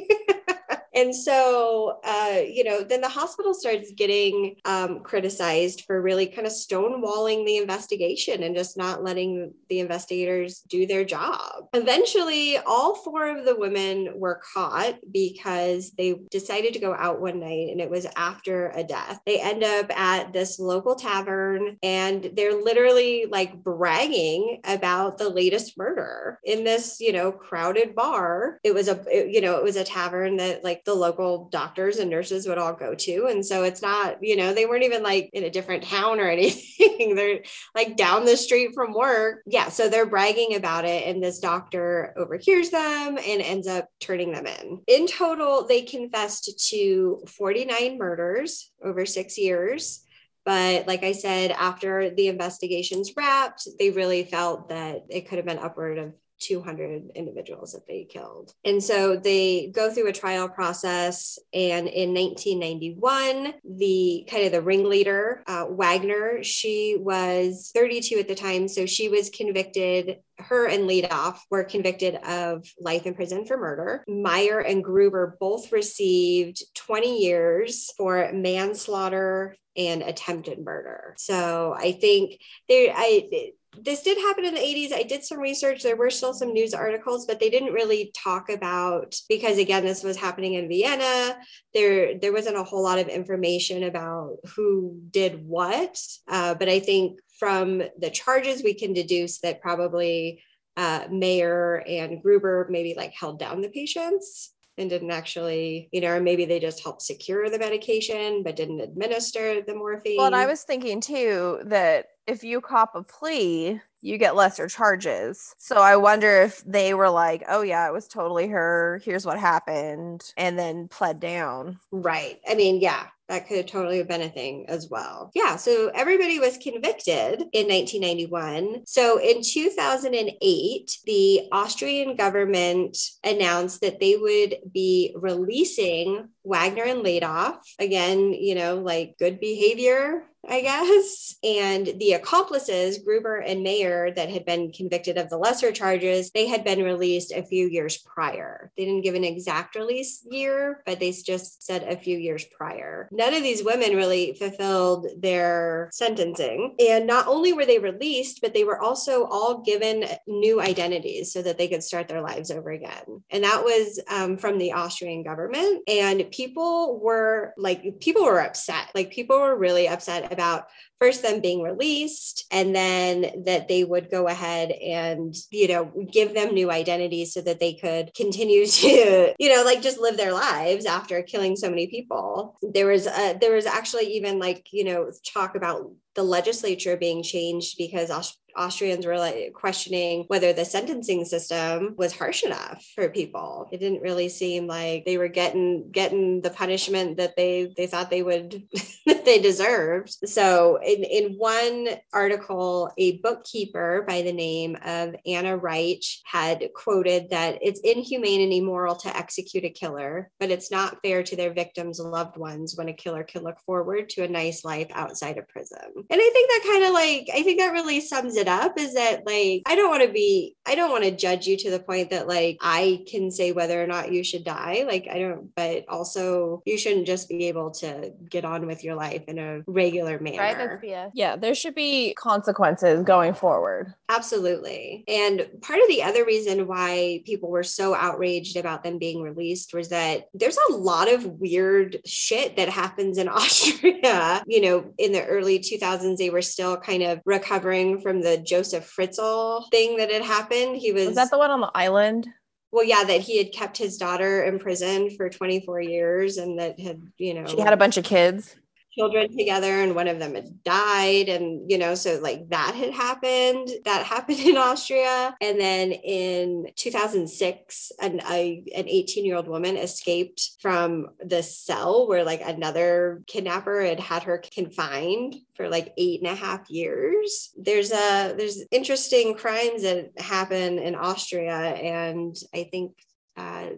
And 1.00 1.16
so, 1.16 2.00
uh, 2.04 2.42
you 2.46 2.66
know, 2.66 2.84
then 2.84 3.00
the 3.00 3.08
hospital 3.08 3.54
starts 3.54 3.94
getting 3.94 4.58
um, 4.66 5.00
criticized 5.00 5.86
for 5.88 6.02
really 6.02 6.26
kind 6.26 6.46
of 6.46 6.52
stonewalling 6.52 7.46
the 7.46 7.56
investigation 7.56 8.44
and 8.44 8.54
just 8.54 8.76
not 8.76 9.02
letting 9.02 9.54
the 9.70 9.80
investigators 9.80 10.60
do 10.68 10.86
their 10.86 11.06
job. 11.06 11.70
Eventually, 11.74 12.58
all 12.58 12.96
four 12.96 13.30
of 13.30 13.46
the 13.46 13.56
women 13.56 14.10
were 14.16 14.42
caught 14.54 14.96
because 15.10 15.92
they 15.92 16.16
decided 16.32 16.74
to 16.74 16.80
go 16.80 16.94
out 16.94 17.22
one 17.22 17.40
night 17.40 17.70
and 17.72 17.80
it 17.80 17.90
was 17.90 18.06
after 18.18 18.72
a 18.76 18.84
death. 18.84 19.22
They 19.26 19.40
end 19.40 19.64
up 19.64 19.98
at 19.98 20.34
this 20.34 20.60
local 20.60 20.96
tavern 20.96 21.78
and 21.82 22.30
they're 22.34 22.62
literally 22.62 23.26
like 23.32 23.64
bragging 23.64 24.60
about 24.66 25.18
the 25.18 25.30
latest 25.30 25.78
murder 25.78 26.40
in 26.44 26.66
this, 26.66 27.00
you 27.00 27.14
know, 27.14 27.32
crowded 27.32 27.96
bar. 27.96 28.60
It 28.66 28.74
was 28.74 28.90
a, 28.90 29.02
it, 29.08 29.34
you 29.34 29.40
know, 29.40 29.56
it 29.56 29.64
was 29.64 29.78
a 29.78 29.86
tavern 29.86 30.36
that 30.38 30.62
like 30.62 30.84
the 30.90 30.96
local 30.96 31.50
doctors 31.52 32.00
and 32.00 32.10
nurses 32.10 32.48
would 32.48 32.58
all 32.58 32.74
go 32.74 32.96
to. 32.96 33.28
And 33.28 33.46
so 33.46 33.62
it's 33.62 33.84
not, 33.84 34.18
you 34.24 34.36
know, 34.36 34.56
they 34.56 34.66
weren't 34.66 34.84
even 34.84 35.04
like 35.04 35.30
in 35.34 35.44
a 35.44 35.50
different 35.52 35.84
town 35.84 36.20
or 36.20 36.28
anything. 36.28 37.14
they're 37.14 37.44
like 37.76 37.96
down 37.96 38.26
the 38.26 38.36
street 38.36 38.72
from 38.74 38.94
work. 38.94 39.44
Yeah. 39.46 39.70
So 39.70 39.88
they're 39.88 40.08
bragging 40.08 40.56
about 40.56 40.86
it. 40.86 41.08
And 41.08 41.22
this 41.22 41.38
doctor 41.38 42.16
overhears 42.18 42.72
them 42.72 43.20
and 43.20 43.42
ends 43.42 43.68
up 43.68 43.88
turning 44.00 44.32
them 44.32 44.48
in. 44.48 44.82
In 44.88 45.06
total, 45.06 45.68
they 45.68 45.84
confessed 45.84 46.68
to 46.70 47.22
49 47.28 48.00
murders 48.00 48.72
over 48.84 49.06
six 49.06 49.38
years. 49.38 50.04
But 50.44 50.88
like 50.88 51.04
I 51.04 51.12
said, 51.12 51.52
after 51.52 52.10
the 52.10 52.30
investigations 52.30 53.12
wrapped, 53.16 53.68
they 53.78 53.92
really 53.92 54.24
felt 54.24 54.70
that 54.70 55.04
it 55.10 55.30
could 55.30 55.38
have 55.38 55.46
been 55.46 55.60
upward 55.60 56.00
of 56.00 56.14
200 56.40 57.12
individuals 57.16 57.74
that 57.74 57.88
they 57.88 58.04
killed. 58.04 58.54
And 58.66 58.84
so 58.84 59.16
they 59.16 59.72
go 59.74 59.92
through 59.92 60.08
a 60.08 60.14
trial 60.14 60.50
process. 60.50 61.38
And 61.54 61.88
in 61.88 62.14
1991, 62.14 63.54
the 63.64 64.28
kind 64.30 64.46
of 64.46 64.52
the 64.52 64.62
ringleader, 64.62 65.44
uh, 65.48 65.66
Wagner, 65.70 66.44
she 66.44 66.98
was 67.00 67.72
32 67.74 68.20
at 68.20 68.28
the 68.28 68.36
time. 68.36 68.68
So 68.68 68.86
she 68.86 69.10
was 69.10 69.30
convicted 69.30 70.18
her 70.40 70.68
and 70.68 70.88
Leidolf 70.88 71.46
were 71.50 71.64
convicted 71.64 72.16
of 72.16 72.66
life 72.80 73.06
in 73.06 73.14
prison 73.14 73.46
for 73.46 73.58
murder. 73.58 74.04
Meyer 74.08 74.60
and 74.60 74.84
Gruber 74.84 75.38
both 75.40 75.72
received 75.72 76.64
20 76.76 77.22
years 77.22 77.92
for 77.98 78.32
manslaughter 78.34 79.56
and 79.76 80.02
attempted 80.02 80.60
murder. 80.60 81.16
So 81.18 81.76
I 81.78 81.94
think 81.94 82.40
there, 82.68 82.94
I 82.96 83.30
this 83.78 84.02
did 84.02 84.18
happen 84.18 84.46
in 84.46 84.54
the 84.54 84.60
80s. 84.60 84.94
I 84.94 85.04
did 85.04 85.24
some 85.24 85.40
research. 85.40 85.84
There 85.84 85.96
were 85.96 86.10
still 86.10 86.34
some 86.34 86.54
news 86.54 86.74
articles, 86.74 87.26
but 87.26 87.40
they 87.40 87.50
didn't 87.50 87.74
really 87.74 88.12
talk 88.16 88.50
about 88.50 89.16
because 89.30 89.58
again, 89.58 89.84
this 89.86 90.04
was 90.04 90.18
happening 90.18 90.56
in 90.56 90.68
Vienna. 90.68 91.38
There, 91.74 92.18
there 92.18 92.34
wasn't 92.34 92.58
a 92.58 92.64
whole 92.64 92.84
lot 92.84 93.00
of 93.00 93.08
information 93.08 93.84
about 93.84 94.38
who 94.56 95.00
did 95.12 95.46
what. 95.46 96.00
Uh, 96.28 96.56
but 96.56 96.70
I 96.70 96.80
think 96.80 97.20
from 97.38 97.84
the 98.00 98.10
charges, 98.10 98.64
we 98.64 98.74
can 98.74 98.94
deduce 98.94 99.40
that 99.42 99.62
probably 99.62 100.44
uh, 100.76 101.08
Meyer 101.12 101.84
and 101.88 102.22
Gruber 102.22 102.68
maybe 102.70 102.96
like 102.96 103.14
held 103.14 103.40
down 103.40 103.62
the 103.62 103.70
patients 103.70 104.54
and 104.80 104.90
didn't 104.90 105.12
actually, 105.12 105.90
you 105.92 106.02
know, 106.02 106.16
or 106.16 106.22
maybe 106.22 106.46
they 106.46 106.60
just 106.60 106.82
helped 106.82 107.02
secure 107.02 107.50
the 107.50 107.60
medication 107.60 108.44
but 108.44 108.56
didn't 108.56 108.80
administer 108.80 109.62
the 109.62 109.76
morphine. 109.76 110.18
Well, 110.18 110.28
and 110.28 110.36
I 110.36 110.46
was 110.46 110.64
thinking 110.64 111.02
too 111.02 111.60
that 111.66 112.06
if 112.30 112.44
you 112.44 112.62
cop 112.62 112.96
a 112.96 113.02
plea, 113.02 113.82
you 114.02 114.18
get 114.18 114.36
lesser 114.36 114.68
charges. 114.68 115.54
So 115.58 115.78
I 115.78 115.96
wonder 115.96 116.42
if 116.44 116.64
they 116.64 116.94
were 116.94 117.10
like, 117.10 117.44
oh, 117.50 117.64
yeah, 117.64 117.88
it 117.88 117.94
was 117.94 118.08
totally 118.08 118.48
her. 118.48 119.02
Here's 119.04 119.26
what 119.26 119.40
happened. 119.40 120.32
And 120.38 120.58
then 120.58 120.88
pled 120.88 121.20
down. 121.20 121.80
Right. 121.92 122.40
I 122.48 122.56
mean, 122.56 122.80
yeah, 122.82 123.08
that 123.28 123.48
could 123.48 123.58
have 123.58 123.66
totally 123.66 124.02
been 124.04 124.22
a 124.22 124.30
thing 124.30 124.66
as 124.70 124.90
well. 124.90 125.32
Yeah. 125.36 125.56
So 125.56 125.92
everybody 125.94 126.40
was 126.40 126.58
convicted 126.58 127.42
in 127.52 127.68
1991. 127.68 128.84
So 128.86 129.20
in 129.20 129.42
2008, 129.44 130.98
the 131.06 131.42
Austrian 131.52 132.16
government 132.16 132.98
announced 133.24 133.82
that 133.82 134.00
they 134.00 134.16
would 134.18 134.58
be 134.72 135.14
releasing 135.16 136.30
Wagner 136.44 136.84
and 136.84 137.04
Leidolf. 137.04 137.58
Again, 137.80 138.34
you 138.34 138.56
know, 138.56 138.78
like 138.78 139.16
good 139.20 139.40
behavior 139.40 140.24
I 140.50 140.62
guess. 140.62 141.28
And 141.42 141.94
the 142.00 142.14
accomplices, 142.14 142.98
Gruber 142.98 143.38
and 143.38 143.64
Meyer, 143.64 144.12
that 144.12 144.30
had 144.30 144.44
been 144.44 144.74
convicted 144.74 145.18
of 145.18 145.30
the 145.30 145.38
lesser 145.38 145.72
charges, 145.72 146.32
they 146.32 146.48
had 146.48 146.66
been 146.66 146.84
released 146.84 147.32
a 147.32 147.44
few 147.44 147.70
years 147.70 147.98
prior. 147.98 148.70
They 148.76 148.84
didn't 148.84 149.04
give 149.04 149.16
an 149.16 149.24
exact 149.24 149.76
release 149.76 150.26
year, 150.30 150.84
but 150.86 151.00
they 151.00 151.12
just 151.12 151.64
said 151.64 151.84
a 151.84 151.96
few 151.96 152.18
years 152.18 152.44
prior. 152.44 153.08
None 153.12 153.34
of 153.34 153.42
these 153.42 153.64
women 153.64 153.96
really 153.96 154.34
fulfilled 154.34 155.08
their 155.18 155.90
sentencing. 155.94 156.76
And 156.80 157.08
not 157.08 157.28
only 157.28 157.54
were 157.54 157.66
they 157.66 157.80
released, 157.80 158.42
but 158.42 158.54
they 158.54 158.66
were 158.66 158.82
also 158.82 159.26
all 159.26 159.62
given 159.62 160.04
new 160.28 160.60
identities 160.60 161.32
so 161.32 161.42
that 161.42 161.58
they 161.58 161.70
could 161.70 161.84
start 161.84 162.10
their 162.10 162.22
lives 162.22 162.52
over 162.52 162.72
again. 162.72 163.24
And 163.30 163.46
that 163.46 163.64
was 163.64 164.00
um, 164.10 164.38
from 164.38 164.58
the 164.58 164.74
Austrian 164.74 165.24
government. 165.24 165.84
And 165.88 166.30
people 166.32 167.00
were 167.00 167.54
like, 167.58 168.02
people 168.02 168.26
were 168.26 168.42
upset. 168.42 168.90
Like, 168.94 169.12
people 169.12 169.40
were 169.40 169.56
really 169.56 169.88
upset 169.88 170.32
about 170.40 170.68
first 171.00 171.22
them 171.22 171.42
being 171.42 171.62
released 171.62 172.46
and 172.52 172.76
then 172.76 173.44
that 173.46 173.68
they 173.68 173.84
would 173.84 174.10
go 174.10 174.28
ahead 174.28 174.72
and 174.72 175.36
you 175.52 175.68
know 175.68 175.92
give 176.12 176.34
them 176.34 176.54
new 176.54 176.72
identities 176.72 177.34
so 177.34 177.42
that 177.42 177.60
they 177.60 177.74
could 177.74 178.14
continue 178.14 178.66
to 178.82 179.34
you 179.38 179.50
know 179.54 179.64
like 179.64 179.82
just 179.82 180.00
live 180.00 180.18
their 180.18 180.34
lives 180.34 180.86
after 180.86 181.22
killing 181.22 181.56
so 181.56 181.70
many 181.70 181.88
people. 181.88 182.58
There 182.62 182.88
was 182.88 183.08
a, 183.08 183.38
there 183.40 183.54
was 183.54 183.66
actually 183.66 184.16
even 184.16 184.40
like 184.40 184.68
you 184.72 184.84
know 184.84 185.12
talk 185.34 185.56
about 185.56 185.92
the 186.16 186.24
legislature 186.24 186.98
being 186.98 187.24
changed 187.24 187.78
because 187.78 188.10
Austrians 188.58 189.06
were 189.06 189.18
like 189.18 189.54
questioning 189.54 190.26
whether 190.28 190.54
the 190.54 190.66
sentencing 190.66 191.26
system 191.26 191.96
was 191.98 192.16
harsh 192.16 192.44
enough 192.44 192.86
for 192.96 193.10
people. 193.10 193.68
It 193.72 193.80
didn't 193.80 194.02
really 194.02 194.30
seem 194.30 194.68
like 194.68 195.06
they 195.06 195.18
were 195.18 195.28
getting 195.28 195.92
getting 195.92 196.42
the 196.42 196.50
punishment 196.50 197.18
that 197.18 197.36
they 197.36 197.74
they 197.76 197.88
thought 197.88 198.10
they 198.10 198.24
would 198.24 198.68
that 199.06 199.26
they 199.26 199.40
deserved. 199.40 200.18
So 200.26 200.78
in 200.78 201.04
in 201.04 201.34
one 201.34 201.88
article, 202.14 202.92
a 202.98 203.18
bookkeeper 203.18 204.04
by 204.08 204.22
the 204.22 204.34
name 204.34 204.78
of 204.84 205.16
Anna 205.26 205.58
Reich 205.58 206.04
had 206.26 206.70
quoted 206.76 207.30
that 207.30 207.60
it's 207.62 207.82
inhumane 207.82 208.42
and 208.42 208.54
immoral 208.54 208.96
to 208.96 209.16
execute 209.16 209.66
a 209.66 209.70
killer, 209.70 210.32
but 210.40 210.52
it's 210.52 210.72
not 210.72 210.98
fair 211.04 211.24
to 211.24 211.36
their 211.36 211.54
victims' 211.54 212.00
loved 212.00 212.38
ones 212.38 212.76
when 212.76 212.90
a 212.90 212.94
killer 212.94 213.24
can 213.24 213.44
look 213.44 213.60
forward 213.60 214.10
to 214.10 214.24
a 214.24 214.28
nice 214.28 214.64
life 214.66 214.88
outside 214.92 215.38
of 215.38 215.48
prison. 215.48 215.78
And 215.96 216.06
I 216.10 216.30
think 216.34 216.50
that 216.50 216.72
kind 216.72 216.84
of 216.86 216.94
like 216.94 217.30
I 217.34 217.44
think 217.44 217.60
that 217.60 217.74
really 217.74 218.00
sums 218.02 218.38
it 218.40 218.48
up 218.48 218.80
is 218.80 218.96
that 218.96 219.26
like 219.26 219.62
I 219.66 219.76
don't 219.76 219.90
want 219.90 220.04
to 220.04 220.12
be 220.12 220.56
I 220.66 220.76
don't 220.76 220.92
want 220.92 221.04
to 221.04 221.12
judge 221.12 221.48
you 221.48 221.58
to 221.58 221.72
the 221.72 221.80
point 221.80 222.10
that 222.10 222.28
like 222.28 222.58
I 222.62 223.04
can 223.10 223.32
say 223.32 223.52
whether 223.52 223.82
or 223.82 223.88
not 223.88 224.12
you 224.12 224.24
should 224.24 224.44
die. 224.44 224.86
Like 224.88 225.08
I 225.12 225.20
don't, 225.20 225.54
but 225.56 225.86
also 225.90 226.62
you 226.66 226.78
shouldn't 226.78 227.08
just 227.08 227.30
be 227.30 227.48
able 227.48 227.72
to 227.72 228.12
get 228.30 228.46
on 228.46 228.66
with 228.66 228.84
your 228.84 228.96
life 228.96 229.24
in 229.28 229.40
a 229.40 229.62
regular 229.68 230.20
manner. 230.20 230.40
Right, 230.40 230.58
that's 230.58 230.84
BS. 230.84 231.12
Yeah, 231.14 231.36
there 231.36 231.56
should 231.56 231.76
be 231.76 232.14
consequences 232.16 233.04
going 233.04 233.34
forward. 233.34 233.94
Absolutely. 234.10 235.04
And 235.08 235.48
part 235.62 235.80
of 235.80 235.88
the 235.88 236.04
other 236.04 236.26
reason 236.26 236.68
why 236.68 237.22
people 237.26 237.50
were 237.50 237.64
so 237.64 237.94
outraged 237.94 238.58
about 238.58 238.84
them 238.84 238.98
being 238.98 239.22
released 239.22 239.74
was 239.74 239.90
that 239.90 240.26
there's 240.34 240.58
a 240.70 240.74
lot 240.74 241.12
of 241.12 241.26
weird 241.26 241.98
shit 242.06 242.58
that 242.58 242.70
happens 242.70 243.18
in 243.18 243.28
Austria. 243.30 244.44
You 244.48 244.62
know, 244.62 244.94
in 244.98 245.12
the 245.12 245.26
early 245.26 245.60
2000s, 245.60 246.18
they 246.18 246.30
were 246.30 246.42
still 246.42 246.78
kind 246.78 247.04
of 247.04 247.22
recovering 247.26 248.02
from 248.02 248.22
the 248.22 248.29
Josef 248.38 248.94
Fritzl 248.96 249.70
thing 249.72 249.98
that 249.98 250.12
had 250.12 250.22
happened. 250.24 250.78
He 250.78 250.92
was. 250.92 251.08
Was 251.08 251.16
that 251.16 251.32
the 251.32 251.38
one 251.38 251.52
on 251.52 251.62
the 251.62 251.72
island? 251.76 252.28
well 252.72 252.86
yeah 252.86 253.04
that 253.04 253.22
he 253.22 253.38
had 253.38 253.52
kept 253.52 253.78
his 253.78 253.98
daughter 253.98 254.44
in 254.44 254.60
prison 254.60 255.10
for 255.10 255.30
24 255.30 255.82
years 255.82 256.38
and 256.38 256.60
that 256.60 256.80
had 256.80 257.02
you 257.18 257.34
know 257.34 257.46
She 257.48 257.60
had 257.60 257.74
a 257.74 257.78
bunch 257.78 257.98
of 257.98 258.04
kids. 258.04 258.56
Children 258.92 259.36
together 259.36 259.82
and 259.82 259.96
one 259.96 260.08
of 260.08 260.20
them 260.20 260.36
had 260.36 260.64
died 260.64 261.30
and 261.30 261.70
you 261.70 261.78
know 261.78 261.96
so 261.96 262.20
like 262.22 262.50
that 262.50 262.74
had 262.76 262.92
happened 262.92 263.70
that 263.86 264.06
happened 264.14 264.40
in 264.40 264.58
austria. 264.58 265.36
And 265.42 265.60
then 265.60 265.92
in 265.92 266.68
2006 266.76 267.92
an, 268.02 268.22
a, 268.30 268.64
an 268.76 268.88
18 268.88 269.26
year 269.26 269.36
old 269.36 269.48
woman 269.48 269.78
escaped 269.78 270.52
from 270.62 271.08
the 271.24 271.44
cell 271.44 272.08
where 272.08 272.24
like 272.24 272.42
another 272.42 273.22
kidnapper 273.28 273.82
had 273.82 274.00
had 274.00 274.24
her 274.24 274.42
confined 274.54 275.36
for 275.56 275.70
like 275.70 275.94
eight 275.98 276.22
and 276.22 276.30
a 276.30 276.36
half 276.36 276.70
years. 276.70 277.52
There's 277.58 277.92
a 277.92 278.34
there's 278.38 278.64
interesting 278.72 279.36
crimes 279.36 279.84
that 279.84 280.12
happen 280.18 280.80
in 280.80 280.96
austria 280.96 281.54
and 281.54 282.36
i 282.54 282.64
think 282.72 282.94
uh, 283.38 283.70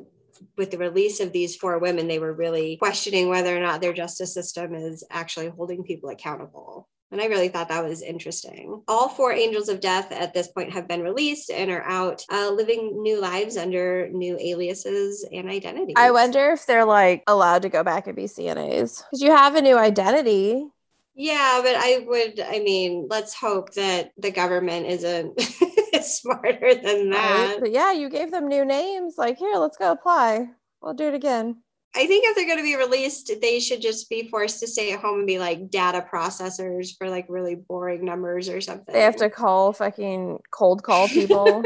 with 0.58 0.72
the 0.72 0.78
release 0.78 1.20
of 1.20 1.32
these 1.32 1.56
four 1.56 1.80
women, 1.80 2.08
they 2.08 2.20
were 2.20 2.34
really 2.34 2.78
questioning 2.78 3.30
whether 3.30 3.56
or 3.56 3.60
not 3.60 3.82
their 3.82 3.94
justice 3.94 4.34
system 4.34 4.74
is 4.76 5.04
actually 5.12 5.50
holding 5.50 5.84
people 5.84 6.10
accountable. 6.10 6.88
And 7.12 7.20
I 7.20 7.26
really 7.26 7.50
thought 7.50 7.68
that 7.68 7.84
was 7.84 8.02
interesting. 8.02 8.84
All 8.88 9.10
four 9.10 9.34
angels 9.34 9.68
of 9.68 9.82
death 9.82 10.14
at 10.14 10.34
this 10.34 10.48
point 10.48 10.72
have 10.72 10.88
been 10.88 11.04
released 11.04 11.52
and 11.52 11.70
are 11.70 11.84
out 11.84 12.24
uh, 12.32 12.52
living 12.52 13.02
new 13.02 13.20
lives 13.20 13.58
under 13.58 14.10
new 14.12 14.38
aliases 14.40 15.28
and 15.30 15.50
identities. 15.50 15.96
I 15.98 16.12
wonder 16.12 16.52
if 16.52 16.66
they're 16.66 16.86
like 16.86 17.24
allowed 17.28 17.64
to 17.64 17.70
go 17.70 17.84
back 17.84 18.08
and 18.08 18.16
be 18.16 18.24
CNAs 18.24 19.04
because 19.04 19.22
you 19.22 19.32
have 19.32 19.56
a 19.56 19.62
new 19.62 19.78
identity. 19.78 20.66
Yeah, 21.14 21.60
but 21.62 21.76
I 21.76 22.06
would, 22.08 22.40
I 22.40 22.60
mean, 22.60 23.08
let's 23.10 23.34
hope 23.34 23.74
that 23.74 24.12
the 24.18 24.32
government 24.32 24.86
isn't 24.86 25.38
smarter 26.02 26.76
than 26.76 27.10
that. 27.12 27.50
Right? 27.52 27.58
But 27.60 27.72
yeah, 27.72 27.92
you 27.92 28.10
gave 28.10 28.32
them 28.32 28.48
new 28.48 28.66
names. 28.66 29.16
Like, 29.18 29.38
here, 29.38 29.56
let's 29.56 29.78
go 29.78 29.92
apply. 29.92 30.50
We'll 30.82 30.94
do 30.94 31.08
it 31.08 31.14
again. 31.14 31.62
I 31.94 32.08
think 32.08 32.26
if 32.26 32.36
they're 32.36 32.46
going 32.46 32.58
to 32.58 32.64
be 32.64 32.78
released, 32.78 33.32
they 33.42 33.60
should 33.60 33.82
just 33.82 34.10
be 34.10 34.30
forced 34.30 34.62
to 34.62 34.68
stay 34.68 34.94
at 34.94 35.02
home 35.02 35.20
and 35.20 35.28
be 35.28 35.40
like 35.40 35.70
data 35.70 36.06
processors 36.12 36.98
for 36.98 37.10
like 37.10 37.26
really 37.28 37.56
boring 37.56 38.06
numbers 38.06 38.48
or 38.48 38.62
something. 38.62 38.94
They 38.94 39.02
have 39.02 39.18
to 39.18 39.30
call 39.30 39.74
fucking 39.74 40.40
cold 40.52 40.84
call 40.84 41.10
people. 41.10 41.64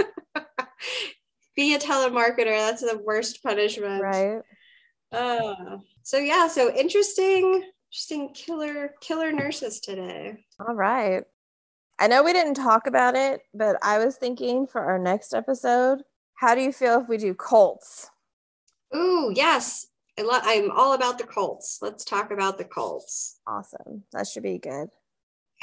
be 1.55 1.75
a 1.75 1.79
telemarketer. 1.79 2.57
That's 2.57 2.81
the 2.81 3.01
worst 3.03 3.43
punishment. 3.43 4.01
right. 4.01 4.41
Uh, 5.11 5.77
so 6.01 6.17
yeah, 6.17 6.47
so 6.47 6.75
interesting, 6.75 7.63
interesting 7.89 8.33
killer 8.33 8.95
killer 9.01 9.31
nurses 9.31 9.79
today. 9.79 10.43
All 10.59 10.75
right. 10.75 11.23
I 11.97 12.07
know 12.07 12.23
we 12.23 12.33
didn't 12.33 12.55
talk 12.55 12.87
about 12.87 13.15
it, 13.15 13.41
but 13.53 13.77
I 13.81 14.03
was 14.03 14.17
thinking 14.17 14.67
for 14.67 14.81
our 14.81 14.99
next 14.99 15.33
episode, 15.33 16.03
how 16.35 16.53
do 16.53 16.61
you 16.61 16.73
feel 16.73 17.01
if 17.01 17.07
we 17.07 17.17
do 17.17 17.33
cults? 17.33 18.09
Ooh, 18.95 19.31
yes. 19.33 19.87
I 20.17 20.21
lo- 20.21 20.39
I'm 20.43 20.71
all 20.71 20.93
about 20.93 21.17
the 21.17 21.25
cults. 21.25 21.79
Let's 21.81 22.03
talk 22.03 22.31
about 22.31 22.57
the 22.57 22.65
cults. 22.65 23.39
Awesome. 23.47 24.03
That 24.11 24.27
should 24.27 24.43
be 24.43 24.57
good. 24.57 24.89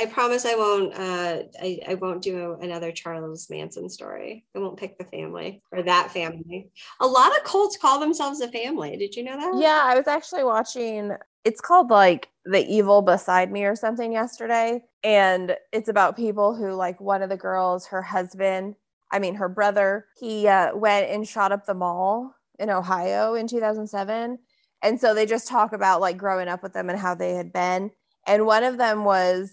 I 0.01 0.07
promise 0.07 0.47
I 0.47 0.55
won't. 0.55 0.95
Uh, 0.95 1.43
I, 1.61 1.81
I 1.89 1.95
won't 1.95 2.23
do 2.23 2.57
another 2.61 2.93
Charles 2.93 3.49
Manson 3.51 3.89
story. 3.89 4.45
I 4.57 4.59
won't 4.59 4.79
pick 4.79 4.97
the 4.97 5.05
family 5.05 5.63
or 5.71 5.83
that 5.83 6.11
family. 6.11 6.71
A 7.01 7.07
lot 7.07 7.37
of 7.37 7.45
cults 7.45 7.77
call 7.77 8.01
themselves 8.01 8.41
a 8.41 8.49
family. 8.49 8.97
Did 8.97 9.15
you 9.15 9.23
know 9.23 9.37
that? 9.37 9.61
Yeah, 9.61 9.83
I 9.85 9.97
was 9.97 10.07
actually 10.07 10.45
watching, 10.45 11.13
it's 11.45 11.61
called 11.61 11.91
like 11.91 12.31
The 12.45 12.67
Evil 12.67 13.03
Beside 13.03 13.53
Me 13.53 13.65
or 13.65 13.77
something 13.77 14.13
yesterday. 14.13 14.83
And 15.05 15.57
it's 15.73 15.89
about 15.89 16.17
people 16.17 16.55
who, 16.55 16.73
like, 16.73 17.01
one 17.01 17.23
of 17.23 17.29
the 17.29 17.37
girls, 17.37 17.87
her 17.87 18.03
husband, 18.03 18.77
I 19.13 19.19
mean, 19.19 19.35
her 19.35 19.49
brother, 19.49 20.07
he 20.19 20.49
uh, 20.49 20.75
went 20.75 21.11
and 21.11 21.29
shot 21.29 21.53
up 21.53 21.67
the 21.67 21.75
mall 21.75 22.35
in 22.59 22.71
Ohio 22.71 23.35
in 23.35 23.47
2007. 23.47 24.39
And 24.83 25.01
so 25.01 25.15
they 25.15 25.27
just 25.27 25.47
talk 25.47 25.73
about 25.73 26.01
like 26.01 26.17
growing 26.17 26.49
up 26.49 26.63
with 26.63 26.73
them 26.73 26.89
and 26.89 26.99
how 26.99 27.15
they 27.15 27.35
had 27.35 27.53
been. 27.53 27.91
And 28.27 28.47
one 28.47 28.65
of 28.65 28.79
them 28.79 29.05
was 29.05 29.53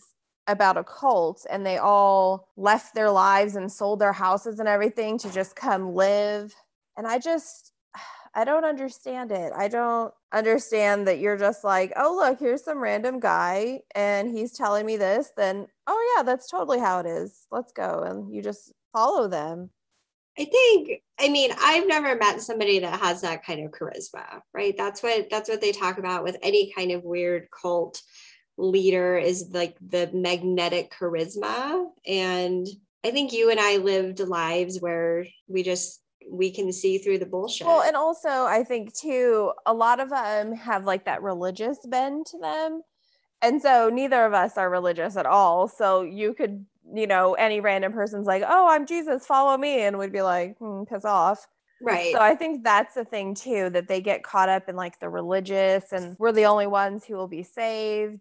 about 0.50 0.78
a 0.78 0.84
cult 0.84 1.45
and 1.50 1.66
they 1.66 1.78
all 1.78 2.50
left 2.58 2.95
their 2.95 3.12
lives 3.12 3.56
and 3.56 3.72
sold 3.72 4.00
their 4.00 4.14
houses 4.14 4.60
and 4.60 4.68
everything 4.68 5.18
to 5.20 5.32
just 5.32 5.56
come 5.56 5.93
live. 5.93 6.54
And 6.97 7.08
I 7.08 7.20
just, 7.20 7.72
I 8.36 8.45
don't 8.45 8.66
understand 8.66 9.32
it. 9.32 9.54
I 9.56 9.68
don't 9.68 10.14
understand 10.34 11.08
that 11.08 11.20
you're 11.20 11.38
just 11.38 11.64
like, 11.64 11.93
oh, 11.95 12.16
look, 12.16 12.39
here's 12.39 12.64
some 12.64 12.80
random 12.80 13.20
guy 13.20 13.82
and 13.95 14.30
he's 14.30 14.54
telling 14.54 14.86
me 14.86 14.97
this. 14.97 15.32
Then, 15.38 15.68
oh, 15.88 16.16
yeah, 16.16 16.24
that's 16.24 16.50
totally 16.50 16.80
how 16.80 17.00
it 17.00 17.06
is. 17.06 17.45
Let's 17.52 17.72
go. 17.72 18.04
And 18.04 18.34
you 18.34 18.41
just 18.41 18.74
follow 18.91 19.28
them. 19.28 19.70
I 20.38 20.45
think 20.45 21.02
I 21.20 21.28
mean 21.28 21.52
I've 21.60 21.86
never 21.86 22.16
met 22.16 22.41
somebody 22.41 22.80
that 22.80 23.02
has 23.02 23.22
that 23.22 23.43
kind 23.43 23.66
of 23.66 23.72
charisma, 23.72 24.39
right? 24.54 24.74
That's 24.78 25.04
what 25.04 25.28
that's 25.30 25.50
what 25.50 25.60
they 25.60 25.74
talk 25.74 25.97
about 25.97 26.24
with 26.24 26.38
any 26.41 26.72
kind 26.72 26.91
of 26.91 27.04
weird 27.04 27.50
cult 27.52 28.02
leader 28.60 29.18
is 29.18 29.49
like 29.53 29.78
the 29.82 30.10
magnetic 30.14 30.91
charisma 30.91 31.88
and 32.05 32.68
I 33.03 33.12
think 33.12 33.32
you 33.32 33.49
and 33.49 33.60
I 33.60 33.78
lived 33.78 34.20
lives 34.20 34.80
where 34.80 35.26
we 35.47 35.64
just 35.64 36.01
we 36.30 36.51
can 36.51 36.72
see 36.72 36.97
through 36.97 37.20
the 37.20 37.26
bullshit. 37.26 37.66
Well, 37.66 37.82
and 37.82 37.95
also 37.95 38.30
I 38.30 38.64
think 38.64 38.93
too, 38.93 39.53
a 39.66 39.74
lot 39.74 39.99
of 39.99 40.10
them 40.10 40.53
have 40.53 40.86
like 40.86 41.05
that 41.05 41.24
religious 41.24 41.80
bend 41.86 42.26
to 42.28 42.38
them. 42.38 42.82
And 43.41 43.62
so 43.62 43.89
neither 43.89 44.26
of 44.26 44.34
us 44.34 44.57
are 44.57 44.70
religious 44.70 45.16
at 45.16 45.26
all. 45.26 45.70
So 45.70 46.01
you 46.01 46.34
could, 46.34 46.66
you 46.93 47.07
know, 47.07 47.36
any 47.36 47.62
random 47.62 47.93
person's 47.93 48.28
like, 48.28 48.43
oh, 48.45 48.68
I'm 48.70 48.86
Jesus, 48.86 49.26
follow 49.26 49.57
me. 49.57 49.82
And 49.82 49.97
we'd 49.97 50.12
be 50.12 50.22
like, 50.22 50.57
hmm, 50.57 50.84
piss 50.84 51.05
off. 51.05 51.47
right. 51.82 52.14
So 52.14 52.20
I 52.20 52.36
think 52.36 52.66
that's 52.66 52.95
the 52.95 53.05
thing 53.05 53.34
too, 53.34 53.70
that 53.70 53.88
they 53.88 54.01
get 54.01 54.24
caught 54.24 54.49
up 54.49 54.68
in 54.68 54.76
like 54.76 54.99
the 54.99 55.10
religious 55.10 55.93
and 55.93 56.18
we're 56.20 56.34
the 56.34 56.45
only 56.45 56.68
ones 56.68 57.05
who 57.05 57.16
will 57.16 57.30
be 57.30 57.43
saved. 57.43 58.20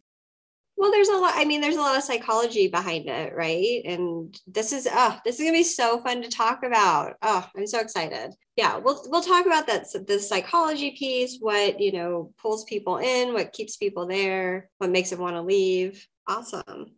Well, 0.79 0.93
there's 0.93 1.09
a 1.09 1.17
lot. 1.17 1.33
I 1.35 1.45
mean, 1.45 1.61
there's 1.61 1.77
a 1.77 1.81
lot 1.81 1.97
of 1.97 2.05
psychology 2.05 2.69
behind 2.69 3.09
it, 3.09 3.35
right? 3.35 3.83
And 3.85 4.39
this 4.47 4.73
is 4.73 4.87
oh, 4.89 5.19
this 5.25 5.35
is 5.35 5.41
gonna 5.41 5.53
be 5.59 5.65
so 5.65 6.01
fun 6.03 6.23
to 6.23 6.29
talk 6.29 6.63
about. 6.63 7.17
Oh, 7.21 7.45
I'm 7.57 7.67
so 7.67 7.81
excited. 7.81 8.33
Yeah, 8.55 8.77
we'll 8.77 9.03
we'll 9.09 9.23
talk 9.23 9.45
about 9.45 9.67
that 9.67 9.89
the 10.07 10.21
psychology 10.21 10.93
piece, 10.93 11.39
what 11.41 11.81
you 11.81 11.91
know 11.91 12.33
pulls 12.41 12.63
people 12.63 12.99
in, 12.99 13.35
what 13.35 13.53
keeps 13.53 13.77
people 13.77 14.07
there, 14.07 14.71
what 14.79 14.91
makes 14.91 15.11
them 15.11 15.19
want 15.19 15.35
to 15.35 15.43
leave. 15.43 16.07
Awesome. 16.29 16.93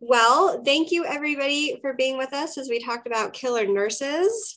Well, 0.00 0.64
thank 0.64 0.90
you 0.90 1.04
everybody 1.04 1.78
for 1.82 1.92
being 1.92 2.16
with 2.16 2.32
us 2.32 2.56
as 2.56 2.70
we 2.70 2.82
talked 2.82 3.06
about 3.06 3.34
killer 3.34 3.66
nurses. 3.66 4.56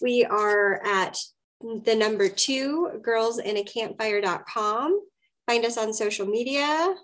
We 0.00 0.24
are 0.24 0.80
at 0.82 1.18
the 1.60 1.94
number 1.94 2.30
two, 2.30 3.00
girls 3.02 3.38
in 3.38 3.58
a 3.58 3.64
campfire.com. 3.64 4.98
Find 5.46 5.64
us 5.66 5.76
on 5.76 5.92
social 5.92 6.26
media. 6.26 6.94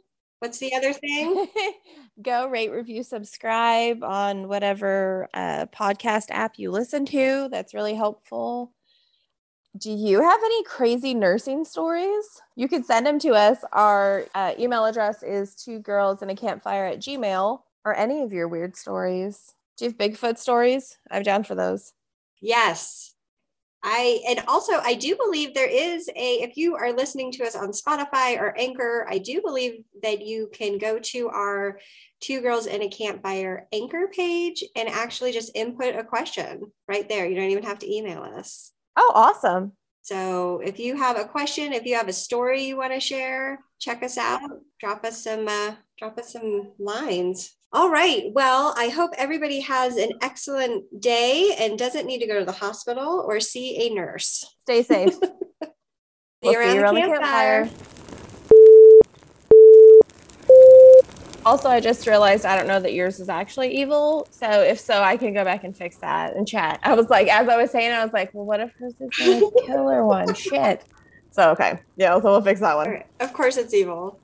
What's 0.41 0.59
the 0.59 0.75
other 0.75 0.93
thing? 0.93 1.49
Go 2.23 2.47
rate, 2.47 2.71
review, 2.71 3.03
subscribe 3.03 4.05
on 4.05 4.49
whatever 4.49 5.29
uh, 5.35 5.67
podcast 5.67 6.27
app 6.31 6.59
you 6.59 6.71
listen 6.71 7.07
to. 7.07 7.49
That's 7.51 7.75
really 7.75 7.95
helpful. 7.95 8.73
Do 9.77 9.91
you 9.91 10.23
have 10.23 10.41
any 10.43 10.65
crazy 10.65 11.15
nursing 11.15 11.65
stories? 11.65 12.25
You 12.57 12.69
can 12.69 12.83
send 12.85 13.07
them 13.07 13.19
to 13.21 13.31
us. 13.31 13.59
Our 13.73 14.27
uh, 14.35 14.55
email 14.59 14.85
address 14.85 15.23
is 15.23 15.55
two 15.55 15.81
girls 15.81 16.23
in 16.23 16.31
a 16.31 16.37
campfire 16.37 16.87
at 16.87 17.01
Gmail 17.01 17.61
or 17.85 17.95
any 17.95 18.23
of 18.23 18.33
your 18.33 18.49
weird 18.49 18.77
stories. 18.77 19.55
Do 19.77 19.85
you 19.85 19.91
have 19.91 19.99
Bigfoot 19.99 20.39
stories? 20.39 20.99
I'm 21.11 21.23
down 21.23 21.45
for 21.45 21.55
those. 21.55 21.93
Yes. 22.41 23.15
I 23.83 24.21
and 24.29 24.43
also 24.49 24.75
I 24.75 24.95
do 24.95 25.17
believe 25.17 25.55
there 25.55 25.69
is 25.69 26.09
a 26.09 26.43
if 26.43 26.57
you 26.57 26.75
are 26.75 26.93
listening 26.93 27.31
to 27.33 27.45
us 27.45 27.55
on 27.55 27.71
Spotify 27.71 28.39
or 28.39 28.57
Anchor, 28.59 29.07
I 29.09 29.19
do 29.19 29.41
believe 29.41 29.85
that 30.03 30.21
you 30.25 30.51
can 30.53 30.79
go 30.79 30.99
to 30.99 31.29
our 31.29 31.79
Two 32.21 32.41
Girls 32.41 32.67
in 32.67 32.83
a 32.83 32.89
Campfire 32.89 33.69
Anchor 33.73 34.09
page 34.13 34.65
and 34.75 34.89
actually 34.89 35.33
just 35.33 35.53
input 35.55 35.95
a 35.95 36.03
question 36.03 36.73
right 36.89 37.09
there. 37.09 37.27
You 37.27 37.37
don't 37.37 37.51
even 37.51 37.65
have 37.65 37.79
to 37.81 37.93
email 37.93 38.23
us. 38.23 38.73
Oh, 38.97 39.13
awesome. 39.15 39.73
So 40.03 40.61
if 40.65 40.79
you 40.79 40.97
have 40.97 41.19
a 41.19 41.25
question, 41.27 41.73
if 41.73 41.85
you 41.85 41.95
have 41.95 42.09
a 42.09 42.13
story 42.13 42.65
you 42.65 42.77
want 42.77 42.95
to 42.95 43.01
share, 43.01 43.61
check 43.79 44.03
us 44.03 44.19
out. 44.19 44.41
Drop 44.81 45.05
us 45.05 45.23
some 45.23 45.47
uh, 45.47 45.75
drop 45.99 46.19
us 46.19 46.33
some 46.33 46.73
lines. 46.79 47.55
All 47.71 47.91
right. 47.91 48.25
Well, 48.33 48.73
I 48.79 48.89
hope 48.89 49.11
everybody 49.19 49.61
has 49.61 49.97
an 49.97 50.13
excellent 50.23 51.03
day 51.03 51.55
and 51.59 51.79
doesn't 51.79 52.07
need 52.07 52.21
to 52.21 52.27
go 52.27 52.39
to 52.39 52.45
the 52.47 52.53
hospital 52.53 53.23
or 53.27 53.41
see 53.41 53.87
a 53.87 53.95
nurse. 53.95 54.45
Stay 54.63 54.83
safe. 54.83 55.15
See 56.41 56.51
we'll 56.51 56.53
you 56.53 56.59
around, 56.61 56.69
see 56.69 56.75
you 56.75 56.81
the 56.81 56.85
around 56.85 56.95
the 56.95 57.01
campfire. 57.01 57.65
campfire. 57.65 57.99
Also, 61.45 61.69
I 61.69 61.81
just 61.81 62.07
realized 62.07 62.47
I 62.47 62.57
don't 62.57 62.69
know 62.69 62.79
that 62.79 62.93
yours 62.93 63.19
is 63.19 63.29
actually 63.29 63.77
evil. 63.77 64.29
So 64.31 64.49
if 64.49 64.79
so, 64.79 65.03
I 65.03 65.17
can 65.17 65.35
go 65.35 65.43
back 65.43 65.65
and 65.65 65.77
fix 65.77 65.97
that 65.97 66.37
and 66.37 66.47
chat. 66.47 66.79
I 66.85 66.95
was 66.95 67.11
like, 67.11 67.27
as 67.27 67.49
I 67.49 67.57
was 67.57 67.73
saying, 67.73 67.93
I 67.93 68.05
was 68.05 68.13
like, 68.13 68.33
well, 68.35 68.47
what 68.47 68.61
if 68.61 68.71
hers 68.79 68.95
is 69.01 69.11
the 69.19 69.63
killer 69.67 70.07
one? 70.07 70.33
Shit. 70.35 70.85
So 71.33 71.51
okay, 71.51 71.81
yeah, 71.97 72.15
so 72.21 72.31
we'll 72.31 72.41
fix 72.41 72.61
that 72.61 72.77
one. 72.77 72.89
Right. 72.89 73.07
Of 73.19 73.33
course, 73.33 73.57
it's 73.57 73.75
evil. 73.75 74.21